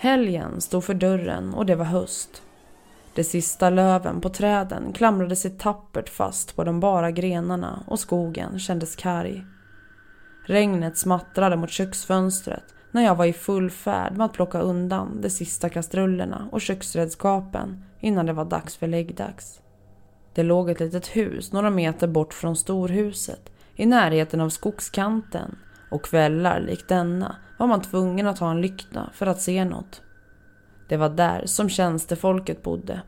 Helgen 0.00 0.60
stod 0.60 0.84
för 0.84 0.94
dörren 0.94 1.54
och 1.54 1.66
det 1.66 1.74
var 1.74 1.84
höst. 1.84 2.42
De 3.14 3.24
sista 3.24 3.70
löven 3.70 4.20
på 4.20 4.28
träden 4.28 4.92
klamrade 4.92 5.36
sig 5.36 5.50
tappert 5.50 6.08
fast 6.08 6.56
på 6.56 6.64
de 6.64 6.80
bara 6.80 7.10
grenarna 7.10 7.84
och 7.86 8.00
skogen 8.00 8.58
kändes 8.58 8.96
karg. 8.96 9.44
Regnet 10.46 10.98
smattrade 10.98 11.56
mot 11.56 11.70
köksfönstret 11.70 12.74
när 12.90 13.04
jag 13.04 13.14
var 13.14 13.24
i 13.24 13.32
full 13.32 13.70
färd 13.70 14.16
med 14.16 14.24
att 14.24 14.32
plocka 14.32 14.60
undan 14.60 15.20
de 15.20 15.30
sista 15.30 15.68
kastrullerna 15.68 16.48
och 16.52 16.60
köksredskapen 16.60 17.84
innan 18.00 18.26
det 18.26 18.32
var 18.32 18.44
dags 18.44 18.76
för 18.76 18.86
läggdags. 18.86 19.60
Det 20.34 20.42
låg 20.42 20.70
ett 20.70 20.80
litet 20.80 21.06
hus 21.06 21.52
några 21.52 21.70
meter 21.70 22.06
bort 22.06 22.34
från 22.34 22.56
storhuset 22.56 23.52
i 23.74 23.86
närheten 23.86 24.40
av 24.40 24.48
skogskanten 24.48 25.58
och 25.90 26.04
kvällar 26.04 26.60
likt 26.60 26.88
denna 26.88 27.36
var 27.58 27.66
man 27.66 27.82
tvungen 27.82 28.26
att 28.26 28.38
ha 28.38 28.50
en 28.50 28.60
lykta 28.60 29.10
för 29.14 29.26
att 29.26 29.40
se 29.40 29.64
något. 29.64 30.02
Det 30.88 30.96
var 30.96 31.08
där 31.08 31.42
som 31.46 31.68
tjänstefolket 31.68 32.62
bodde. 32.62 33.02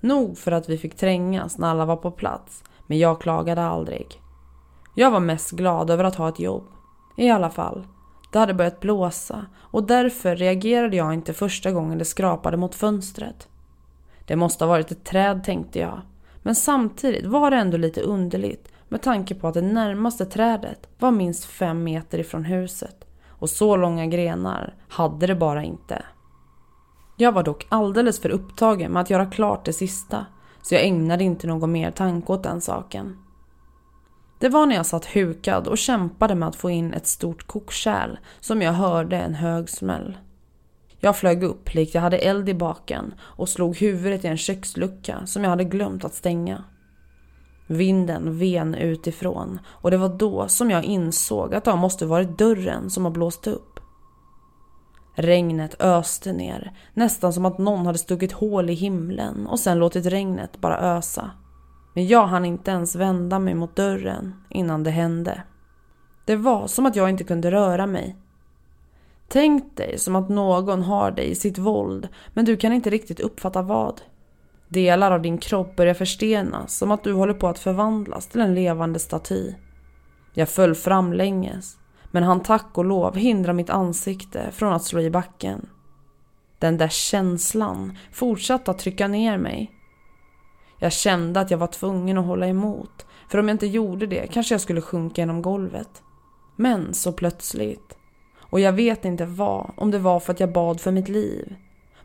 Nog 0.00 0.38
för 0.38 0.52
att 0.52 0.68
vi 0.68 0.78
fick 0.78 0.96
trängas 0.96 1.58
när 1.58 1.68
alla 1.68 1.84
var 1.84 1.96
på 1.96 2.10
plats, 2.10 2.64
men 2.86 2.98
jag 2.98 3.20
klagade 3.20 3.62
aldrig. 3.62 4.06
Jag 4.96 5.10
var 5.10 5.20
mest 5.20 5.50
glad 5.50 5.90
över 5.90 6.04
att 6.04 6.14
ha 6.14 6.28
ett 6.28 6.40
jobb. 6.40 6.64
I 7.16 7.30
alla 7.30 7.50
fall, 7.50 7.86
det 8.32 8.38
hade 8.38 8.54
börjat 8.54 8.80
blåsa 8.80 9.46
och 9.58 9.86
därför 9.86 10.36
reagerade 10.36 10.96
jag 10.96 11.14
inte 11.14 11.32
första 11.32 11.72
gången 11.72 11.98
det 11.98 12.04
skrapade 12.04 12.56
mot 12.56 12.74
fönstret. 12.74 13.48
Det 14.26 14.36
måste 14.36 14.64
ha 14.64 14.68
varit 14.68 14.90
ett 14.90 15.04
träd 15.04 15.44
tänkte 15.44 15.78
jag, 15.78 16.00
men 16.42 16.54
samtidigt 16.54 17.26
var 17.26 17.50
det 17.50 17.56
ändå 17.56 17.76
lite 17.76 18.00
underligt 18.00 18.68
med 18.88 19.02
tanke 19.02 19.34
på 19.34 19.48
att 19.48 19.54
det 19.54 19.62
närmaste 19.62 20.26
trädet 20.26 20.88
var 20.98 21.10
minst 21.10 21.44
fem 21.44 21.84
meter 21.84 22.18
ifrån 22.18 22.44
huset 22.44 23.04
och 23.42 23.50
så 23.50 23.76
långa 23.76 24.06
grenar 24.06 24.74
hade 24.88 25.26
det 25.26 25.34
bara 25.34 25.64
inte. 25.64 26.04
Jag 27.16 27.32
var 27.32 27.42
dock 27.42 27.66
alldeles 27.68 28.20
för 28.20 28.28
upptagen 28.28 28.92
med 28.92 29.02
att 29.02 29.10
göra 29.10 29.26
klart 29.26 29.64
det 29.64 29.72
sista 29.72 30.26
så 30.62 30.74
jag 30.74 30.84
ägnade 30.84 31.24
inte 31.24 31.46
någon 31.46 31.72
mer 31.72 31.90
tanke 31.90 32.32
åt 32.32 32.42
den 32.42 32.60
saken. 32.60 33.18
Det 34.38 34.48
var 34.48 34.66
när 34.66 34.76
jag 34.76 34.86
satt 34.86 35.04
hukad 35.04 35.66
och 35.66 35.78
kämpade 35.78 36.34
med 36.34 36.48
att 36.48 36.56
få 36.56 36.70
in 36.70 36.92
ett 36.92 37.06
stort 37.06 37.46
kokkärl 37.46 38.16
som 38.40 38.62
jag 38.62 38.72
hörde 38.72 39.16
en 39.16 39.34
hög 39.34 39.70
smäll. 39.70 40.16
Jag 41.00 41.16
flög 41.16 41.42
upp 41.42 41.74
likt 41.74 41.94
jag 41.94 42.02
hade 42.02 42.18
eld 42.18 42.48
i 42.48 42.54
baken 42.54 43.14
och 43.20 43.48
slog 43.48 43.76
huvudet 43.76 44.24
i 44.24 44.28
en 44.28 44.36
kökslucka 44.36 45.26
som 45.26 45.44
jag 45.44 45.50
hade 45.50 45.64
glömt 45.64 46.04
att 46.04 46.14
stänga. 46.14 46.64
Vinden 47.76 48.38
ven 48.38 48.74
utifrån 48.74 49.60
och 49.66 49.90
det 49.90 49.96
var 49.96 50.08
då 50.08 50.48
som 50.48 50.70
jag 50.70 50.84
insåg 50.84 51.54
att 51.54 51.64
det 51.64 51.76
måste 51.76 52.06
varit 52.06 52.38
dörren 52.38 52.90
som 52.90 53.04
har 53.04 53.12
blåst 53.12 53.46
upp. 53.46 53.80
Regnet 55.14 55.82
öste 55.82 56.32
ner, 56.32 56.72
nästan 56.94 57.32
som 57.32 57.46
att 57.46 57.58
någon 57.58 57.86
hade 57.86 57.98
stuckit 57.98 58.32
hål 58.32 58.70
i 58.70 58.74
himlen 58.74 59.46
och 59.46 59.60
sen 59.60 59.78
låtit 59.78 60.06
regnet 60.06 60.60
bara 60.60 60.96
ösa. 60.96 61.30
Men 61.94 62.06
jag 62.06 62.26
hann 62.26 62.44
inte 62.44 62.70
ens 62.70 62.96
vända 62.96 63.38
mig 63.38 63.54
mot 63.54 63.76
dörren 63.76 64.34
innan 64.50 64.82
det 64.82 64.90
hände. 64.90 65.42
Det 66.24 66.36
var 66.36 66.66
som 66.66 66.86
att 66.86 66.96
jag 66.96 67.10
inte 67.10 67.24
kunde 67.24 67.50
röra 67.50 67.86
mig. 67.86 68.16
Tänk 69.28 69.76
dig 69.76 69.98
som 69.98 70.16
att 70.16 70.28
någon 70.28 70.82
har 70.82 71.10
dig 71.10 71.30
i 71.30 71.34
sitt 71.34 71.58
våld 71.58 72.08
men 72.34 72.44
du 72.44 72.56
kan 72.56 72.72
inte 72.72 72.90
riktigt 72.90 73.20
uppfatta 73.20 73.62
vad. 73.62 74.00
Delar 74.72 75.10
av 75.10 75.22
din 75.22 75.38
kropp 75.38 75.76
börjar 75.76 75.94
förstenas 75.94 76.74
som 76.74 76.90
att 76.90 77.04
du 77.04 77.12
håller 77.12 77.34
på 77.34 77.48
att 77.48 77.58
förvandlas 77.58 78.26
till 78.26 78.40
en 78.40 78.54
levande 78.54 78.98
staty. 78.98 79.54
Jag 80.34 80.48
föll 80.48 80.74
framlänges 80.74 81.76
men 82.10 82.22
han 82.22 82.42
tack 82.42 82.78
och 82.78 82.84
lov 82.84 83.16
hindra 83.16 83.52
mitt 83.52 83.70
ansikte 83.70 84.50
från 84.52 84.72
att 84.72 84.84
slå 84.84 85.00
i 85.00 85.10
backen. 85.10 85.68
Den 86.58 86.78
där 86.78 86.88
känslan 86.88 87.98
fortsatte 88.12 88.70
att 88.70 88.78
trycka 88.78 89.08
ner 89.08 89.38
mig. 89.38 89.70
Jag 90.78 90.92
kände 90.92 91.40
att 91.40 91.50
jag 91.50 91.58
var 91.58 91.66
tvungen 91.66 92.18
att 92.18 92.26
hålla 92.26 92.46
emot, 92.46 93.06
för 93.28 93.38
om 93.38 93.48
jag 93.48 93.54
inte 93.54 93.66
gjorde 93.66 94.06
det 94.06 94.26
kanske 94.26 94.54
jag 94.54 94.60
skulle 94.60 94.80
sjunka 94.80 95.22
genom 95.22 95.42
golvet. 95.42 96.02
Men 96.56 96.94
så 96.94 97.12
plötsligt, 97.12 97.96
och 98.40 98.60
jag 98.60 98.72
vet 98.72 99.04
inte 99.04 99.24
vad, 99.24 99.70
om 99.76 99.90
det 99.90 99.98
var 99.98 100.20
för 100.20 100.32
att 100.32 100.40
jag 100.40 100.52
bad 100.52 100.80
för 100.80 100.90
mitt 100.90 101.08
liv, 101.08 101.56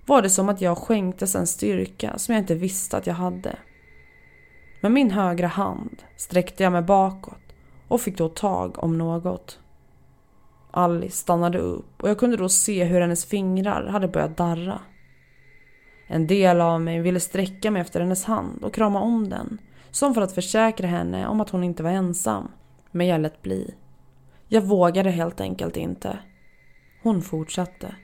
var 0.08 0.22
det 0.22 0.30
som 0.30 0.50
att 0.50 0.62
jag 0.62 0.78
skänktes 0.78 1.36
en 1.36 1.48
styrka 1.48 2.18
som 2.18 2.34
jag 2.34 2.42
inte 2.42 2.56
visste 2.56 2.98
att 2.98 3.08
jag 3.08 3.14
hade. 3.14 3.56
Med 4.82 4.92
min 4.92 5.12
högra 5.12 5.48
hand 5.48 6.04
sträckte 6.18 6.64
jag 6.64 6.72
mig 6.72 6.82
bakåt 6.82 7.54
och 7.88 8.02
fick 8.02 8.18
då 8.18 8.30
tag 8.30 8.84
om 8.84 8.98
något. 8.98 9.60
Alice 10.72 11.18
stannade 11.18 11.58
upp 11.58 12.04
och 12.04 12.10
jag 12.10 12.18
kunde 12.18 12.38
då 12.38 12.50
se 12.50 12.84
hur 12.84 13.02
hennes 13.02 13.26
fingrar 13.26 13.88
hade 13.88 14.08
börjat 14.08 14.38
darra. 14.38 14.82
En 16.08 16.28
del 16.28 16.62
av 16.62 16.82
mig 16.82 17.02
ville 17.02 17.20
sträcka 17.20 17.72
mig 17.72 17.82
efter 17.82 18.00
hennes 18.00 18.26
hand 18.26 18.64
och 18.64 18.74
krama 18.74 19.02
om 19.02 19.30
den, 19.30 19.58
som 19.92 20.14
för 20.14 20.22
att 20.22 20.36
försäkra 20.36 20.88
henne 20.88 21.28
om 21.28 21.42
att 21.42 21.50
hon 21.50 21.64
inte 21.64 21.84
var 21.84 21.92
ensam. 21.92 22.52
Men 22.92 23.08
jag 23.08 23.22
lät 23.22 23.42
bli. 23.42 23.74
Jag 24.48 24.62
vågade 24.62 25.10
helt 25.10 25.42
enkelt 25.42 25.78
inte. 25.78 26.20
Hon 27.04 27.22
fortsatte. 27.22 27.96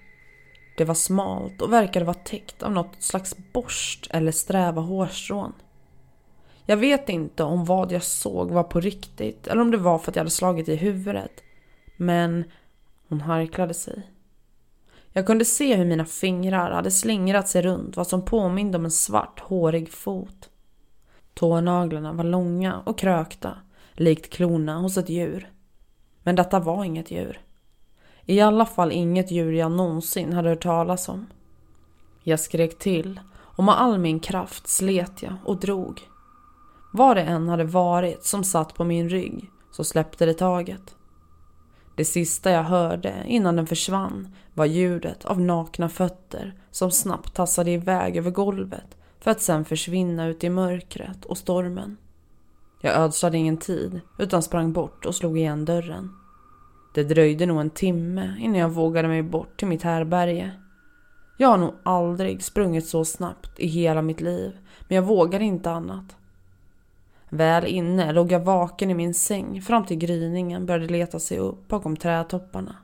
Det 0.78 0.86
var 0.86 0.96
smalt 0.96 1.62
och 1.62 1.74
verkade 1.74 2.06
vara 2.06 2.18
täckt 2.24 2.64
av 2.64 2.72
något 2.72 2.96
slags 3.00 3.36
borst 3.54 4.08
eller 4.10 4.32
sträva 4.32 4.82
hårstrån. 4.82 5.54
Jag 6.66 6.78
vet 6.78 7.10
inte 7.10 7.44
om 7.44 7.66
vad 7.66 7.92
jag 7.92 8.04
såg 8.04 8.52
var 8.52 8.64
på 8.64 8.80
riktigt 8.80 9.48
eller 9.48 9.62
om 9.62 9.72
det 9.72 9.78
var 9.78 10.00
för 10.00 10.12
att 10.12 10.16
jag 10.16 10.22
hade 10.22 10.32
slagit 10.32 10.70
i 10.70 10.76
huvudet. 10.76 11.44
Men 11.98 12.44
hon 13.08 13.22
harklade 13.22 13.74
sig. 13.74 14.10
Jag 15.12 15.26
kunde 15.26 15.46
se 15.46 15.76
hur 15.76 15.86
mina 15.86 16.06
fingrar 16.06 16.72
hade 16.72 16.92
slingrat 16.92 17.50
sig 17.50 17.62
runt 17.62 17.98
vad 17.98 18.08
som 18.08 18.26
påminde 18.26 18.78
om 18.78 18.86
en 18.86 18.92
svart 18.92 19.40
hårig 19.40 19.92
fot. 19.92 20.50
Tånaglarna 21.34 22.14
var 22.14 22.24
långa 22.24 22.80
och 22.86 22.98
krökta, 22.98 23.58
likt 23.94 24.34
klorna 24.34 24.80
hos 24.80 24.98
ett 24.98 25.10
djur. 25.10 25.52
Men 26.24 26.36
detta 26.36 26.60
var 26.60 26.84
inget 26.84 27.12
djur. 27.12 27.42
I 28.26 28.42
alla 28.42 28.66
fall 28.66 28.92
inget 28.92 29.32
djur 29.32 29.52
jag 29.52 29.72
någonsin 29.72 30.34
hade 30.34 30.50
hört 30.50 30.64
talas 30.64 31.10
om. 31.10 31.28
Jag 32.24 32.40
skrek 32.40 32.80
till 32.80 33.20
och 33.36 33.64
med 33.64 33.82
all 33.82 34.00
min 34.00 34.20
kraft 34.20 34.68
slet 34.68 35.24
jag 35.24 35.34
och 35.46 35.60
drog. 35.60 36.02
Vad 36.94 37.18
det 37.18 37.22
än 37.22 37.50
hade 37.50 37.64
varit 37.64 38.26
som 38.26 38.44
satt 38.44 38.74
på 38.74 38.84
min 38.84 39.10
rygg 39.10 39.50
så 39.72 39.84
släppte 39.84 40.26
det 40.26 40.34
taget. 40.34 40.96
Det 41.96 42.06
sista 42.06 42.52
jag 42.52 42.64
hörde 42.64 43.24
innan 43.28 43.56
den 43.56 43.68
försvann 43.68 44.36
var 44.54 44.66
ljudet 44.66 45.26
av 45.26 45.42
nakna 45.42 45.90
fötter 45.90 46.54
som 46.72 46.92
snabbt 46.92 47.34
tassade 47.34 47.72
iväg 47.72 48.18
över 48.18 48.32
golvet 48.32 48.98
för 49.20 49.32
att 49.32 49.42
sen 49.42 49.66
försvinna 49.66 50.28
ut 50.28 50.44
i 50.44 50.50
mörkret 50.50 51.26
och 51.26 51.38
stormen. 51.38 51.98
Jag 52.82 52.96
ödslade 52.96 53.38
ingen 53.38 53.58
tid 53.58 54.02
utan 54.18 54.44
sprang 54.44 54.74
bort 54.74 55.06
och 55.06 55.16
slog 55.16 55.38
igen 55.38 55.66
dörren. 55.66 56.23
Det 56.94 57.04
dröjde 57.04 57.46
nog 57.46 57.62
en 57.62 57.70
timme 57.70 58.36
innan 58.40 58.58
jag 58.58 58.70
vågade 58.70 59.08
mig 59.08 59.24
bort 59.24 59.60
till 59.60 59.68
mitt 59.68 59.84
härberge. 59.84 60.52
Jag 61.38 61.48
har 61.48 61.58
nog 61.58 61.74
aldrig 61.84 62.44
sprungit 62.44 62.88
så 62.88 63.06
snabbt 63.06 63.60
i 63.60 63.68
hela 63.68 64.02
mitt 64.02 64.22
liv, 64.22 64.58
men 64.88 64.96
jag 64.96 65.04
vågade 65.04 65.46
inte 65.46 65.72
annat. 65.72 66.16
Väl 67.30 67.66
inne 67.66 68.12
låg 68.12 68.32
jag 68.32 68.40
vaken 68.40 68.92
i 68.92 68.94
min 68.94 69.14
säng 69.14 69.62
fram 69.62 69.86
till 69.86 69.98
gryningen 69.98 70.66
började 70.66 70.94
leta 70.94 71.20
sig 71.20 71.38
upp 71.40 71.68
bakom 71.68 71.98
trädtopparna. 71.98 72.76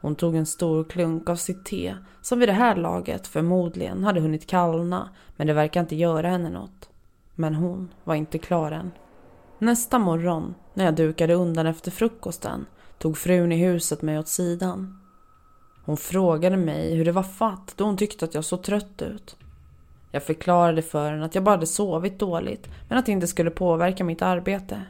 Hon 0.00 0.14
tog 0.14 0.36
en 0.36 0.46
stor 0.46 0.84
klunk 0.84 1.28
av 1.28 1.36
sitt 1.36 1.64
te 1.64 1.94
som 2.22 2.38
vid 2.38 2.48
det 2.48 2.52
här 2.52 2.76
laget 2.76 3.26
förmodligen 3.26 4.04
hade 4.04 4.20
hunnit 4.20 4.46
kallna 4.46 5.10
men 5.36 5.46
det 5.46 5.52
verkar 5.52 5.80
inte 5.80 5.96
göra 5.96 6.28
henne 6.28 6.50
något. 6.50 6.90
Men 7.34 7.54
hon 7.54 7.88
var 8.04 8.14
inte 8.14 8.38
klar 8.38 8.72
än. 8.72 8.90
Nästa 9.58 9.98
morgon 9.98 10.54
när 10.74 10.84
jag 10.84 10.94
dukade 10.94 11.34
undan 11.34 11.66
efter 11.66 11.90
frukosten 11.90 12.66
tog 13.00 13.18
frun 13.18 13.52
i 13.52 13.56
huset 13.56 14.02
mig 14.02 14.18
åt 14.18 14.28
sidan. 14.28 15.00
Hon 15.84 15.96
frågade 15.96 16.56
mig 16.56 16.94
hur 16.94 17.04
det 17.04 17.12
var 17.12 17.22
fatt 17.22 17.74
då 17.76 17.84
hon 17.84 17.96
tyckte 17.96 18.24
att 18.24 18.34
jag 18.34 18.44
såg 18.44 18.62
trött 18.62 19.02
ut. 19.02 19.36
Jag 20.10 20.22
förklarade 20.22 20.82
för 20.82 21.10
henne 21.10 21.24
att 21.24 21.34
jag 21.34 21.44
bara 21.44 21.50
hade 21.50 21.66
sovit 21.66 22.18
dåligt 22.18 22.68
men 22.88 22.98
att 22.98 23.06
det 23.06 23.12
inte 23.12 23.26
skulle 23.26 23.50
påverka 23.50 24.04
mitt 24.04 24.22
arbete. 24.22 24.82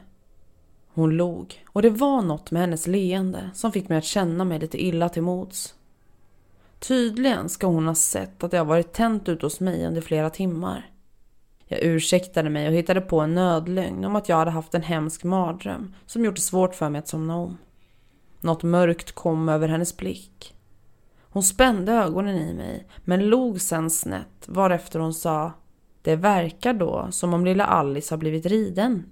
Hon 0.93 1.17
log 1.17 1.63
och 1.67 1.81
det 1.81 1.89
var 1.89 2.21
något 2.21 2.51
med 2.51 2.61
hennes 2.61 2.87
leende 2.87 3.49
som 3.53 3.71
fick 3.71 3.89
mig 3.89 3.97
att 3.97 4.03
känna 4.03 4.45
mig 4.45 4.59
lite 4.59 4.85
illa 4.85 5.09
till 5.09 5.23
mods. 5.23 5.75
Tydligen 6.79 7.49
ska 7.49 7.67
hon 7.67 7.87
ha 7.87 7.95
sett 7.95 8.43
att 8.43 8.53
jag 8.53 8.65
varit 8.65 8.93
tänt 8.93 9.29
ute 9.29 9.45
hos 9.45 9.59
mig 9.59 9.87
under 9.87 10.01
flera 10.01 10.29
timmar. 10.29 10.89
Jag 11.65 11.79
ursäktade 11.83 12.49
mig 12.49 12.67
och 12.67 12.73
hittade 12.73 13.01
på 13.01 13.19
en 13.19 13.35
nödlögn 13.35 14.05
om 14.05 14.15
att 14.15 14.29
jag 14.29 14.37
hade 14.37 14.51
haft 14.51 14.73
en 14.73 14.83
hemsk 14.83 15.23
mardröm 15.23 15.95
som 16.05 16.25
gjort 16.25 16.35
det 16.35 16.41
svårt 16.41 16.75
för 16.75 16.89
mig 16.89 16.99
att 16.99 17.07
somna 17.07 17.35
om. 17.35 17.57
Något 18.41 18.63
mörkt 18.63 19.11
kom 19.11 19.49
över 19.49 19.67
hennes 19.67 19.97
blick 19.97 20.55
hon 21.33 21.43
spände 21.43 21.91
ögonen 21.91 22.37
i 22.37 22.53
mig 22.53 22.87
men 22.97 23.29
log 23.29 23.61
sen 23.61 23.89
snett 23.89 24.47
varefter 24.47 24.99
hon 24.99 25.13
sa 25.13 25.51
Det 26.01 26.15
verkar 26.15 26.73
då 26.73 27.07
som 27.11 27.33
om 27.33 27.45
lilla 27.45 27.65
Alice 27.65 28.13
har 28.13 28.17
blivit 28.17 28.45
riden. 28.45 29.05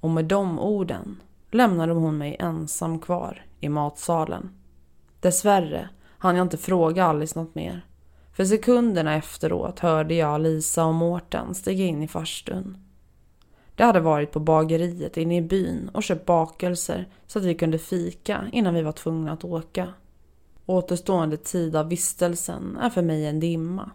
Och 0.00 0.10
med 0.10 0.24
de 0.24 0.58
orden 0.58 1.20
lämnade 1.50 1.92
hon 1.92 2.18
mig 2.18 2.36
ensam 2.38 2.98
kvar 2.98 3.46
i 3.60 3.68
matsalen. 3.68 4.50
Dessvärre 5.20 5.88
hann 6.18 6.36
jag 6.36 6.44
inte 6.44 6.56
fråga 6.56 7.04
Alice 7.04 7.38
något 7.38 7.54
mer. 7.54 7.86
För 8.32 8.44
sekunderna 8.44 9.14
efteråt 9.14 9.78
hörde 9.78 10.14
jag 10.14 10.40
Lisa 10.40 10.84
och 10.84 10.94
Mårten 10.94 11.54
stiga 11.54 11.84
in 11.84 12.02
i 12.02 12.08
farstun. 12.08 12.83
De 13.76 13.82
hade 13.82 14.00
varit 14.00 14.32
på 14.32 14.40
bageriet 14.40 15.16
inne 15.16 15.36
i 15.36 15.42
byn 15.42 15.90
och 15.94 16.02
köpt 16.02 16.26
bakelser 16.26 17.08
så 17.26 17.38
att 17.38 17.44
vi 17.44 17.54
kunde 17.54 17.78
fika 17.78 18.48
innan 18.52 18.74
vi 18.74 18.82
var 18.82 18.92
tvungna 18.92 19.32
att 19.32 19.44
åka. 19.44 19.88
Återstående 20.66 21.36
tid 21.36 21.76
av 21.76 21.88
vistelsen 21.88 22.78
är 22.82 22.90
för 22.90 23.02
mig 23.02 23.26
en 23.26 23.40
dimma. 23.40 23.90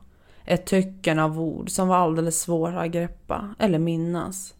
Ett 0.45 0.65
töcken 0.65 1.19
av 1.19 1.39
ord 1.39 1.69
som 1.69 1.87
var 1.87 1.95
alldeles 1.95 2.41
svåra 2.41 2.81
att 2.81 2.91
greppa 2.91 3.55
eller 3.59 3.79
minnas. 3.79 4.55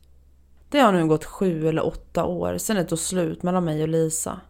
Det 0.70 0.80
har 0.80 0.92
nu 0.92 1.08
gått 1.08 1.26
sju 1.26 1.68
eller 1.68 1.86
åtta 1.86 2.26
år 2.26 2.58
sedan 2.58 2.76
det 2.76 2.84
tog 2.84 3.00
slut 3.00 3.44
mellan 3.44 3.66
mig 3.66 3.82
och 3.82 3.90
Lisa. 3.90 4.42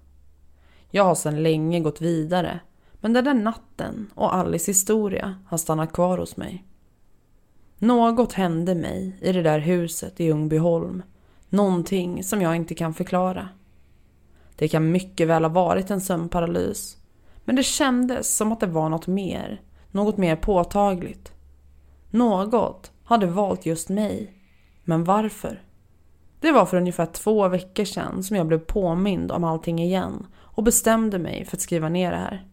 Jag 0.92 1.04
har 1.04 1.16
sedan 1.16 1.44
länge 1.44 1.80
gått 1.80 2.02
vidare 2.02 2.60
men 3.02 3.14
den 3.14 3.24
där 3.24 3.34
natten 3.34 4.12
och 4.16 4.36
Alice 4.36 4.72
historia 4.72 5.36
har 5.48 5.58
stannat 5.58 5.94
kvar 5.94 6.18
hos 6.18 6.38
mig. 6.38 6.66
Något 7.80 8.34
hände 8.34 8.76
mig 8.76 9.18
i 9.22 9.32
det 9.32 9.42
där 9.42 9.60
huset 9.60 10.20
i 10.20 10.24
Ljungbyholm. 10.24 11.04
Någonting 11.50 12.24
som 12.24 12.42
jag 12.42 12.56
inte 12.56 12.76
kan 12.76 12.94
förklara. 12.94 13.50
Det 14.56 14.68
kan 14.68 14.92
mycket 14.92 15.28
väl 15.28 15.44
ha 15.44 15.50
varit 15.50 15.92
en 15.92 16.02
sömnparalys 16.02 17.00
men 17.50 17.56
det 17.56 17.64
kändes 17.64 18.36
som 18.36 18.52
att 18.52 18.60
det 18.60 18.68
var 18.68 18.90
något 18.90 19.08
mer. 19.08 19.62
Något 19.92 20.18
mer 20.18 20.36
påtagligt. 20.36 21.32
Något 22.10 22.92
hade 23.04 23.26
valt 23.26 23.66
just 23.66 23.90
mig. 23.90 24.34
Men 24.84 25.04
varför? 25.04 25.64
Det 26.40 26.52
var 26.52 26.66
för 26.66 26.78
ungefär 26.78 27.06
två 27.06 27.48
veckor 27.48 27.86
sedan 27.86 28.24
som 28.24 28.36
jag 28.36 28.48
blev 28.48 28.60
påmind 28.60 29.32
om 29.32 29.44
allting 29.44 29.80
igen 29.80 30.28
och 30.38 30.64
bestämde 30.64 31.20
mig 31.20 31.46
för 31.46 31.58
att 31.58 31.62
skriva 31.62 31.90
ner 31.90 32.12
det 32.12 32.18
här. 32.18 32.48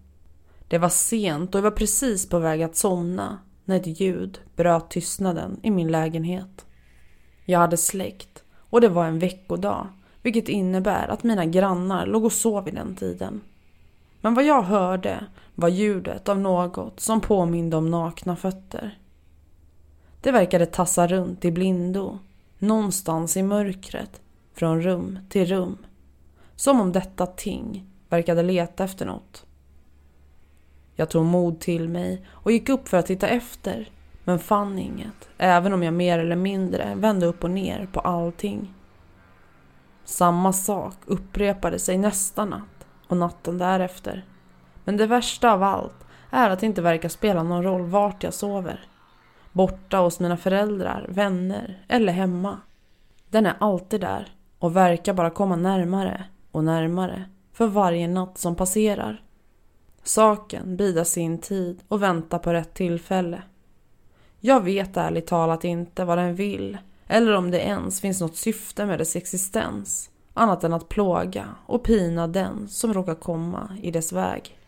Det 0.69 0.79
var 0.79 0.89
sent 0.89 1.55
och 1.55 1.59
jag 1.59 1.63
var 1.63 1.71
precis 1.71 2.29
på 2.29 2.39
väg 2.39 2.63
att 2.63 2.77
somna 2.77 3.39
när 3.67 3.77
ett 3.77 4.01
ljud 4.01 4.41
bröt 4.57 4.91
tystnaden 4.91 5.61
i 5.63 5.71
min 5.71 5.89
lägenhet. 5.89 6.67
Jag 7.45 7.59
hade 7.59 7.77
släckt 7.77 8.43
och 8.71 8.81
det 8.81 8.89
var 8.89 9.05
en 9.05 9.19
veckodag 9.19 9.89
vilket 10.27 10.49
innebär 10.49 11.09
att 11.09 11.25
mina 11.25 11.45
grannar 11.45 12.07
låg 12.07 12.25
och 12.25 12.33
sov 12.33 12.65
vid 12.65 12.75
den 12.75 12.97
tiden. 12.97 13.41
Men 14.21 14.35
vad 14.35 14.45
jag 14.45 14.63
hörde 14.63 15.27
var 15.55 15.69
ljudet 15.69 16.29
av 16.29 16.39
något 16.39 17.01
som 17.01 17.21
påminde 17.21 17.77
om 17.77 17.91
nakna 17.91 18.37
fötter. 18.37 18.99
Det 20.21 20.31
verkade 20.31 20.67
tassa 20.67 21.07
runt 21.07 21.45
i 21.45 21.51
blindo. 21.51 22.19
Någonstans 22.59 23.37
i 23.37 23.43
mörkret, 23.43 24.21
från 24.55 24.83
rum 24.83 25.19
till 25.29 25.47
rum. 25.47 25.79
Som 26.57 26.81
om 26.81 26.93
detta 26.93 27.27
ting 27.27 27.87
verkade 28.09 28.43
leta 28.43 28.85
efter 28.85 29.07
något. 29.07 29.46
Jag 30.97 31.09
tog 31.09 31.25
mod 31.25 31.61
till 31.61 31.89
mig 31.89 32.27
och 32.31 32.53
gick 32.53 32.69
upp 32.69 32.89
för 32.89 32.97
att 32.97 33.07
titta 33.07 33.29
efter, 33.29 33.89
men 34.25 34.39
fann 34.39 34.79
inget, 34.79 35.29
även 35.39 35.73
om 35.73 35.83
jag 35.83 35.95
mer 35.95 36.19
eller 36.19 36.37
mindre 36.37 36.95
vände 36.95 37.27
upp 37.27 37.45
och 37.45 37.51
ner 37.51 37.89
på 37.93 38.01
allting. 38.01 38.75
Samma 40.05 40.53
sak 40.53 40.95
upprepade 41.05 41.79
sig 41.79 41.99
nästa 41.99 42.45
natt 42.45 42.87
och 43.09 43.17
natten 43.17 43.59
därefter. 43.59 44.25
Men 44.85 44.97
det 44.97 45.07
värsta 45.07 45.53
av 45.53 45.63
allt 45.63 46.07
är 46.31 46.51
att 46.51 46.61
det 46.61 46.67
inte 46.67 46.83
verkar 46.83 47.09
spela 47.09 47.43
någon 47.43 47.63
roll 47.63 47.83
vart 47.83 48.23
jag 48.23 48.35
sover. 48.35 48.81
Borta 49.53 49.99
hos 49.99 50.21
mina 50.21 50.37
föräldrar, 50.37 51.07
vänner 51.09 51.85
eller 51.89 52.13
hemma. 52.13 52.61
Den 53.29 53.47
är 53.47 53.55
alltid 53.61 54.01
där 54.01 54.29
och 54.59 54.77
verkar 54.77 55.15
bara 55.15 55.31
komma 55.31 55.57
närmare 55.57 56.25
och 56.53 56.65
närmare 56.65 57.25
för 57.53 57.67
varje 57.67 58.09
natt 58.09 58.39
som 58.39 58.57
passerar. 58.57 59.23
Saken 60.07 60.77
bidar 60.77 61.05
sin 61.05 61.39
tid 61.39 61.83
och 61.89 62.03
väntar 62.03 62.39
på 62.39 62.53
rätt 62.53 62.75
tillfälle. 62.75 63.43
Jag 64.41 64.65
vet 64.65 64.97
ärligt 64.97 65.27
talat 65.27 65.65
inte 65.65 66.05
vad 66.05 66.19
den 66.19 66.35
vill 66.35 66.79
eller 67.07 67.37
om 67.37 67.51
det 67.51 67.61
ens 67.61 68.01
finns 68.01 68.21
något 68.21 68.37
syfte 68.37 68.87
med 68.87 68.99
dess 68.99 69.17
existens 69.17 70.11
annat 70.35 70.65
än 70.65 70.73
att 70.73 70.89
plåga 70.89 71.55
och 71.67 71.85
pina 71.85 72.27
den 72.27 72.69
som 72.69 72.95
råkar 72.95 73.15
komma 73.15 73.79
i 73.83 73.91
dess 73.91 74.13
väg. 74.13 74.59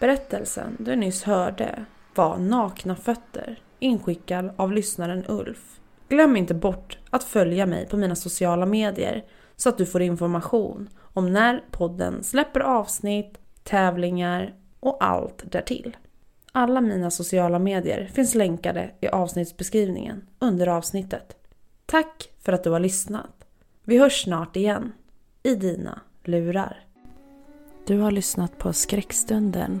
Berättelsen 0.00 0.76
du 0.78 0.96
nyss 0.96 1.22
hörde 1.22 1.84
var 2.16 2.38
Nakna 2.38 2.96
fötter 2.96 3.58
inskickad 3.78 4.50
av 4.56 4.72
lyssnaren 4.72 5.24
Ulf. 5.28 5.80
Glöm 6.08 6.36
inte 6.36 6.54
bort 6.54 6.98
att 7.10 7.24
följa 7.24 7.66
mig 7.66 7.88
på 7.88 7.96
mina 7.96 8.16
sociala 8.16 8.66
medier 8.66 9.24
så 9.56 9.68
att 9.68 9.78
du 9.78 9.86
får 9.86 10.02
information 10.02 10.88
om 11.12 11.32
när 11.32 11.64
podden 11.70 12.22
släpper 12.24 12.60
avsnitt, 12.60 13.38
tävlingar 13.62 14.54
och 14.80 15.04
allt 15.04 15.52
därtill. 15.52 15.96
Alla 16.52 16.80
mina 16.80 17.10
sociala 17.10 17.58
medier 17.58 18.10
finns 18.14 18.34
länkade 18.34 18.90
i 19.00 19.08
avsnittsbeskrivningen 19.08 20.26
under 20.38 20.66
avsnittet. 20.66 21.36
Tack 21.86 22.30
för 22.42 22.52
att 22.52 22.64
du 22.64 22.70
har 22.70 22.80
lyssnat. 22.80 23.44
Vi 23.84 23.98
hörs 23.98 24.22
snart 24.22 24.56
igen 24.56 24.92
i 25.42 25.54
dina 25.54 26.00
lurar. 26.24 26.84
Du 27.86 27.98
har 27.98 28.10
lyssnat 28.10 28.58
på 28.58 28.72
Skräckstunden. 28.72 29.80